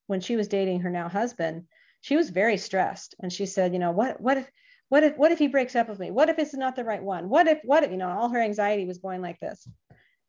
when 0.07 0.21
she 0.21 0.35
was 0.35 0.47
dating 0.47 0.81
her 0.81 0.89
now 0.89 1.09
husband, 1.09 1.65
she 2.01 2.15
was 2.15 2.29
very 2.29 2.57
stressed, 2.57 3.15
and 3.19 3.31
she 3.31 3.45
said, 3.45 3.73
you 3.73 3.79
know, 3.79 3.91
what 3.91 4.21
what 4.21 4.37
if 4.37 4.49
what 4.89 5.03
if 5.03 5.17
what 5.17 5.31
if 5.31 5.39
he 5.39 5.47
breaks 5.47 5.75
up 5.75 5.89
with 5.89 5.99
me? 5.99 6.11
What 6.11 6.29
if 6.29 6.39
it's 6.39 6.53
not 6.53 6.75
the 6.75 6.83
right 6.83 7.03
one? 7.03 7.29
What 7.29 7.47
if 7.47 7.59
what 7.63 7.83
if 7.83 7.91
you 7.91 7.97
know 7.97 8.09
all 8.09 8.29
her 8.29 8.41
anxiety 8.41 8.85
was 8.85 8.99
going 8.99 9.21
like 9.21 9.39
this?" 9.39 9.67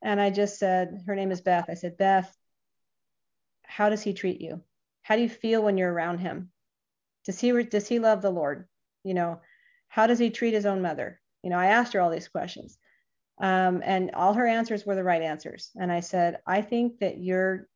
And 0.05 0.21
I 0.21 0.29
just 0.29 0.59
said, 0.59 1.03
her 1.07 1.17
name 1.17 1.33
is 1.33 1.41
Beth. 1.41 1.65
I 1.71 1.75
said, 1.75 1.97
Beth, 1.97 2.37
how 3.63 3.89
does 3.89 4.03
he 4.03 4.13
treat 4.13 4.39
you? 4.41 4.63
How 5.03 5.17
do 5.17 5.23
you 5.23 5.31
feel 5.31 5.63
when 5.63 5.79
you're 5.79 5.93
around 5.93 6.19
him? 6.19 6.51
Does 7.25 7.41
he 7.41 7.51
does 7.65 7.89
he 7.89 7.99
love 7.99 8.21
the 8.21 8.31
Lord? 8.31 8.69
You 9.03 9.15
know, 9.15 9.41
how 9.89 10.07
does 10.07 10.19
he 10.19 10.29
treat 10.29 10.53
his 10.53 10.67
own 10.67 10.83
mother? 10.83 11.21
You 11.45 11.51
know, 11.51 11.59
I 11.59 11.67
asked 11.67 11.93
her 11.93 12.01
all 12.01 12.11
these 12.11 12.29
questions. 12.29 12.79
Um, 13.39 13.83
and 13.85 14.13
all 14.13 14.33
her 14.35 14.47
answers 14.47 14.87
were 14.87 14.95
the 14.95 15.05
right 15.05 15.23
answers. 15.23 15.71
And 15.77 15.93
I 15.93 16.01
said, 16.01 16.39
I 16.47 16.63
think 16.63 17.01
that 17.01 17.19
you're 17.19 17.69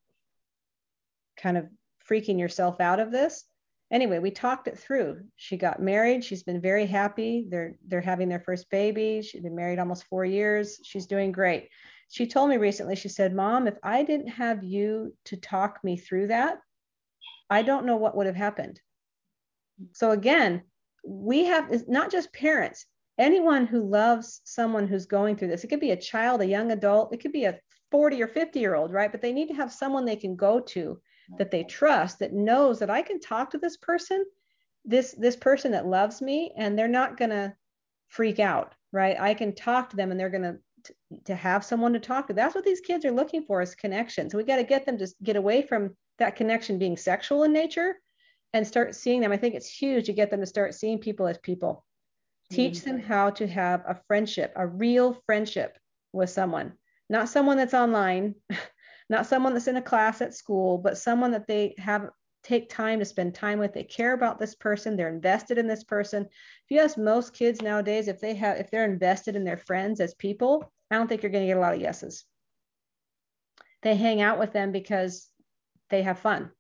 kind 1.37 1.59
of 1.59 1.67
freaking 2.09 2.39
yourself 2.39 2.81
out 2.81 3.01
of 3.01 3.13
this. 3.13 3.45
Anyway, 3.91 4.19
we 4.19 4.31
talked 4.31 4.69
it 4.69 4.79
through. 4.79 5.23
She 5.37 5.57
got 5.57 5.83
married. 5.83 6.25
She's 6.25 6.43
been 6.43 6.61
very 6.61 6.87
happy. 6.87 7.47
They're 7.49 7.75
they're 7.87 8.01
having 8.01 8.29
their 8.29 8.41
first 8.41 8.69
baby. 8.71 9.23
She's 9.23 9.43
been 9.43 9.57
married 9.57 9.79
almost 9.79 10.05
four 10.05 10.25
years. 10.25 10.79
She's 10.83 11.07
doing 11.07 11.33
great. 11.33 11.69
She 12.11 12.27
told 12.27 12.51
me 12.51 12.57
recently, 12.57 12.97
she 12.97 13.09
said, 13.09 13.35
Mom, 13.35 13.67
if 13.67 13.77
I 13.83 14.03
didn't 14.03 14.29
have 14.29 14.65
you 14.65 15.15
to 15.27 15.37
talk 15.37 15.81
me 15.83 15.97
through 15.97 16.29
that, 16.29 16.59
I 17.51 17.63
don't 17.63 17.87
know 17.87 17.97
what 17.97 18.17
would 18.17 18.27
have 18.27 18.37
happened. 18.37 18.81
So 19.93 20.11
again, 20.11 20.63
we 21.05 21.45
have 21.47 21.89
not 21.89 22.11
just 22.11 22.33
parents, 22.33 22.87
anyone 23.19 23.67
who 23.67 23.89
loves 23.89 24.41
someone 24.45 24.87
who's 24.87 25.07
going 25.07 25.37
through 25.37 25.49
this. 25.49 25.65
It 25.65 25.69
could 25.69 25.81
be 25.81 25.91
a 25.91 25.97
child, 25.97 26.41
a 26.41 26.47
young 26.47 26.73
adult, 26.73 27.13
it 27.13 27.21
could 27.21 27.33
be 27.33 27.45
a 27.45 27.59
40 27.91 28.23
or 28.23 28.29
50 28.29 28.61
year 28.61 28.75
old, 28.75 28.93
right? 28.93 29.11
But 29.11 29.23
they 29.23 29.33
need 29.33 29.49
to 29.49 29.55
have 29.55 29.73
someone 29.73 30.05
they 30.05 30.17
can 30.17 30.37
go 30.37 30.61
to 30.61 31.01
that 31.37 31.51
they 31.51 31.65
trust 31.65 32.19
that 32.21 32.33
knows 32.33 32.79
that 32.79 32.91
I 32.91 33.03
can 33.03 33.21
talk 33.21 33.51
to 33.51 33.59
this 33.59 33.77
person, 33.77 34.25
this 34.85 35.15
this 35.19 35.37
person 35.37 35.73
that 35.73 35.87
loves 35.87 36.23
me 36.23 36.53
and 36.57 36.79
they're 36.79 36.89
not 36.89 37.17
going 37.17 37.31
to 37.31 37.55
freak 38.09 38.39
out, 38.39 38.75
right? 38.93 39.19
I 39.19 39.35
can 39.35 39.55
talk 39.55 39.91
to 39.91 39.97
them 39.97 40.11
and 40.11 40.19
they're 40.19 40.31
going 40.31 40.43
to 40.43 40.59
to 41.25 41.35
have 41.35 41.65
someone 41.65 41.93
to 41.93 42.01
talk 42.01 42.29
to. 42.29 42.33
That's 42.33 42.55
what 42.55 42.65
these 42.65 42.81
kids 42.81 43.05
are 43.05 43.11
looking 43.11 43.43
for 43.43 43.61
is 43.61 43.75
connection. 43.75 44.31
So 44.31 44.39
we 44.39 44.45
got 44.45 44.57
to 44.57 44.65
get 44.65 44.87
them 44.87 44.97
to 44.99 45.09
get 45.23 45.37
away 45.37 45.63
from 45.63 45.97
that 46.19 46.37
connection 46.37 46.79
being 46.79 46.97
sexual 46.97 47.45
in 47.45 47.53
nature 47.53 47.97
and 48.53 48.67
start 48.67 48.95
seeing 48.95 49.21
them. 49.21 49.33
I 49.33 49.37
think 49.37 49.55
it's 49.55 49.69
huge 49.69 50.07
to 50.07 50.13
get 50.13 50.31
them 50.31 50.41
to 50.41 50.47
start 50.47 50.75
seeing 50.75 50.99
people 50.99 51.27
as 51.27 51.39
people. 51.39 51.85
Teach 52.51 52.79
mm. 52.79 52.85
them 52.85 53.01
how 53.01 53.31
to 53.31 53.47
have 53.47 53.83
a 53.87 54.01
friendship, 54.07 54.53
a 54.57 54.67
real 54.67 55.15
friendship 55.27 55.79
with 56.13 56.31
someone, 56.31 56.73
not 57.09 57.29
someone 57.29 57.57
that's 57.57 57.75
online, 57.75 58.35
not 59.11 59.27
someone 59.27 59.55
that's 59.55 59.69
in 59.69 59.77
a 59.77 59.83
class 59.83 60.21
at 60.21 60.35
school, 60.35 60.79
but 60.79 60.99
someone 60.99 61.33
that 61.33 61.47
they 61.47 61.75
have 61.79 62.11
take 62.43 62.71
time 62.71 62.99
to 62.99 63.05
spend 63.05 63.35
time 63.35 63.59
with. 63.59 63.75
They 63.75 63.85
care 63.85 64.15
about 64.15 64.39
this 64.39 64.55
person, 64.55 64.97
they're 64.97 65.09
invested 65.09 65.59
in 65.59 65.67
this 65.67 65.85
person. 65.85 66.25
If 66.25 66.71
you 66.71 66.81
ask 66.81 66.97
most 66.97 67.35
kids 67.35 67.61
nowadays 67.61 68.09
if 68.09 68.21
they 68.21 68.35
have 68.35 68.59
if 68.59 68.71
they're 68.71 68.91
invested 68.91 69.37
in 69.37 69.45
their 69.45 69.57
friends 69.57 70.01
as 70.01 70.15
people, 70.15 70.73
I 70.91 70.97
don't 70.97 71.09
think 71.09 71.23
you're 71.23 71.33
going 71.33 71.45
to 71.45 71.49
get 71.49 71.59
a 71.59 71.61
lot 71.61 71.75
of 71.75 71.81
yeses. 71.81 72.25
They 73.83 73.95
hang 73.95 74.21
out 74.21 74.39
with 74.39 74.53
them 74.53 74.73
because 74.73 75.29
they 75.91 76.03
have 76.03 76.19
fun. 76.19 76.51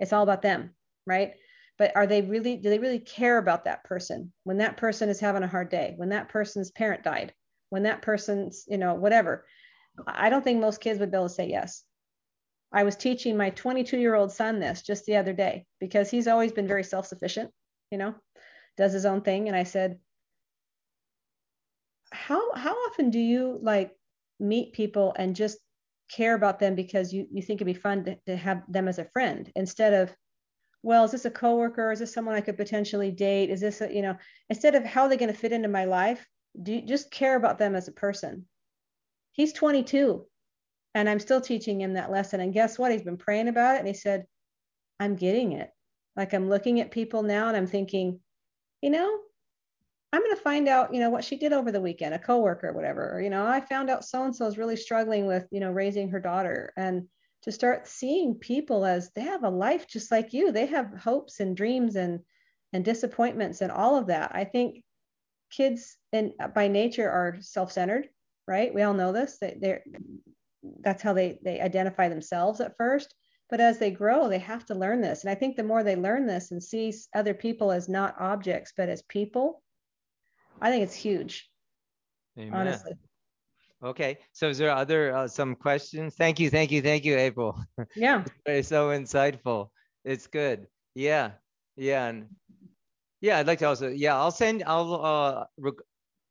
It's 0.00 0.12
all 0.12 0.22
about 0.22 0.42
them, 0.42 0.74
right? 1.06 1.34
But 1.78 1.94
are 1.94 2.06
they 2.06 2.22
really 2.22 2.56
do 2.56 2.70
they 2.70 2.78
really 2.78 2.98
care 3.00 3.38
about 3.38 3.64
that 3.64 3.84
person? 3.84 4.32
When 4.44 4.58
that 4.58 4.76
person 4.76 5.08
is 5.08 5.20
having 5.20 5.42
a 5.42 5.48
hard 5.48 5.68
day 5.68 5.94
when 5.96 6.10
that 6.10 6.28
person's 6.28 6.70
parent 6.70 7.02
died 7.02 7.32
when 7.70 7.84
that 7.84 8.02
person's 8.02 8.64
you 8.68 8.78
know 8.78 8.94
whatever 8.94 9.44
i 10.06 10.30
don't 10.30 10.42
think 10.42 10.60
most 10.60 10.80
kids 10.80 11.00
would 11.00 11.10
be 11.10 11.16
able 11.16 11.28
to 11.28 11.34
say 11.34 11.48
yes. 11.48 11.84
I 12.72 12.82
was 12.82 12.96
teaching 12.96 13.36
my 13.36 13.50
22 13.50 13.96
year 13.96 14.14
old 14.14 14.32
son 14.32 14.58
this 14.58 14.82
just 14.82 15.06
the 15.06 15.16
other 15.16 15.32
day 15.32 15.64
because 15.80 16.10
he's 16.10 16.26
always 16.26 16.52
been 16.52 16.66
very 16.66 16.84
self-sufficient 16.84 17.50
you 17.90 17.98
know 17.98 18.14
does 18.76 18.92
his 18.92 19.06
own 19.06 19.22
thing. 19.22 19.48
And 19.48 19.56
i 19.56 19.62
said 19.62 19.98
how 22.12 22.54
how 22.54 22.74
often 22.86 23.10
do 23.10 23.18
you 23.18 23.58
like 23.62 23.92
meet 24.38 24.72
people 24.72 25.14
and 25.16 25.34
just 25.34 25.58
care 26.10 26.34
about 26.34 26.58
them 26.58 26.74
because 26.74 27.12
you 27.12 27.26
you 27.32 27.42
think 27.42 27.58
it'd 27.58 27.74
be 27.74 27.80
fun 27.80 28.04
to, 28.04 28.16
to 28.26 28.36
have 28.36 28.62
them 28.68 28.88
as 28.88 28.98
a 28.98 29.10
friend 29.12 29.50
instead 29.56 29.94
of 29.94 30.14
well, 30.86 31.02
is 31.02 31.10
this 31.10 31.24
a 31.24 31.30
coworker? 31.30 31.90
Is 31.90 31.98
this 31.98 32.14
someone 32.14 32.36
I 32.36 32.40
could 32.40 32.56
potentially 32.56 33.10
date? 33.10 33.50
Is 33.50 33.60
this, 33.60 33.80
a, 33.80 33.92
you 33.92 34.02
know, 34.02 34.16
instead 34.48 34.76
of 34.76 34.84
how 34.84 35.02
are 35.02 35.08
they 35.08 35.16
going 35.16 35.32
to 35.32 35.38
fit 35.38 35.50
into 35.50 35.66
my 35.66 35.84
life, 35.84 36.24
do 36.62 36.74
you 36.74 36.80
just 36.80 37.10
care 37.10 37.34
about 37.34 37.58
them 37.58 37.74
as 37.74 37.88
a 37.88 37.92
person? 37.92 38.46
He's 39.32 39.52
22 39.52 40.24
and 40.94 41.08
I'm 41.08 41.18
still 41.18 41.40
teaching 41.40 41.80
him 41.80 41.94
that 41.94 42.12
lesson. 42.12 42.38
And 42.38 42.54
guess 42.54 42.78
what? 42.78 42.92
He's 42.92 43.02
been 43.02 43.16
praying 43.16 43.48
about 43.48 43.74
it 43.74 43.78
and 43.80 43.88
he 43.88 43.94
said, 43.94 44.26
I'm 45.00 45.16
getting 45.16 45.52
it. 45.52 45.70
Like 46.14 46.32
I'm 46.32 46.48
looking 46.48 46.78
at 46.78 46.92
people 46.92 47.24
now 47.24 47.48
and 47.48 47.56
I'm 47.56 47.66
thinking, 47.66 48.20
you 48.80 48.90
know, 48.90 49.18
I'm 50.12 50.22
going 50.22 50.36
to 50.36 50.42
find 50.42 50.68
out, 50.68 50.94
you 50.94 51.00
know, 51.00 51.10
what 51.10 51.24
she 51.24 51.36
did 51.36 51.52
over 51.52 51.72
the 51.72 51.80
weekend, 51.80 52.14
a 52.14 52.18
coworker 52.20 52.68
or 52.68 52.74
whatever. 52.74 53.12
Or, 53.12 53.20
you 53.20 53.28
know, 53.28 53.44
I 53.44 53.60
found 53.60 53.90
out 53.90 54.04
so 54.04 54.22
and 54.22 54.34
so 54.34 54.46
is 54.46 54.56
really 54.56 54.76
struggling 54.76 55.26
with, 55.26 55.48
you 55.50 55.58
know, 55.58 55.72
raising 55.72 56.10
her 56.10 56.20
daughter. 56.20 56.72
And 56.76 57.08
to 57.46 57.52
start 57.52 57.86
seeing 57.86 58.34
people 58.34 58.84
as 58.84 59.10
they 59.12 59.22
have 59.22 59.44
a 59.44 59.48
life 59.48 59.86
just 59.88 60.10
like 60.10 60.32
you. 60.32 60.52
They 60.52 60.66
have 60.66 60.98
hopes 60.98 61.40
and 61.40 61.56
dreams 61.56 61.96
and 61.96 62.20
and 62.72 62.84
disappointments 62.84 63.60
and 63.60 63.70
all 63.72 63.96
of 63.96 64.08
that. 64.08 64.32
I 64.34 64.44
think 64.44 64.82
kids 65.50 65.96
and 66.12 66.32
by 66.54 66.68
nature 66.68 67.08
are 67.08 67.36
self-centered, 67.40 68.08
right? 68.48 68.74
We 68.74 68.82
all 68.82 68.94
know 68.94 69.12
this. 69.12 69.38
They, 69.38 69.56
they're 69.60 69.84
that's 70.80 71.02
how 71.02 71.12
they 71.12 71.38
they 71.42 71.60
identify 71.60 72.08
themselves 72.08 72.60
at 72.60 72.76
first. 72.76 73.14
But 73.48 73.60
as 73.60 73.78
they 73.78 73.92
grow, 73.92 74.28
they 74.28 74.40
have 74.40 74.66
to 74.66 74.74
learn 74.74 75.00
this. 75.00 75.22
And 75.22 75.30
I 75.30 75.36
think 75.36 75.56
the 75.56 75.62
more 75.62 75.84
they 75.84 75.94
learn 75.94 76.26
this 76.26 76.50
and 76.50 76.60
see 76.60 76.92
other 77.14 77.32
people 77.32 77.70
as 77.70 77.88
not 77.88 78.20
objects, 78.20 78.72
but 78.76 78.88
as 78.88 79.02
people, 79.02 79.62
I 80.60 80.72
think 80.72 80.82
it's 80.82 80.96
huge. 80.96 81.48
Amen. 82.36 82.52
Honestly. 82.52 82.94
Okay. 83.84 84.18
So 84.32 84.48
is 84.48 84.58
there 84.58 84.70
other 84.70 85.14
uh, 85.14 85.28
some 85.28 85.54
questions? 85.54 86.14
Thank 86.14 86.40
you, 86.40 86.50
thank 86.50 86.70
you, 86.70 86.82
thank 86.82 87.04
you, 87.04 87.16
April. 87.16 87.60
Yeah. 87.94 88.24
it's 88.46 88.68
so 88.68 88.88
insightful. 88.88 89.70
It's 90.04 90.26
good. 90.26 90.66
Yeah. 90.94 91.32
Yeah. 91.76 92.06
And 92.06 92.28
yeah, 93.20 93.38
I'd 93.38 93.46
like 93.46 93.58
to 93.60 93.66
also 93.66 93.88
yeah, 93.88 94.16
I'll 94.16 94.30
send 94.30 94.62
I'll 94.66 94.94
uh 94.94 95.44
rec- 95.58 95.84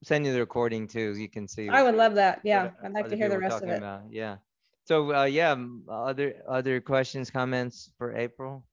send 0.04 0.26
you 0.26 0.34
the 0.34 0.40
recording 0.40 0.88
too. 0.88 1.16
You 1.18 1.30
can 1.30 1.48
see. 1.48 1.70
I 1.70 1.84
would 1.84 1.96
love 1.96 2.16
that. 2.16 2.42
Yeah. 2.44 2.72
I'd 2.84 2.94
like 2.94 3.10
to 3.10 3.16
hear 3.16 3.30
the 3.30 3.40
rest 3.40 3.64
of 3.64 3.70
it. 3.70 3.78
About. 3.78 4.04
Yeah. 4.10 4.38
So 4.86 5.16
uh, 5.16 5.24
yeah, 5.24 5.56
other 5.90 6.36
other 6.48 6.80
questions, 6.80 7.32
comments 7.32 7.92
for 7.98 8.16
April? 8.16 8.64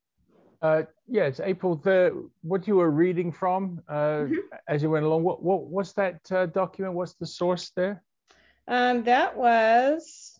Uh, 0.60 0.82
yes, 1.08 1.40
April. 1.42 1.76
The 1.76 2.28
what 2.42 2.68
you 2.68 2.76
were 2.76 2.90
reading 2.90 3.32
from 3.32 3.80
uh, 3.88 4.28
mm-hmm. 4.28 4.34
as 4.68 4.82
you 4.82 4.90
went 4.90 5.06
along. 5.06 5.24
What 5.24 5.42
what 5.42 5.64
what's 5.64 5.92
that 5.94 6.20
uh, 6.30 6.46
document? 6.46 6.94
What's 6.94 7.14
the 7.14 7.26
source 7.26 7.72
there? 7.74 8.02
Um, 8.68 9.04
that 9.04 9.36
was, 9.36 10.38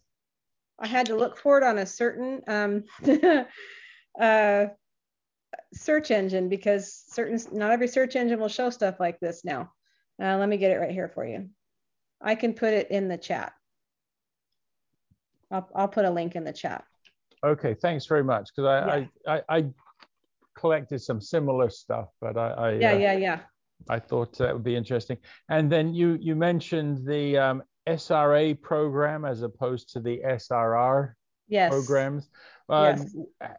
I 0.79 0.87
had 0.87 1.07
to 1.07 1.16
look 1.16 1.39
for 1.39 1.59
it 1.59 1.64
on 1.64 1.79
a 1.79 1.87
certain 1.87 2.41
um, 2.47 2.85
uh, 4.20 4.66
search 5.75 6.11
engine 6.11 6.49
because 6.49 7.05
certain, 7.09 7.39
not 7.53 7.73
every 7.73 7.89
search 7.89 8.16
engine 8.16 8.39
will 8.39 8.49
show 8.49 8.70
stuff 8.70 9.01
like 9.01 9.18
this 9.20 9.45
now. 9.45 9.73
Uh, 10.23 10.37
let 10.37 10.49
me 10.49 10.57
get 10.57 10.70
it 10.70 10.79
right 10.79 10.91
here 10.91 11.09
for 11.09 11.27
you. 11.27 11.49
I 12.20 12.35
can 12.35 12.55
put 12.55 12.75
it 12.75 12.91
in 12.91 13.09
the 13.09 13.18
chat. 13.18 13.53
I'll, 15.51 15.68
I'll 15.75 15.89
put 15.89 16.05
a 16.05 16.11
link 16.11 16.37
in 16.37 16.45
the 16.45 16.53
chat. 16.53 16.85
Okay, 17.45 17.75
thanks 17.75 18.07
very 18.07 18.23
much. 18.23 18.51
Because 18.55 18.68
I, 18.68 18.99
yeah. 18.99 19.07
I, 19.27 19.37
I, 19.37 19.59
I, 19.59 19.64
collected 20.55 21.01
some 21.01 21.20
similar 21.20 21.70
stuff, 21.70 22.09
but 22.20 22.37
I, 22.37 22.51
I 22.51 22.73
yeah, 22.75 22.93
uh, 22.93 22.99
yeah, 22.99 23.12
yeah. 23.14 23.41
I 23.89 23.99
thought 23.99 24.37
that 24.39 24.53
would 24.53 24.62
be 24.62 24.77
interesting. 24.77 25.16
And 25.49 25.73
then 25.73 25.95
you 25.95 26.18
you 26.20 26.37
mentioned 26.37 27.07
the 27.07 27.39
um, 27.39 27.62
SRA 27.89 28.61
program 28.61 29.24
as 29.24 29.43
opposed 29.43 29.93
to 29.93 30.01
the 30.01 30.20
SRR 30.24 31.14
yes. 31.49 31.70
programs. 31.70 32.28
Uh, 32.68 32.95
yes. 32.97 33.16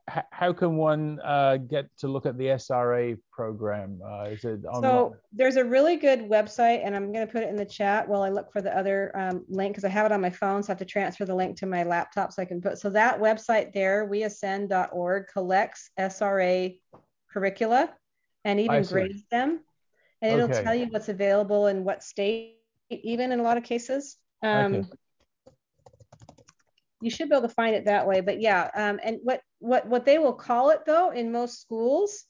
H- 0.10 0.24
how 0.32 0.54
can 0.54 0.76
one 0.76 1.20
uh, 1.24 1.58
get 1.58 1.86
to 1.98 2.08
look 2.08 2.26
at 2.26 2.38
the 2.38 2.46
SRA 2.46 3.18
program? 3.32 4.02
Uh, 4.04 4.24
is 4.24 4.44
it 4.44 4.66
online? 4.66 4.84
So 4.84 5.16
there's 5.32 5.58
a 5.58 5.64
really 5.64 5.98
good 5.98 6.22
website, 6.22 6.82
and 6.84 6.96
I'm 6.96 7.12
going 7.12 7.26
to 7.26 7.32
put 7.32 7.44
it 7.44 7.50
in 7.50 7.56
the 7.56 7.66
chat 7.66 8.08
while 8.08 8.24
I 8.24 8.30
look 8.30 8.52
for 8.52 8.62
the 8.62 8.76
other 8.76 9.12
um, 9.16 9.46
link 9.50 9.74
because 9.74 9.84
I 9.84 9.90
have 9.90 10.06
it 10.06 10.12
on 10.12 10.22
my 10.22 10.30
phone, 10.30 10.64
so 10.64 10.70
I 10.70 10.72
have 10.72 10.80
to 10.80 10.86
transfer 10.86 11.26
the 11.26 11.36
link 11.36 11.58
to 11.58 11.66
my 11.66 11.84
laptop 11.84 12.32
so 12.32 12.42
I 12.42 12.46
can 12.46 12.62
put. 12.62 12.80
So 12.80 12.90
that 12.92 13.20
website 13.20 13.74
there, 13.74 14.10
weascend.org, 14.10 15.28
collects 15.32 15.92
SRA 16.00 16.80
curricula 17.30 17.94
and 18.46 18.60
even 18.60 18.84
grades 18.84 19.24
them, 19.30 19.60
and 20.22 20.34
it'll 20.34 20.50
okay. 20.50 20.64
tell 20.64 20.76
you 20.76 20.88
what's 20.88 21.10
available 21.10 21.68
in 21.68 21.84
what 21.84 22.04
state 22.04 22.58
even 23.04 23.32
in 23.32 23.40
a 23.40 23.44
lot 23.44 23.58
of 23.58 23.64
cases. 23.64 24.18
Um, 24.44 24.76
okay. 24.76 24.88
You 27.02 27.10
should 27.10 27.30
be 27.30 27.36
able 27.36 27.48
to 27.48 27.54
find 27.54 27.76
it 27.76 27.86
that 27.86 28.08
way, 28.08 28.22
but 28.22 28.40
yeah. 28.40 28.70
Um, 28.76 29.00
and 29.04 29.20
what 29.24 29.42
what 29.60 29.86
what 29.88 30.06
they 30.06 30.20
will 30.20 30.34
call 30.34 30.70
it 30.70 30.80
though 30.86 31.12
in 31.12 31.32
most 31.32 31.62
schools 31.62 32.26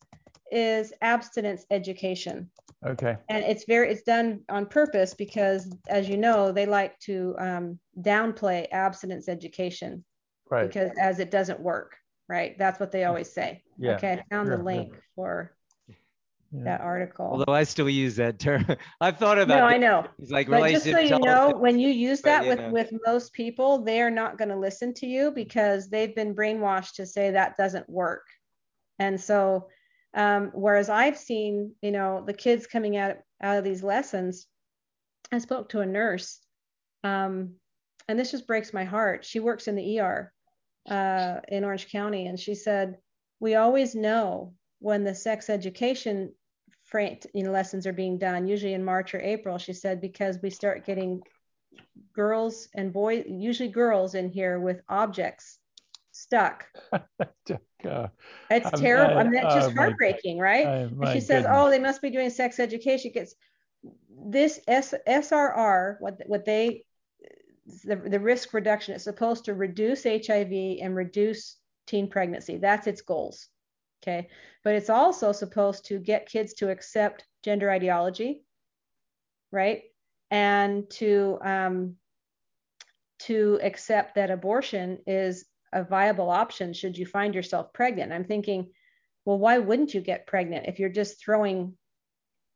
is 0.52 0.94
abstinence 1.02 1.66
education. 1.72 2.50
Okay. 2.86 3.16
and 3.30 3.46
it's 3.46 3.64
very 3.64 3.90
it's 3.90 4.02
done 4.04 4.42
on 4.50 4.66
purpose 4.66 5.14
because 5.14 5.74
as 5.88 6.10
you 6.10 6.18
know 6.18 6.52
they 6.52 6.66
like 6.66 7.00
to 7.00 7.34
um, 7.40 7.80
downplay 8.02 8.68
abstinence 8.74 9.30
education 9.30 10.04
Right. 10.52 10.68
because 10.68 10.92
as 11.00 11.20
it 11.20 11.32
doesn't 11.32 11.62
work 11.62 11.96
right 12.28 12.58
that's 12.60 12.82
what 12.82 12.92
they 12.92 13.06
always 13.06 13.32
say 13.32 13.64
Yeah. 13.78 13.92
okay 13.96 14.12
i 14.20 14.36
found 14.36 14.50
Yeah, 14.50 14.58
the 14.58 14.62
yeah. 14.64 14.66
link 14.66 14.96
for 15.16 15.56
Yeah. 16.56 16.64
that 16.66 16.82
article 16.82 17.30
Although 17.32 17.54
I 17.54 17.64
still 17.64 17.90
use 17.90 18.16
that 18.18 18.38
term. 18.38 18.64
I've 19.02 19.18
thought 19.18 19.40
about 19.40 19.58
no 19.58 19.66
i 19.66 19.78
know 19.78 20.06
It's 20.20 20.30
like 20.30 20.48
but 20.48 20.70
just 20.70 20.86
so 20.86 21.00
you 21.00 21.18
know 21.18 21.52
when 21.58 21.80
you 21.80 21.90
use 21.90 22.22
but, 22.22 22.30
that 22.30 22.44
you 22.44 22.50
with 22.50 22.60
know. 22.60 22.70
with 22.70 22.94
most 23.08 23.34
people 23.34 23.84
they're 23.84 24.12
not 24.12 24.38
going 24.38 24.50
to 24.50 24.56
listen 24.56 24.94
to 24.96 25.08
you 25.08 25.32
because 25.32 25.90
they've 25.90 26.16
been 26.16 26.36
brainwashed 26.36 26.94
to 26.96 27.08
say 27.08 27.32
that 27.32 27.58
doesn't 27.58 27.90
work 27.90 28.28
and 29.00 29.20
so 29.20 29.68
um, 30.14 30.52
whereas 30.54 30.90
i've 30.90 31.18
seen 31.18 31.74
you 31.82 31.92
know 31.92 32.24
the 32.24 32.34
kids 32.34 32.68
coming 32.68 32.98
out 32.98 33.18
out 33.42 33.58
of 33.58 33.64
these 33.64 33.82
lessons 33.82 34.46
i 35.32 35.40
spoke 35.40 35.70
to 35.70 35.80
a 35.80 35.86
nurse 35.88 36.40
um, 37.04 37.54
and 38.08 38.20
this 38.20 38.30
just 38.30 38.46
breaks 38.46 38.74
my 38.74 38.84
heart 38.84 39.26
she 39.26 39.40
works 39.40 39.68
in 39.68 39.76
the 39.76 40.00
er 40.00 40.32
uh, 40.88 41.40
in 41.48 41.64
orange 41.64 41.90
county 41.90 42.28
and 42.28 42.40
she 42.40 42.54
said 42.54 42.98
we 43.40 43.56
always 43.56 43.96
know 43.96 44.54
when 44.80 45.04
the 45.04 45.16
sex 45.16 45.50
education 45.50 46.32
you 46.94 47.44
know, 47.44 47.52
lessons 47.52 47.88
are 47.88 47.94
being 47.94 48.18
done 48.18 48.48
usually 48.48 48.74
in 48.74 48.84
march 48.84 49.16
or 49.16 49.22
april 49.22 49.58
she 49.58 49.74
said 49.74 50.00
because 50.00 50.38
we 50.42 50.50
start 50.50 50.86
getting 50.86 51.22
girls 52.14 52.68
and 52.76 52.94
boys 52.94 53.26
usually 53.28 53.70
girls 53.70 54.14
in 54.16 54.30
here 54.30 54.60
with 54.60 54.82
objects 54.90 55.58
stuck 56.12 56.66
Uh, 57.86 58.08
it's 58.50 58.80
terrible. 58.80 59.18
I- 59.18 59.20
I 59.20 59.24
mean, 59.24 59.34
that's 59.34 59.56
just 59.56 59.72
oh 59.72 59.74
my- 59.74 59.82
heartbreaking, 59.84 60.40
right? 60.40 60.66
And 60.66 60.98
my 60.98 61.14
she 61.14 61.20
says, 61.20 61.44
goodness. 61.44 61.60
"Oh, 61.62 61.70
they 61.70 61.80
must 61.80 62.02
be 62.02 62.12
doing 62.12 62.30
sex 62.30 62.58
education." 62.62 63.12
Gets 63.14 63.36
this 64.10 64.62
S, 64.70 64.94
SRR, 65.06 65.98
what 66.00 66.22
what 66.28 66.46
they 66.46 66.86
the, 67.84 67.98
the 67.98 68.22
risk 68.22 68.54
reduction 68.54 68.96
is 68.96 69.04
supposed 69.04 69.44
to 69.46 69.54
reduce 69.54 70.04
HIV 70.04 70.78
and 70.82 70.96
reduce 70.96 71.58
teen 71.88 72.08
pregnancy. 72.08 72.56
That's 72.56 72.88
its 72.88 73.02
goals. 73.02 73.50
Okay, 74.04 74.28
but 74.66 74.76
it's 74.76 74.90
also 74.90 75.32
supposed 75.32 75.86
to 75.86 75.98
get 75.98 76.30
kids 76.30 76.54
to 76.56 76.70
accept 76.70 77.26
gender 77.42 77.72
ideology, 77.72 78.44
right? 79.52 79.84
And 80.30 80.90
to 80.92 81.40
um, 81.42 81.96
to 83.20 83.60
accept 83.64 84.16
that 84.16 84.30
abortion 84.30 85.00
is 85.08 85.46
a 85.72 85.84
viable 85.84 86.30
option 86.30 86.74
should 86.74 86.98
you 86.98 87.06
find 87.06 87.34
yourself 87.34 87.72
pregnant. 87.72 88.12
I'm 88.12 88.26
thinking, 88.26 88.72
well, 89.26 89.40
why 89.40 89.58
wouldn't 89.60 89.94
you 89.94 90.02
get 90.02 90.28
pregnant 90.28 90.66
if 90.68 90.80
you're 90.80 90.90
just 90.90 91.24
throwing 91.24 91.78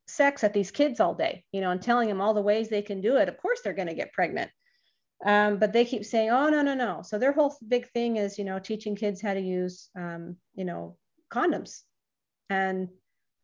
sex 0.08 0.44
at 0.44 0.54
these 0.54 0.72
kids 0.72 1.00
all 1.00 1.16
day, 1.16 1.46
you 1.54 1.62
know, 1.62 1.72
and 1.72 1.82
telling 1.82 2.10
them 2.10 2.20
all 2.20 2.34
the 2.34 2.42
ways 2.42 2.68
they 2.68 2.82
can 2.82 3.00
do 3.00 3.16
it? 3.16 3.30
Of 3.30 3.38
course 3.38 3.62
they're 3.64 3.74
going 3.74 3.88
to 3.88 3.94
get 3.94 4.14
pregnant. 4.14 4.52
Um, 5.26 5.58
but 5.58 5.74
they 5.74 5.86
keep 5.86 6.06
saying, 6.06 6.30
oh, 6.30 6.50
no, 6.50 6.62
no, 6.62 6.76
no. 6.76 7.02
So 7.04 7.18
their 7.18 7.32
whole 7.32 7.56
big 7.68 7.90
thing 7.92 8.18
is, 8.18 8.38
you 8.38 8.44
know, 8.44 8.60
teaching 8.60 8.96
kids 8.96 9.22
how 9.22 9.34
to 9.34 9.40
use, 9.40 9.90
um, 9.98 10.36
you 10.54 10.66
know, 10.66 10.98
condoms. 11.32 11.82
And 12.50 12.90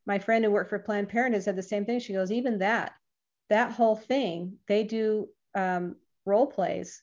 my 0.06 0.20
friend 0.20 0.44
who 0.44 0.52
worked 0.52 0.70
for 0.70 0.80
Planned 0.80 1.10
Parenthood 1.10 1.44
said 1.44 1.56
the 1.56 1.64
same 1.64 1.86
thing. 1.86 2.00
She 2.00 2.14
goes, 2.14 2.32
even 2.32 2.60
that, 2.60 2.94
that 3.50 3.72
whole 3.72 3.96
thing, 3.96 4.58
they 4.68 4.84
do 4.84 5.30
um, 5.56 5.96
role 6.26 6.48
plays 6.48 7.02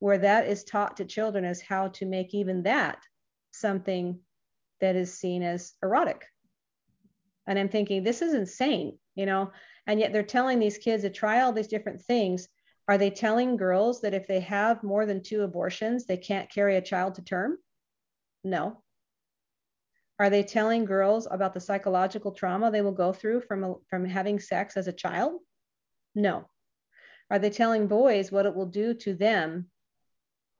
where 0.00 0.18
that 0.18 0.46
is 0.46 0.64
taught 0.64 0.96
to 0.96 1.04
children 1.04 1.44
as 1.44 1.60
how 1.60 1.88
to 1.88 2.06
make 2.06 2.34
even 2.34 2.62
that 2.62 2.98
something 3.50 4.20
that 4.80 4.96
is 4.96 5.12
seen 5.12 5.42
as 5.42 5.74
erotic. 5.82 6.24
And 7.46 7.58
I'm 7.58 7.68
thinking, 7.68 8.04
this 8.04 8.22
is 8.22 8.34
insane, 8.34 8.98
you 9.14 9.26
know, 9.26 9.50
and 9.86 9.98
yet 9.98 10.12
they're 10.12 10.22
telling 10.22 10.58
these 10.58 10.78
kids 10.78 11.02
to 11.02 11.10
try 11.10 11.40
all 11.40 11.52
these 11.52 11.66
different 11.66 12.02
things. 12.02 12.48
Are 12.86 12.98
they 12.98 13.10
telling 13.10 13.56
girls 13.56 14.00
that 14.02 14.14
if 14.14 14.26
they 14.26 14.40
have 14.40 14.82
more 14.82 15.06
than 15.06 15.22
two 15.22 15.42
abortions, 15.42 16.06
they 16.06 16.16
can't 16.16 16.50
carry 16.50 16.76
a 16.76 16.82
child 16.82 17.16
to 17.16 17.22
term? 17.22 17.58
No. 18.44 18.82
Are 20.18 20.30
they 20.30 20.42
telling 20.42 20.84
girls 20.84 21.28
about 21.30 21.54
the 21.54 21.60
psychological 21.60 22.32
trauma 22.32 22.70
they 22.70 22.82
will 22.82 22.92
go 22.92 23.12
through 23.12 23.42
from, 23.42 23.76
from 23.88 24.04
having 24.04 24.40
sex 24.40 24.76
as 24.76 24.88
a 24.88 24.92
child? 24.92 25.40
No. 26.14 26.48
Are 27.30 27.38
they 27.38 27.50
telling 27.50 27.86
boys 27.86 28.32
what 28.32 28.46
it 28.46 28.54
will 28.54 28.66
do 28.66 28.94
to 28.94 29.14
them 29.14 29.70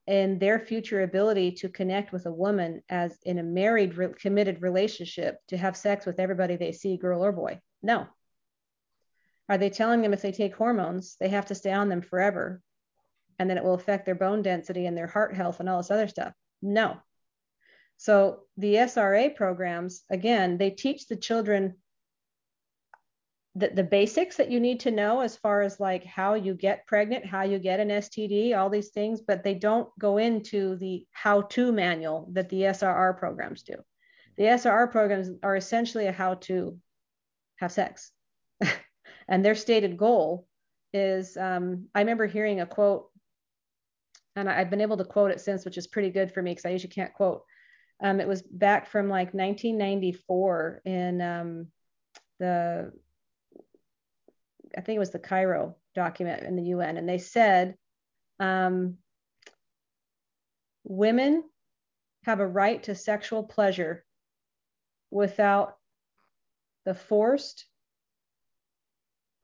and 0.09 0.41
their 0.41 0.59
future 0.59 1.03
ability 1.03 1.53
to 1.53 1.69
connect 1.69 2.13
with 2.13 2.25
a 2.25 2.33
woman 2.33 2.83
as 2.89 3.19
in 3.25 3.39
a 3.39 3.43
married 3.43 3.97
re- 3.97 4.15
committed 4.19 4.63
relationship 4.63 5.37
to 5.49 5.57
have 5.57 5.77
sex 5.77 6.07
with 6.07 6.19
everybody 6.19 6.57
they 6.57 6.73
see 6.73 6.97
girl 6.97 7.23
or 7.23 7.31
boy 7.31 7.61
no 7.83 8.07
are 9.51 9.59
they 9.59 9.69
telling 9.69 10.01
them 10.01 10.15
if 10.15 10.23
they 10.23 10.33
take 10.33 10.57
hormones 10.57 11.17
they 11.21 11.29
have 11.29 11.45
to 11.45 11.55
stay 11.55 11.73
on 11.73 11.91
them 11.91 12.01
forever 12.01 12.63
and 13.39 13.49
then 13.49 13.59
it 13.59 13.63
will 13.63 13.75
affect 13.75 14.07
their 14.07 14.15
bone 14.15 14.41
density 14.41 14.87
and 14.87 14.97
their 14.97 15.07
heart 15.07 15.35
health 15.35 15.61
and 15.61 15.69
all 15.69 15.77
this 15.77 15.91
other 15.91 16.09
stuff 16.09 16.33
no 16.63 16.97
so 17.99 18.41
the 18.57 18.87
sra 18.89 19.29
programs 19.29 20.03
again 20.11 20.57
they 20.57 20.71
teach 20.71 21.07
the 21.07 21.17
children 21.17 21.75
the, 23.59 23.69
the 23.69 23.83
basics 23.83 24.37
that 24.37 24.51
you 24.51 24.61
need 24.61 24.81
to 24.81 24.91
know 24.93 25.21
as 25.21 25.37
far 25.37 25.63
as 25.63 25.81
like 25.81 26.05
how 26.05 26.35
you 26.35 26.55
get 26.55 26.87
pregnant, 26.87 27.27
how 27.27 27.43
you 27.43 27.59
get 27.59 27.81
an 27.81 27.89
STD, 27.89 28.57
all 28.57 28.71
these 28.71 28.91
things, 28.91 29.21
but 29.21 29.43
they 29.43 29.55
don't 29.55 29.89
go 29.99 30.19
into 30.19 30.77
the 30.77 31.05
how 31.11 31.43
to 31.43 31.73
manual 31.73 32.29
that 32.35 32.49
the 32.51 32.63
SRR 32.63 33.19
programs 33.19 33.63
do. 33.63 33.75
The 34.37 34.45
SRR 34.45 34.93
programs 34.93 35.31
are 35.43 35.57
essentially 35.57 36.07
a 36.07 36.13
how 36.13 36.35
to 36.35 36.79
have 37.57 37.73
sex. 37.73 38.13
and 39.29 39.45
their 39.45 39.57
stated 39.57 39.97
goal 39.97 40.47
is 40.93 41.37
um, 41.37 41.87
I 41.95 42.01
remember 42.01 42.27
hearing 42.27 42.61
a 42.61 42.67
quote, 42.67 43.09
and 44.37 44.49
I've 44.49 44.71
been 44.71 44.83
able 44.83 44.99
to 44.99 45.05
quote 45.05 45.33
it 45.33 45.41
since, 45.41 45.65
which 45.65 45.79
is 45.79 45.89
pretty 45.89 46.11
good 46.11 46.33
for 46.33 46.41
me 46.41 46.53
because 46.53 46.65
I 46.65 46.71
usually 46.71 46.93
can't 46.93 47.13
quote. 47.13 47.43
Um, 48.01 48.21
it 48.21 48.29
was 48.29 48.43
back 48.43 48.89
from 48.89 49.09
like 49.09 49.35
1994 49.35 50.83
in 50.85 51.21
um, 51.21 51.67
the 52.39 52.93
I 54.77 54.81
think 54.83 54.97
it 54.97 55.01
was 55.01 55.11
the 55.11 55.19
Cairo 55.19 55.77
document 55.95 56.43
in 56.45 56.55
the 56.55 56.63
UN, 56.65 56.97
and 56.97 57.09
they 57.09 57.19
said 57.19 57.75
um, 58.39 58.99
women 60.85 61.43
have 62.25 62.41
a 62.41 62.47
right 62.47 62.83
to 62.85 62.95
sexual 62.95 63.43
pleasure 63.43 64.05
without 65.11 65.77
the 66.85 66.95
forced 66.95 67.65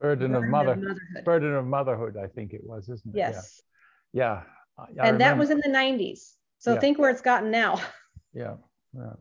burden, 0.01 0.35
of 0.35 0.43
burden 0.43 0.51
mother, 0.51 0.77
motherhood. 0.77 1.25
burden 1.25 1.55
of 1.55 1.67
motherhood. 1.67 2.17
I 2.23 2.29
think 2.29 2.53
it 2.53 2.63
was, 2.63 2.89
isn't 2.89 3.15
it? 3.15 3.19
Yes, 3.19 3.63
Yeah. 4.13 4.43
yeah. 4.77 4.85
I- 5.03 5.07
I 5.07 5.09
and 5.09 5.21
that 5.21 5.39
was 5.39 5.51
in 5.51 5.59
the 5.59 5.69
90s. 5.71 6.37
So 6.59 6.75
Yeah. 6.75 6.81
think 6.81 6.99
where 6.99 7.11
it's 7.11 7.23
gotten 7.23 7.51
now. 7.51 7.81
Yeah. 8.35 8.57
Yeah. 8.97 9.15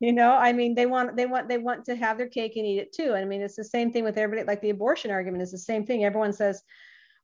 you 0.00 0.12
know 0.12 0.32
i 0.32 0.52
mean 0.52 0.74
they 0.74 0.84
want 0.86 1.16
they 1.16 1.24
want 1.26 1.48
they 1.48 1.58
want 1.58 1.86
to 1.86 1.96
have 1.96 2.18
their 2.18 2.28
cake 2.28 2.56
and 2.56 2.66
eat 2.66 2.78
it 2.78 2.92
too 2.92 3.14
i 3.14 3.24
mean 3.24 3.40
it's 3.40 3.56
the 3.56 3.64
same 3.64 3.90
thing 3.92 4.04
with 4.04 4.18
everybody 4.18 4.46
like 4.46 4.60
the 4.60 4.70
abortion 4.70 5.10
argument 5.10 5.42
is 5.42 5.50
the 5.52 5.58
same 5.58 5.86
thing 5.86 6.04
everyone 6.04 6.32
says 6.34 6.62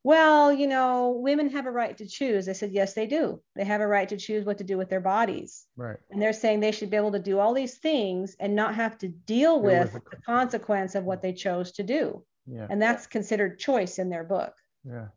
well 0.04 0.50
you 0.52 0.66
know 0.66 1.10
women 1.22 1.50
have 1.50 1.66
a 1.66 1.70
right 1.70 1.98
to 1.98 2.06
choose 2.06 2.48
i 2.48 2.52
said 2.52 2.72
yes 2.72 2.94
they 2.94 3.06
do 3.06 3.40
they 3.54 3.64
have 3.64 3.82
a 3.82 3.86
right 3.86 4.08
to 4.08 4.16
choose 4.16 4.44
what 4.46 4.56
to 4.58 4.64
do 4.64 4.78
with 4.78 4.88
their 4.88 5.00
bodies 5.00 5.66
Right. 5.76 5.98
and 6.10 6.20
they're 6.22 6.32
saying 6.32 6.60
they 6.60 6.72
should 6.72 6.90
be 6.90 6.96
able 6.96 7.12
to 7.12 7.18
do 7.18 7.38
all 7.38 7.52
these 7.52 7.76
things 7.78 8.34
and 8.40 8.56
not 8.56 8.74
have 8.74 8.96
to 8.98 9.08
deal 9.08 9.60
with 9.60 9.92
with 9.92 10.04
the 10.04 10.16
the 10.16 10.22
consequence 10.22 10.94
of 10.94 11.04
what 11.04 11.20
they 11.20 11.34
chose 11.34 11.72
to 11.72 11.82
do 11.82 12.24
Yeah. 12.46 12.66
and 12.70 12.80
that's 12.80 13.06
considered 13.06 13.58
choice 13.58 13.98
in 13.98 14.08
their 14.08 14.24
book 14.24 14.54
Yeah. 14.84 15.08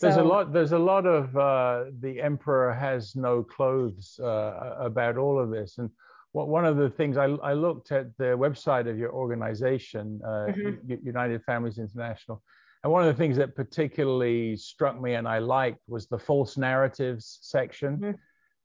There's 0.00 0.16
a 0.16 0.22
lot. 0.22 0.52
There's 0.52 0.72
a 0.72 0.78
lot 0.78 1.06
of 1.06 1.36
uh, 1.36 1.84
the 2.00 2.20
emperor 2.20 2.72
has 2.72 3.14
no 3.16 3.42
clothes 3.42 4.18
uh, 4.22 4.76
about 4.78 5.16
all 5.16 5.38
of 5.38 5.50
this, 5.50 5.78
and 5.78 5.90
what, 6.32 6.48
one 6.48 6.64
of 6.64 6.76
the 6.76 6.90
things 6.90 7.16
I, 7.16 7.26
I 7.26 7.52
looked 7.54 7.92
at 7.92 8.16
the 8.18 8.36
website 8.36 8.88
of 8.90 8.98
your 8.98 9.12
organization, 9.12 10.20
uh, 10.24 10.50
Mhm. 10.50 11.04
United 11.04 11.42
Families 11.44 11.78
International, 11.78 12.42
and 12.82 12.92
one 12.92 13.02
of 13.06 13.08
the 13.14 13.18
things 13.22 13.36
that 13.36 13.54
particularly 13.54 14.56
struck 14.56 15.00
me 15.00 15.14
and 15.14 15.28
I 15.28 15.38
liked 15.38 15.80
was 15.88 16.06
the 16.06 16.18
false 16.18 16.56
narratives 16.58 17.38
section, 17.42 17.98
Mhm. 17.98 18.14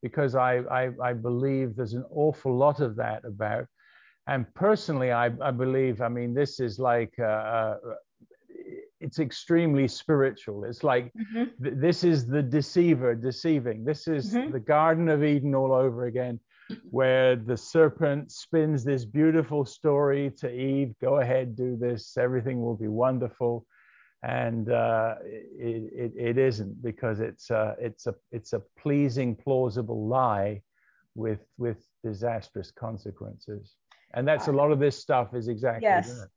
because 0.01 0.35
I, 0.35 0.57
I 0.81 0.91
I 1.09 1.13
believe 1.13 1.75
there's 1.75 1.93
an 1.93 2.05
awful 2.11 2.55
lot 2.55 2.79
of 2.79 2.95
that 2.95 3.23
about. 3.23 3.65
And 4.27 4.45
personally, 4.53 5.11
I, 5.11 5.27
I 5.41 5.51
believe, 5.51 6.01
I 6.01 6.09
mean, 6.09 6.33
this 6.35 6.59
is 6.59 6.77
like, 6.79 7.13
uh, 7.19 7.23
uh, 7.23 7.77
it's 8.99 9.19
extremely 9.19 9.87
spiritual. 9.87 10.65
It's 10.65 10.83
like, 10.83 11.13
Mhm. 11.13 11.51
th- 11.63 11.75
this 11.77 12.03
is 12.03 12.27
the 12.27 12.43
deceiver 12.43 13.15
deceiving. 13.15 13.83
This 13.83 14.07
is 14.07 14.33
Mhm. 14.35 14.51
the 14.51 14.59
Garden 14.59 15.09
of 15.09 15.23
Eden 15.23 15.55
all 15.55 15.71
over 15.73 16.05
again, 16.05 16.39
where 16.91 17.35
the 17.35 17.57
serpent 17.57 18.31
spins 18.31 18.83
this 18.83 19.05
beautiful 19.05 19.65
story 19.65 20.31
to 20.31 20.49
Eve 20.51 20.93
go 20.99 21.19
ahead, 21.19 21.55
do 21.55 21.75
this, 21.77 22.17
everything 22.17 22.61
will 22.61 22.75
be 22.75 22.87
wonderful. 22.87 23.65
And 24.21 24.69
uh, 24.69 25.15
it, 25.23 25.93
it, 25.93 26.13
it 26.17 26.37
isn't 26.37 26.81
because 26.81 27.21
it's 27.21 27.49
a, 27.51 27.75
it's, 27.79 28.05
a, 28.05 28.15
it's 28.31 28.51
a 28.51 28.59
pleasing, 28.77 29.33
plausible 29.35 30.07
lie 30.07 30.61
with, 31.15 31.39
with 31.57 31.87
disastrous 32.03 32.69
consequences. 32.71 33.75
And 34.13 34.27
that's 34.27 34.47
a 34.47 34.51
lot 34.51 34.71
of 34.71 34.79
this 34.79 34.97
stuff 34.97 35.33
is 35.33 35.47
exactly 35.47 35.83
Yes. 35.87 36.19
that. 36.19 36.27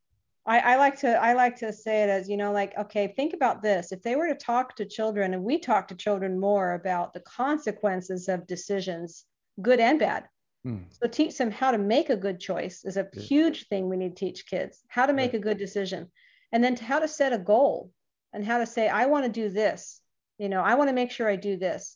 I, 0.45 0.59
I 0.59 0.75
like 0.75 0.99
to 0.99 1.09
I 1.09 1.33
like 1.33 1.55
to 1.57 1.71
say 1.71 2.03
it 2.03 2.09
as 2.09 2.27
you 2.27 2.35
know 2.35 2.51
like 2.51 2.77
okay 2.77 3.13
think 3.15 3.33
about 3.33 3.61
this 3.61 3.91
if 3.91 4.01
they 4.01 4.15
were 4.15 4.27
to 4.27 4.35
talk 4.35 4.75
to 4.75 4.85
children 4.85 5.33
and 5.33 5.43
we 5.43 5.57
talk 5.57 5.87
to 5.87 5.95
children 5.95 6.39
more 6.39 6.73
about 6.73 7.13
the 7.13 7.21
consequences 7.21 8.27
of 8.27 8.47
decisions 8.47 9.25
good 9.61 9.79
and 9.79 9.99
bad 9.99 10.25
hmm. 10.63 10.79
so 10.89 11.07
teach 11.07 11.37
them 11.37 11.51
how 11.51 11.71
to 11.71 11.77
make 11.77 12.09
a 12.09 12.17
good 12.17 12.39
choice 12.39 12.83
is 12.83 12.97
a 12.97 13.07
yeah. 13.13 13.21
huge 13.21 13.67
thing 13.67 13.87
we 13.87 13.97
need 13.97 14.17
to 14.17 14.25
teach 14.25 14.45
kids 14.45 14.81
how 14.89 15.05
to 15.05 15.13
make 15.13 15.31
yeah. 15.31 15.39
a 15.39 15.43
good 15.43 15.57
decision 15.57 16.11
and 16.51 16.63
then 16.63 16.75
to 16.75 16.83
how 16.83 16.99
to 16.99 17.07
set 17.07 17.33
a 17.33 17.37
goal 17.37 17.91
and 18.33 18.45
how 18.45 18.57
to 18.57 18.65
say 18.65 18.89
I 18.89 19.05
want 19.05 19.25
to 19.25 19.31
do 19.31 19.49
this 19.49 20.01
you 20.37 20.49
know 20.49 20.61
I 20.61 20.75
want 20.75 20.89
to 20.89 20.95
make 20.95 21.11
sure 21.11 21.29
I 21.29 21.37
do 21.37 21.55
this 21.57 21.95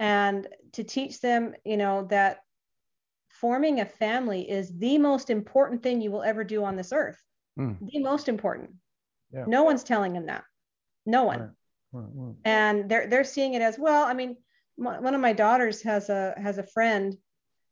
and 0.00 0.48
to 0.72 0.84
teach 0.84 1.20
them 1.20 1.54
you 1.64 1.76
know 1.76 2.06
that 2.08 2.38
forming 3.28 3.80
a 3.80 3.84
family 3.84 4.48
is 4.48 4.72
the 4.78 4.96
most 4.96 5.28
important 5.28 5.82
thing 5.82 6.00
you 6.00 6.10
will 6.10 6.22
ever 6.22 6.44
do 6.44 6.64
on 6.64 6.76
this 6.76 6.90
earth 6.90 7.20
mm. 7.58 7.76
the 7.80 8.00
most 8.00 8.28
important. 8.28 8.70
Yeah. 9.32 9.44
No 9.46 9.64
one's 9.64 9.84
telling 9.84 10.12
them 10.12 10.26
that. 10.26 10.44
No 11.06 11.24
one. 11.24 11.40
Right. 11.40 11.50
Right, 11.92 12.10
right. 12.12 12.34
And 12.44 12.88
they're 12.88 13.06
they're 13.06 13.24
seeing 13.24 13.54
it 13.54 13.62
as 13.62 13.78
well. 13.78 14.04
I 14.04 14.14
mean, 14.14 14.36
one 14.76 15.14
of 15.14 15.20
my 15.20 15.32
daughters 15.32 15.82
has 15.82 16.08
a 16.08 16.34
has 16.36 16.58
a 16.58 16.66
friend 16.66 17.16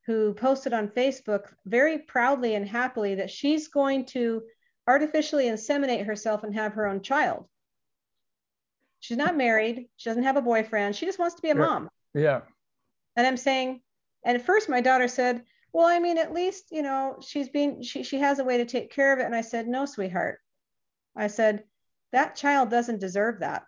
who 0.06 0.34
posted 0.34 0.72
on 0.72 0.88
Facebook 0.88 1.46
very 1.66 1.98
proudly 1.98 2.54
and 2.54 2.66
happily 2.66 3.16
that 3.16 3.30
she's 3.30 3.68
going 3.68 4.04
to 4.06 4.42
artificially 4.86 5.46
inseminate 5.46 6.06
herself 6.06 6.42
and 6.42 6.54
have 6.54 6.74
her 6.74 6.86
own 6.86 7.02
child. 7.02 7.46
She's 9.00 9.16
not 9.16 9.36
married. 9.36 9.88
She 9.96 10.10
doesn't 10.10 10.22
have 10.22 10.36
a 10.36 10.42
boyfriend. 10.42 10.94
She 10.94 11.06
just 11.06 11.18
wants 11.18 11.36
to 11.36 11.42
be 11.42 11.50
a 11.50 11.54
yeah. 11.54 11.60
mom. 11.60 11.88
Yeah. 12.14 12.40
And 13.16 13.26
I'm 13.26 13.36
saying, 13.36 13.80
and 14.24 14.36
at 14.36 14.46
first 14.46 14.68
my 14.68 14.80
daughter 14.80 15.08
said, 15.08 15.42
well 15.72 15.86
i 15.86 15.98
mean 15.98 16.18
at 16.18 16.32
least 16.32 16.66
you 16.70 16.82
know 16.82 17.16
she's 17.20 17.48
being 17.48 17.82
she, 17.82 18.02
she 18.02 18.18
has 18.18 18.38
a 18.38 18.44
way 18.44 18.58
to 18.58 18.64
take 18.64 18.92
care 18.92 19.12
of 19.12 19.18
it. 19.18 19.26
And 19.26 19.34
i 19.34 19.40
said 19.40 19.66
no 19.66 19.86
sweetheart. 19.86 20.40
I 21.16 21.26
said 21.26 21.64
that 22.12 22.36
child 22.36 22.70
doesn't 22.70 23.00
deserve 23.00 23.40
that. 23.40 23.64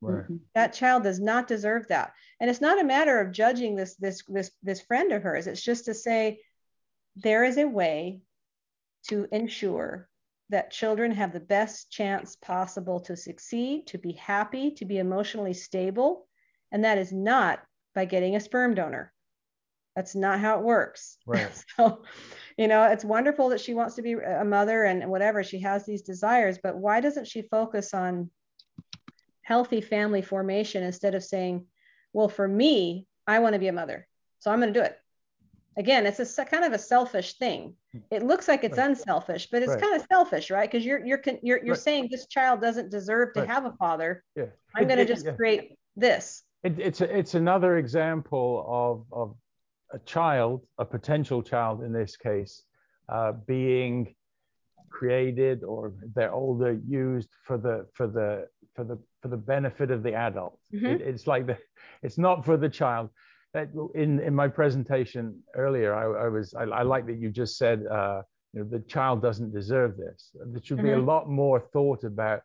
Right. 0.00 0.24
Mm-hmm. 0.24 0.36
that 0.54 0.74
child 0.74 1.02
does 1.02 1.18
not 1.18 1.48
deserve 1.48 1.88
that. 1.88 2.12
And 2.38 2.50
it's 2.50 2.60
not 2.60 2.80
a 2.80 2.84
matter 2.84 3.20
of 3.20 3.32
judging 3.32 3.74
this 3.74 3.94
this 3.94 4.22
this 4.28 4.50
this 4.62 4.80
friend 4.82 5.12
of 5.12 5.22
hers. 5.22 5.46
It's 5.46 5.62
just 5.62 5.86
to 5.86 5.94
say 5.94 6.40
there 7.16 7.44
is 7.44 7.56
a 7.56 7.66
way 7.66 8.20
to 9.08 9.26
ensure 9.32 10.08
that 10.50 10.70
children 10.70 11.10
have 11.12 11.32
the 11.32 11.40
best 11.40 11.90
chance 11.90 12.36
possible 12.36 13.00
to 13.00 13.16
succeed 13.16 13.86
to 13.86 13.98
be 13.98 14.12
happy 14.12 14.72
to 14.72 14.84
be 14.84 14.98
emotionally 14.98 15.54
stable. 15.54 16.26
And 16.70 16.84
that 16.84 16.98
is 16.98 17.12
not 17.12 17.62
by 17.94 18.04
getting 18.04 18.36
a 18.36 18.40
sperm 18.40 18.74
donor 18.74 19.13
that's 19.94 20.14
not 20.14 20.40
how 20.40 20.58
it 20.58 20.64
works. 20.64 21.18
Right. 21.26 21.50
so, 21.76 22.02
you 22.56 22.68
know, 22.68 22.84
it's 22.84 23.04
wonderful 23.04 23.48
that 23.50 23.60
she 23.60 23.74
wants 23.74 23.96
to 23.96 24.02
be 24.02 24.12
a 24.12 24.44
mother 24.44 24.84
and 24.84 25.08
whatever 25.08 25.42
she 25.42 25.60
has 25.60 25.84
these 25.84 26.02
desires, 26.02 26.58
but 26.62 26.76
why 26.76 27.00
doesn't 27.00 27.26
she 27.26 27.42
focus 27.42 27.94
on 27.94 28.30
healthy 29.42 29.80
family 29.80 30.22
formation 30.22 30.82
instead 30.82 31.14
of 31.14 31.24
saying, 31.24 31.66
well, 32.12 32.28
for 32.28 32.46
me, 32.46 33.06
I 33.26 33.38
want 33.38 33.54
to 33.54 33.58
be 33.58 33.68
a 33.68 33.72
mother, 33.72 34.06
so 34.38 34.50
I'm 34.50 34.60
going 34.60 34.72
to 34.72 34.78
do 34.78 34.84
it. 34.84 34.98
Again, 35.76 36.06
it's 36.06 36.38
a 36.38 36.44
kind 36.44 36.64
of 36.64 36.72
a 36.72 36.78
selfish 36.78 37.36
thing. 37.38 37.74
It 38.10 38.22
looks 38.22 38.46
like 38.46 38.62
it's 38.62 38.78
right. 38.78 38.90
unselfish, 38.90 39.48
but 39.50 39.62
it's 39.62 39.72
right. 39.72 39.80
kind 39.80 39.96
of 39.96 40.06
selfish, 40.08 40.50
right? 40.50 40.70
Because 40.70 40.86
you're 40.86 41.04
you're 41.04 41.20
you're 41.42 41.64
you're 41.64 41.74
right. 41.74 41.82
saying 41.82 42.08
this 42.10 42.28
child 42.28 42.60
doesn't 42.60 42.90
deserve 42.90 43.32
to 43.34 43.44
have 43.44 43.64
a 43.64 43.72
father. 43.72 44.22
Yeah. 44.36 44.46
I'm 44.76 44.86
going 44.86 44.98
to 44.98 45.04
just 45.04 45.26
yeah. 45.26 45.32
create 45.32 45.76
this. 45.96 46.44
It, 46.62 46.78
it's 46.78 47.00
a, 47.00 47.16
it's 47.16 47.34
another 47.34 47.78
example 47.78 48.64
of 48.68 49.04
of 49.12 49.36
a 49.94 49.98
child, 50.00 50.66
a 50.78 50.84
potential 50.84 51.42
child 51.42 51.82
in 51.82 51.92
this 51.92 52.16
case, 52.16 52.64
uh, 53.08 53.32
being 53.46 54.14
created 54.90 55.64
or 55.64 55.92
they're 56.14 56.32
older 56.32 56.78
used 56.86 57.28
for 57.46 57.56
the 57.58 57.86
for 57.94 58.06
the 58.06 58.46
for 58.74 58.84
the 58.84 58.98
for 59.20 59.28
the 59.28 59.36
benefit 59.36 59.90
of 59.90 60.02
the 60.02 60.14
adult. 60.14 60.58
Mm-hmm. 60.72 60.86
It, 60.86 61.00
it's 61.00 61.26
like 61.26 61.46
the 61.46 61.58
it's 62.02 62.18
not 62.18 62.44
for 62.44 62.56
the 62.56 62.68
child. 62.68 63.10
In 63.94 64.18
in 64.18 64.34
my 64.34 64.48
presentation 64.48 65.40
earlier, 65.54 65.94
I, 65.94 66.26
I 66.26 66.28
was 66.28 66.54
I, 66.54 66.64
I, 66.80 66.82
like 66.82 67.06
that 67.06 67.18
you 67.18 67.30
just 67.30 67.56
said 67.56 67.86
uh, 67.86 68.22
you 68.52 68.60
know 68.60 68.68
the 68.68 68.80
child 68.80 69.22
doesn't 69.22 69.52
deserve 69.52 69.96
this. 69.96 70.30
There 70.34 70.60
should 70.62 70.78
mm-hmm. 70.78 70.86
be 70.86 70.92
a 70.92 70.96
mm-hmm. 70.96 71.06
lot 71.06 71.28
more 71.28 71.60
thought 71.60 72.02
about 72.02 72.40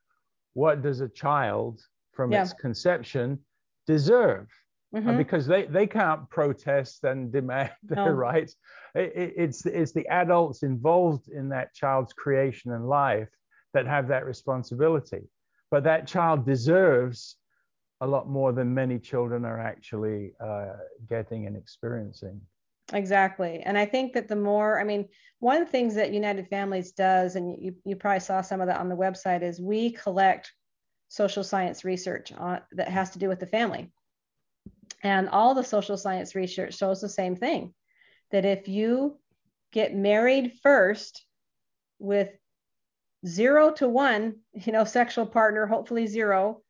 what 0.53 0.83
does 0.83 1.01
a 1.01 1.09
child 1.09 1.81
from 2.11 2.31
yeah. 2.31 2.43
its 2.43 2.53
conception 2.53 3.39
deserve 3.87 4.47
mm-hmm. 4.93 5.17
because 5.17 5.45
they, 5.45 5.65
they 5.65 5.87
can't 5.87 6.29
protest 6.29 7.03
and 7.03 7.31
demand 7.31 7.71
no. 7.89 8.03
their 8.05 8.15
rights. 8.15 8.55
It, 8.95 9.33
it's, 9.37 9.65
it's 9.65 9.91
the 9.91 10.07
adults 10.07 10.63
involved 10.63 11.29
in 11.29 11.49
that 11.49 11.73
child's 11.73 12.13
creation 12.13 12.71
and 12.71 12.87
life 12.87 13.29
that 13.73 13.85
have 13.85 14.07
that 14.07 14.25
responsibility. 14.25 15.29
But 15.71 15.83
that 15.83 16.07
child 16.07 16.45
deserves 16.45 17.35
a 18.01 18.07
lot 18.07 18.27
more 18.29 18.51
than 18.53 18.73
many 18.73 18.97
children 18.97 19.45
are 19.45 19.59
actually 19.59 20.33
uh, 20.39 20.73
getting 21.07 21.45
and 21.45 21.55
experiencing. 21.55 22.41
Exactly. 22.93 23.61
And 23.63 23.77
I 23.77 23.85
think 23.85 24.13
that 24.13 24.27
the 24.27 24.35
more, 24.35 24.79
I 24.79 24.83
mean, 24.83 25.07
one 25.39 25.61
of 25.61 25.67
the 25.67 25.71
things 25.71 25.95
that 25.95 26.11
United 26.11 26.47
Families 26.47 26.91
does, 26.91 27.35
and 27.35 27.55
you, 27.61 27.75
you 27.85 27.95
probably 27.95 28.21
saw 28.21 28.41
some 28.41 28.61
of 28.61 28.67
that 28.67 28.79
on 28.79 28.89
the 28.89 28.95
website, 28.95 29.43
is 29.43 29.59
we 29.59 29.91
collect 29.91 30.51
social 31.09 31.43
science 31.43 31.83
research 31.83 32.31
on, 32.33 32.61
that 32.71 32.87
has 32.87 33.11
to 33.11 33.19
do 33.19 33.27
with 33.27 33.39
the 33.39 33.45
family. 33.45 33.91
And 35.01 35.29
all 35.29 35.55
the 35.55 35.63
social 35.63 35.97
science 35.97 36.35
research 36.35 36.77
shows 36.77 37.01
the 37.01 37.09
same 37.09 37.35
thing 37.35 37.73
that 38.31 38.45
if 38.45 38.67
you 38.67 39.17
get 39.71 39.95
married 39.95 40.53
first 40.61 41.25
with 41.99 42.29
zero 43.25 43.71
to 43.73 43.87
one, 43.87 44.37
you 44.53 44.71
know, 44.71 44.83
sexual 44.83 45.25
partner, 45.25 45.65
hopefully 45.65 46.07
zero. 46.07 46.61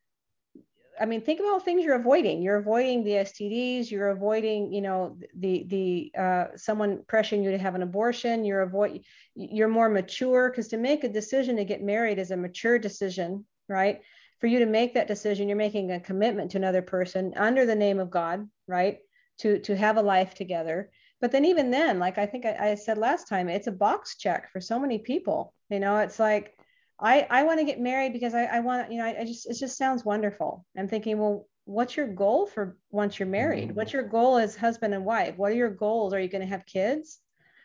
I 1.00 1.06
mean, 1.06 1.22
think 1.22 1.40
about 1.40 1.64
things 1.64 1.82
you're 1.82 1.94
avoiding. 1.94 2.42
You're 2.42 2.58
avoiding 2.58 3.04
the 3.04 3.12
STDs. 3.12 3.90
You're 3.90 4.10
avoiding, 4.10 4.72
you 4.72 4.82
know, 4.82 5.16
the 5.34 5.64
the 5.66 6.12
uh, 6.20 6.44
someone 6.56 7.02
pressuring 7.06 7.42
you 7.42 7.52
to 7.52 7.58
have 7.58 7.74
an 7.74 7.82
abortion. 7.82 8.44
You're 8.44 8.62
avoid. 8.62 9.02
You're 9.34 9.68
more 9.68 9.88
mature 9.88 10.50
because 10.50 10.68
to 10.68 10.76
make 10.76 11.02
a 11.04 11.08
decision 11.08 11.56
to 11.56 11.64
get 11.64 11.82
married 11.82 12.18
is 12.18 12.32
a 12.32 12.36
mature 12.36 12.78
decision, 12.78 13.46
right? 13.66 14.00
For 14.40 14.46
you 14.46 14.58
to 14.60 14.66
make 14.66 14.94
that 14.94 15.08
decision, 15.08 15.48
you're 15.48 15.56
making 15.56 15.90
a 15.90 16.00
commitment 16.00 16.50
to 16.52 16.58
another 16.58 16.82
person 16.82 17.34
under 17.36 17.66
the 17.66 17.74
name 17.74 18.00
of 18.00 18.10
God, 18.10 18.48
right? 18.66 18.98
To 19.40 19.58
to 19.60 19.76
have 19.76 19.96
a 19.96 20.02
life 20.02 20.34
together. 20.34 20.90
But 21.20 21.32
then 21.32 21.44
even 21.44 21.70
then, 21.70 21.98
like 21.98 22.18
I 22.18 22.26
think 22.26 22.46
I, 22.46 22.70
I 22.70 22.74
said 22.74 22.98
last 22.98 23.28
time, 23.28 23.48
it's 23.48 23.66
a 23.66 23.72
box 23.72 24.16
check 24.16 24.50
for 24.50 24.60
so 24.60 24.78
many 24.78 24.98
people. 24.98 25.54
You 25.68 25.80
know, 25.80 25.98
it's 25.98 26.18
like 26.18 26.56
I 26.98 27.26
I 27.28 27.42
want 27.42 27.60
to 27.60 27.66
get 27.66 27.80
married 27.80 28.12
because 28.12 28.34
I, 28.34 28.44
I 28.44 28.60
want, 28.60 28.90
you 28.90 28.98
know, 28.98 29.04
I, 29.04 29.20
I 29.20 29.24
just 29.24 29.48
it 29.48 29.58
just 29.58 29.76
sounds 29.76 30.04
wonderful. 30.04 30.64
I'm 30.76 30.88
thinking, 30.88 31.18
well, 31.18 31.46
what's 31.64 31.96
your 31.96 32.08
goal 32.08 32.46
for 32.46 32.78
once 32.90 33.18
you're 33.18 33.28
married? 33.28 33.68
Mm-hmm. 33.68 33.76
What's 33.76 33.92
your 33.92 34.02
goal 34.02 34.38
as 34.38 34.56
husband 34.56 34.94
and 34.94 35.04
wife? 35.04 35.36
What 35.36 35.52
are 35.52 35.56
your 35.56 35.70
goals? 35.70 36.12
Are 36.12 36.20
you 36.20 36.28
going 36.28 36.42
to 36.42 36.48
have 36.48 36.66
kids? 36.66 37.18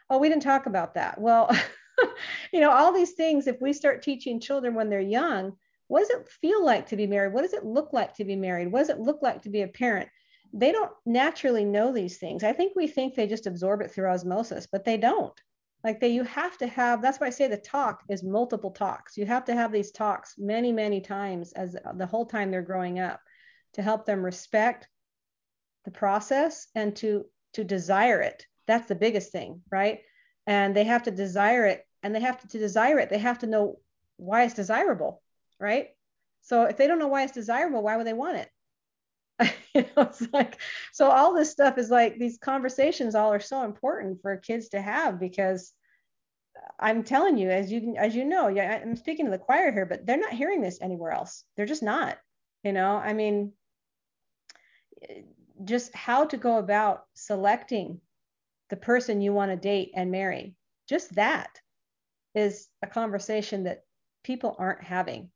Oh, 0.10 0.20
we 0.20 0.30
didn't 0.30 0.44
talk 0.44 0.68
about 0.68 0.94
that. 0.94 1.20
Well, 1.20 1.50
you 2.54 2.60
know, 2.60 2.72
all 2.72 2.94
these 2.94 3.14
things, 3.14 3.48
if 3.48 3.60
we 3.62 3.74
start 3.74 4.04
teaching 4.04 4.40
children 4.40 4.76
when 4.76 4.90
they're 4.90 5.00
young, 5.00 5.54
what 5.88 6.00
does 6.00 6.10
it 6.10 6.28
feel 6.28 6.64
like 6.66 6.88
to 6.88 6.96
be 6.96 7.08
married? 7.08 7.34
What 7.34 7.44
does 7.44 7.54
it 7.54 7.66
look 7.66 7.94
like 7.94 8.16
to 8.16 8.26
be 8.26 8.36
married? 8.36 8.72
What 8.72 8.80
does 8.80 8.90
it 8.90 9.00
look 9.00 9.22
like 9.22 9.44
to 9.44 9.50
be 9.50 9.62
a 9.62 9.68
parent? 9.68 10.10
They 10.54 10.72
don't 10.72 10.92
naturally 11.06 11.66
know 11.66 11.92
these 11.92 12.18
things. 12.18 12.44
I 12.44 12.54
think 12.54 12.74
we 12.76 12.88
think 12.88 13.14
they 13.14 13.28
just 13.28 13.48
absorb 13.48 13.82
it 13.82 13.92
through 13.92 14.10
osmosis, 14.10 14.68
but 14.72 14.86
they 14.86 14.98
don't. 14.98 15.34
Like 15.84 16.00
they, 16.00 16.10
you 16.10 16.24
have 16.24 16.58
to 16.60 16.68
have. 16.68 17.02
That's 17.02 17.20
why 17.20 17.28
I 17.28 17.32
say 17.32 17.48
the 17.48 17.58
talk 17.58 18.02
is 18.10 18.24
multiple 18.24 18.72
talks. 18.72 19.18
You 19.18 19.26
have 19.28 19.46
to 19.46 19.54
have 19.54 19.72
these 19.72 19.92
talks 19.92 20.36
many, 20.38 20.72
many 20.72 21.02
times 21.02 21.52
as 21.54 21.76
the 21.96 22.08
whole 22.08 22.26
time 22.26 22.50
they're 22.50 22.64
growing 22.64 23.00
up, 23.00 23.20
to 23.74 23.84
help 23.84 24.06
them 24.06 24.24
respect 24.24 24.88
the 25.84 25.92
process 25.92 26.68
and 26.74 26.96
to 26.96 27.26
to 27.54 27.64
desire 27.64 28.22
it. 28.22 28.48
That's 28.66 28.88
the 28.88 28.96
biggest 28.96 29.32
thing, 29.32 29.62
right? 29.70 30.00
And 30.48 30.76
they 30.76 30.86
have 30.86 31.04
to 31.04 31.12
desire 31.12 31.66
it, 31.66 31.86
and 32.02 32.16
they 32.16 32.22
have 32.22 32.40
to, 32.42 32.48
to 32.48 32.58
desire 32.58 32.98
it. 32.98 33.10
They 33.10 33.20
have 33.20 33.40
to 33.40 33.48
know 33.48 33.80
why 34.18 34.44
it's 34.44 34.54
desirable 34.56 35.22
right? 35.60 35.90
So 36.42 36.64
if 36.64 36.78
they 36.78 36.88
don't 36.88 37.00
know 37.00 37.08
why 37.08 37.24
it's 37.24 37.34
desirable, 37.34 37.82
why 37.82 37.98
would 37.98 38.08
they 38.08 38.14
want 38.14 38.38
it? 38.38 38.50
you 39.74 39.82
know, 39.82 40.04
it's 40.04 40.22
like 40.32 40.60
so 40.94 41.10
all 41.10 41.34
this 41.34 41.52
stuff 41.52 41.78
is 41.78 41.90
like 41.90 42.18
these 42.18 42.38
conversations 42.38 43.16
all 43.16 43.34
are 43.34 43.40
so 43.40 43.64
important 43.64 44.22
for 44.22 44.38
kids 44.38 44.70
to 44.70 44.82
have 44.82 45.20
because 45.20 45.74
I'm 46.80 47.04
telling 47.04 47.38
you, 47.38 47.50
as 47.50 47.72
you 47.72 47.96
as 47.98 48.16
you 48.16 48.26
know, 48.26 48.48
yeah, 48.48 48.80
I'm 48.82 48.96
speaking 48.96 49.26
to 49.26 49.32
the 49.32 49.38
choir 49.38 49.72
here, 49.72 49.86
but 49.86 50.06
they're 50.06 50.18
not 50.18 50.34
hearing 50.34 50.62
this 50.62 50.80
anywhere 50.82 51.12
else. 51.12 51.44
They're 51.56 51.66
just 51.66 51.84
not. 51.84 52.18
You 52.64 52.74
know, 52.74 52.96
I 52.96 53.14
mean, 53.14 53.54
just 55.64 55.94
how 55.94 56.26
to 56.26 56.38
go 56.38 56.58
about 56.58 57.04
selecting 57.14 58.02
the 58.70 58.76
person 58.76 59.22
you 59.22 59.34
want 59.34 59.52
to 59.52 59.58
date 59.58 59.92
and 59.96 60.12
marry. 60.12 60.56
Just 60.88 61.16
that 61.16 61.60
is 62.34 62.68
a 62.82 62.88
conversation 62.88 63.64
that 63.64 63.84
people 64.24 64.56
aren't 64.58 64.84
having. 64.84 65.30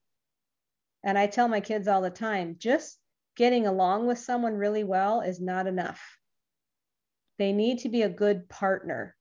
And 1.03 1.17
I 1.17 1.27
tell 1.27 1.47
my 1.47 1.61
kids 1.61 1.87
all 1.87 2.01
the 2.01 2.09
time 2.09 2.55
just 2.59 2.97
getting 3.35 3.65
along 3.67 4.07
with 4.07 4.19
someone 4.19 4.55
really 4.55 4.83
well 4.83 5.21
is 5.21 5.39
not 5.39 5.67
enough. 5.67 6.01
They 7.37 7.53
need 7.53 7.79
to 7.79 7.89
be 7.89 8.01
a 8.01 8.09
good 8.09 8.49
partner. 8.49 9.15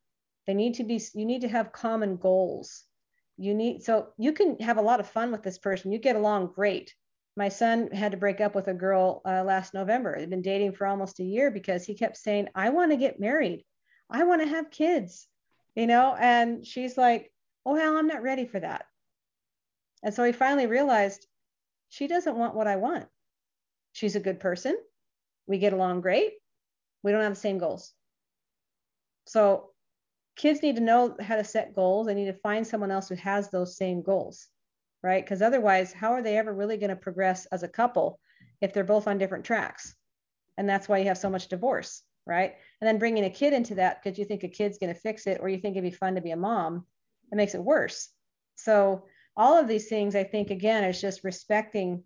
They 0.47 0.55
need 0.55 0.75
to 0.75 0.85
be, 0.85 1.01
you 1.15 1.25
need 1.25 1.43
to 1.43 1.49
have 1.49 1.73
common 1.73 2.17
goals. 2.17 2.85
you 3.37 3.55
need 3.55 3.83
so 3.85 4.09
you 4.19 4.33
can 4.33 4.59
have 4.59 4.79
a 4.79 4.83
lot 4.83 5.01
of 5.01 5.09
fun 5.09 5.31
with 5.31 5.43
this 5.43 5.59
person 5.59 5.93
you 5.93 5.99
get 5.99 6.17
along 6.17 6.53
great 6.55 6.95
my 7.37 7.49
son 7.49 7.89
had 7.93 8.11
to 8.11 8.19
break 8.19 8.41
up 8.41 8.55
with 8.55 8.67
a 8.69 8.75
girl 8.75 9.23
uh, 9.25 9.43
last 9.45 9.73
november 9.75 10.19
they'd 10.19 10.29
been 10.31 10.43
dating 10.43 10.73
for 10.73 10.87
almost 10.87 11.21
a 11.21 11.25
year 11.25 11.51
because 11.51 11.85
he 11.85 11.95
kept 11.95 12.17
saying 12.17 12.49
i 12.55 12.71
want 12.71 12.91
to 12.91 12.97
get 12.97 13.21
married 13.21 13.65
i 14.11 14.25
want 14.25 14.43
to 14.43 14.49
have 14.49 14.71
kids 14.71 15.29
you 15.77 15.87
know 15.87 16.17
and 16.19 16.67
she's 16.67 16.99
like 16.99 17.33
oh 17.65 17.77
hell 17.77 17.97
i'm 17.97 18.09
not 18.09 18.23
ready 18.23 18.45
for 18.47 18.59
that 18.61 18.85
and 20.03 20.13
so 20.13 20.25
he 20.25 20.33
finally 20.33 20.67
realized 20.67 21.27
she 21.89 22.07
doesn't 22.07 22.37
want 22.37 22.55
what 22.55 22.67
i 22.67 22.77
want 22.77 23.07
she's 23.93 24.17
a 24.17 24.21
good 24.21 24.41
person 24.41 24.77
we 25.47 25.59
get 25.59 25.73
along 25.73 26.01
great 26.01 26.33
we 27.03 27.13
don't 27.13 27.23
have 27.23 27.35
the 27.35 27.41
same 27.41 27.59
goals 27.59 27.93
so 29.27 29.71
kids 30.39 30.63
need 30.63 30.77
to 30.77 30.83
know 30.83 31.15
how 31.21 31.37
to 31.37 31.45
set 31.45 31.75
goals. 31.75 32.07
They 32.07 32.15
need 32.15 32.27
to 32.27 32.33
find 32.33 32.67
someone 32.67 32.91
else 32.91 33.09
who 33.09 33.17
has 33.17 33.51
those 33.51 33.77
same 33.77 34.01
goals, 34.01 34.47
right? 35.03 35.23
Because 35.23 35.43
otherwise, 35.43 35.93
how 35.93 36.13
are 36.13 36.23
they 36.23 36.39
ever 36.39 36.55
really 36.55 36.79
going 36.79 36.91
to 36.91 36.97
progress 36.97 37.45
as 37.47 37.63
a 37.63 37.69
couple 37.69 38.19
if 38.63 38.73
they're 38.73 38.85
both 38.85 39.07
on 39.07 39.19
different 39.19 39.45
tracks? 39.45 39.95
And 40.57 40.69
that's 40.69 40.89
why 40.89 40.99
you 40.99 41.07
have 41.07 41.19
so 41.19 41.29
much 41.29 41.49
divorce, 41.49 42.03
right? 42.25 42.55
And 42.81 42.89
then 42.89 42.99
bringing 42.99 43.25
a 43.25 43.31
kid 43.31 43.53
into 43.53 43.75
that 43.75 44.03
because 44.03 44.19
you 44.19 44.25
think 44.25 44.45
a 44.45 44.49
kid's 44.49 44.79
going 44.79 44.95
to 44.95 45.01
fix 45.01 45.27
it 45.27 45.39
or 45.43 45.49
you 45.49 45.59
think 45.59 45.77
it'd 45.77 45.91
be 45.91 45.95
fun 45.95 46.15
to 46.15 46.21
be 46.21 46.31
a 46.31 46.37
mom, 46.37 46.87
it 47.31 47.37
makes 47.37 47.55
it 47.55 47.63
worse. 47.63 48.09
So, 48.55 49.05
all 49.39 49.57
of 49.57 49.69
these 49.69 49.89
things, 49.89 50.17
I 50.17 50.25
think, 50.25 50.51
again, 50.51 50.83
is 50.83 51.01
just 51.01 51.23
respecting 51.23 52.03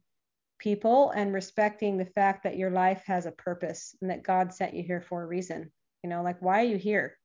people 0.59 1.11
and 1.13 1.33
respecting 1.33 1.97
the 1.97 2.05
fact 2.05 2.45
that 2.45 2.59
your 2.59 2.71
life 2.71 3.03
has 3.07 3.25
a 3.25 3.33
purpose 3.33 3.97
and 4.03 4.11
that 4.11 4.23
God 4.23 4.53
sent 4.53 4.75
you 4.75 4.83
here 4.83 5.01
for 5.01 5.23
a 5.23 5.27
reason. 5.27 5.73
You 6.05 6.11
know, 6.11 6.23
like, 6.23 6.43
why 6.43 6.61
are 6.61 6.67
you 6.67 6.77
here? 6.77 7.17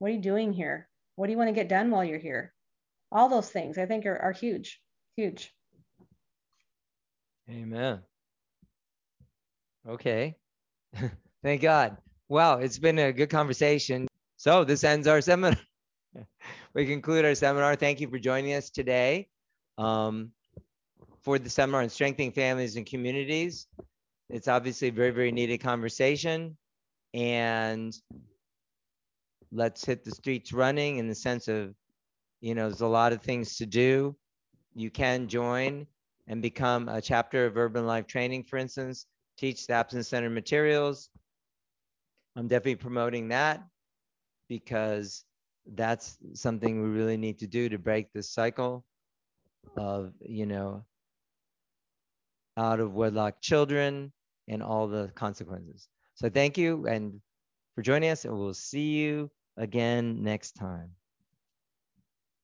What 0.00 0.10
are 0.10 0.14
you 0.14 0.20
doing 0.20 0.52
here? 0.52 0.88
What 1.14 1.26
do 1.26 1.32
you 1.32 1.38
want 1.38 1.48
to 1.48 1.54
get 1.54 1.68
done 1.68 1.90
while 1.92 2.04
you're 2.04 2.18
here? 2.18 2.52
All 3.12 3.28
those 3.28 3.48
things 3.48 3.78
I 3.78 3.86
think 3.86 4.04
are, 4.04 4.18
are 4.18 4.32
huge, 4.32 4.80
huge. 5.16 5.54
Amen. 7.48 8.00
Okay. 9.88 10.34
Thank 11.44 11.62
God. 11.62 11.96
Wow, 12.28 12.58
it's 12.58 12.78
been 12.80 12.98
a 12.98 13.12
good 13.12 13.30
conversation. 13.30 14.08
So 14.36 14.64
this 14.64 14.82
ends 14.82 15.06
our 15.06 15.20
seminar. 15.20 15.56
we 16.74 16.84
conclude 16.84 17.24
our 17.24 17.36
seminar. 17.36 17.76
Thank 17.76 18.00
you 18.00 18.08
for 18.10 18.18
joining 18.18 18.54
us 18.54 18.70
today 18.70 19.28
um, 19.78 20.32
for 21.22 21.38
the 21.38 21.50
seminar 21.50 21.82
on 21.82 21.88
strengthening 21.88 22.32
families 22.32 22.76
and 22.76 22.86
communities. 22.86 23.66
It's 24.30 24.48
obviously 24.48 24.88
a 24.88 24.92
very, 24.92 25.10
very 25.10 25.32
needed 25.32 25.58
conversation. 25.58 26.56
And 27.14 27.96
let's 29.52 29.84
hit 29.84 30.04
the 30.04 30.10
streets 30.10 30.52
running 30.52 30.98
in 30.98 31.08
the 31.08 31.14
sense 31.14 31.48
of, 31.48 31.74
you 32.40 32.54
know, 32.54 32.68
there's 32.68 32.80
a 32.80 32.86
lot 32.86 33.12
of 33.12 33.22
things 33.22 33.56
to 33.56 33.66
do. 33.66 34.16
You 34.74 34.90
can 34.90 35.28
join 35.28 35.86
and 36.28 36.42
become 36.42 36.88
a 36.88 37.00
chapter 37.00 37.46
of 37.46 37.56
Urban 37.56 37.86
Life 37.86 38.06
Training, 38.06 38.44
for 38.44 38.58
instance, 38.58 39.06
teach 39.38 39.66
the 39.66 39.74
absence 39.74 40.08
center 40.08 40.30
materials. 40.30 41.08
I'm 42.36 42.48
definitely 42.48 42.76
promoting 42.76 43.28
that 43.28 43.62
because 44.48 45.24
that's 45.74 46.18
something 46.34 46.82
we 46.82 46.88
really 46.88 47.16
need 47.16 47.38
to 47.38 47.46
do 47.46 47.68
to 47.68 47.78
break 47.78 48.12
this 48.12 48.30
cycle 48.30 48.84
of, 49.76 50.12
you 50.20 50.46
know, 50.46 50.84
out 52.56 52.80
of 52.80 52.94
wedlock 52.94 53.40
children 53.40 54.12
and 54.48 54.62
all 54.62 54.88
the 54.88 55.10
consequences. 55.14 55.88
So 56.14 56.30
thank 56.30 56.56
you 56.56 56.86
and 56.86 57.20
for 57.74 57.82
joining 57.82 58.10
us, 58.10 58.24
and 58.24 58.38
we'll 58.38 58.54
see 58.54 58.94
you 58.94 59.30
again 59.56 60.22
next 60.22 60.52
time. 60.52 60.90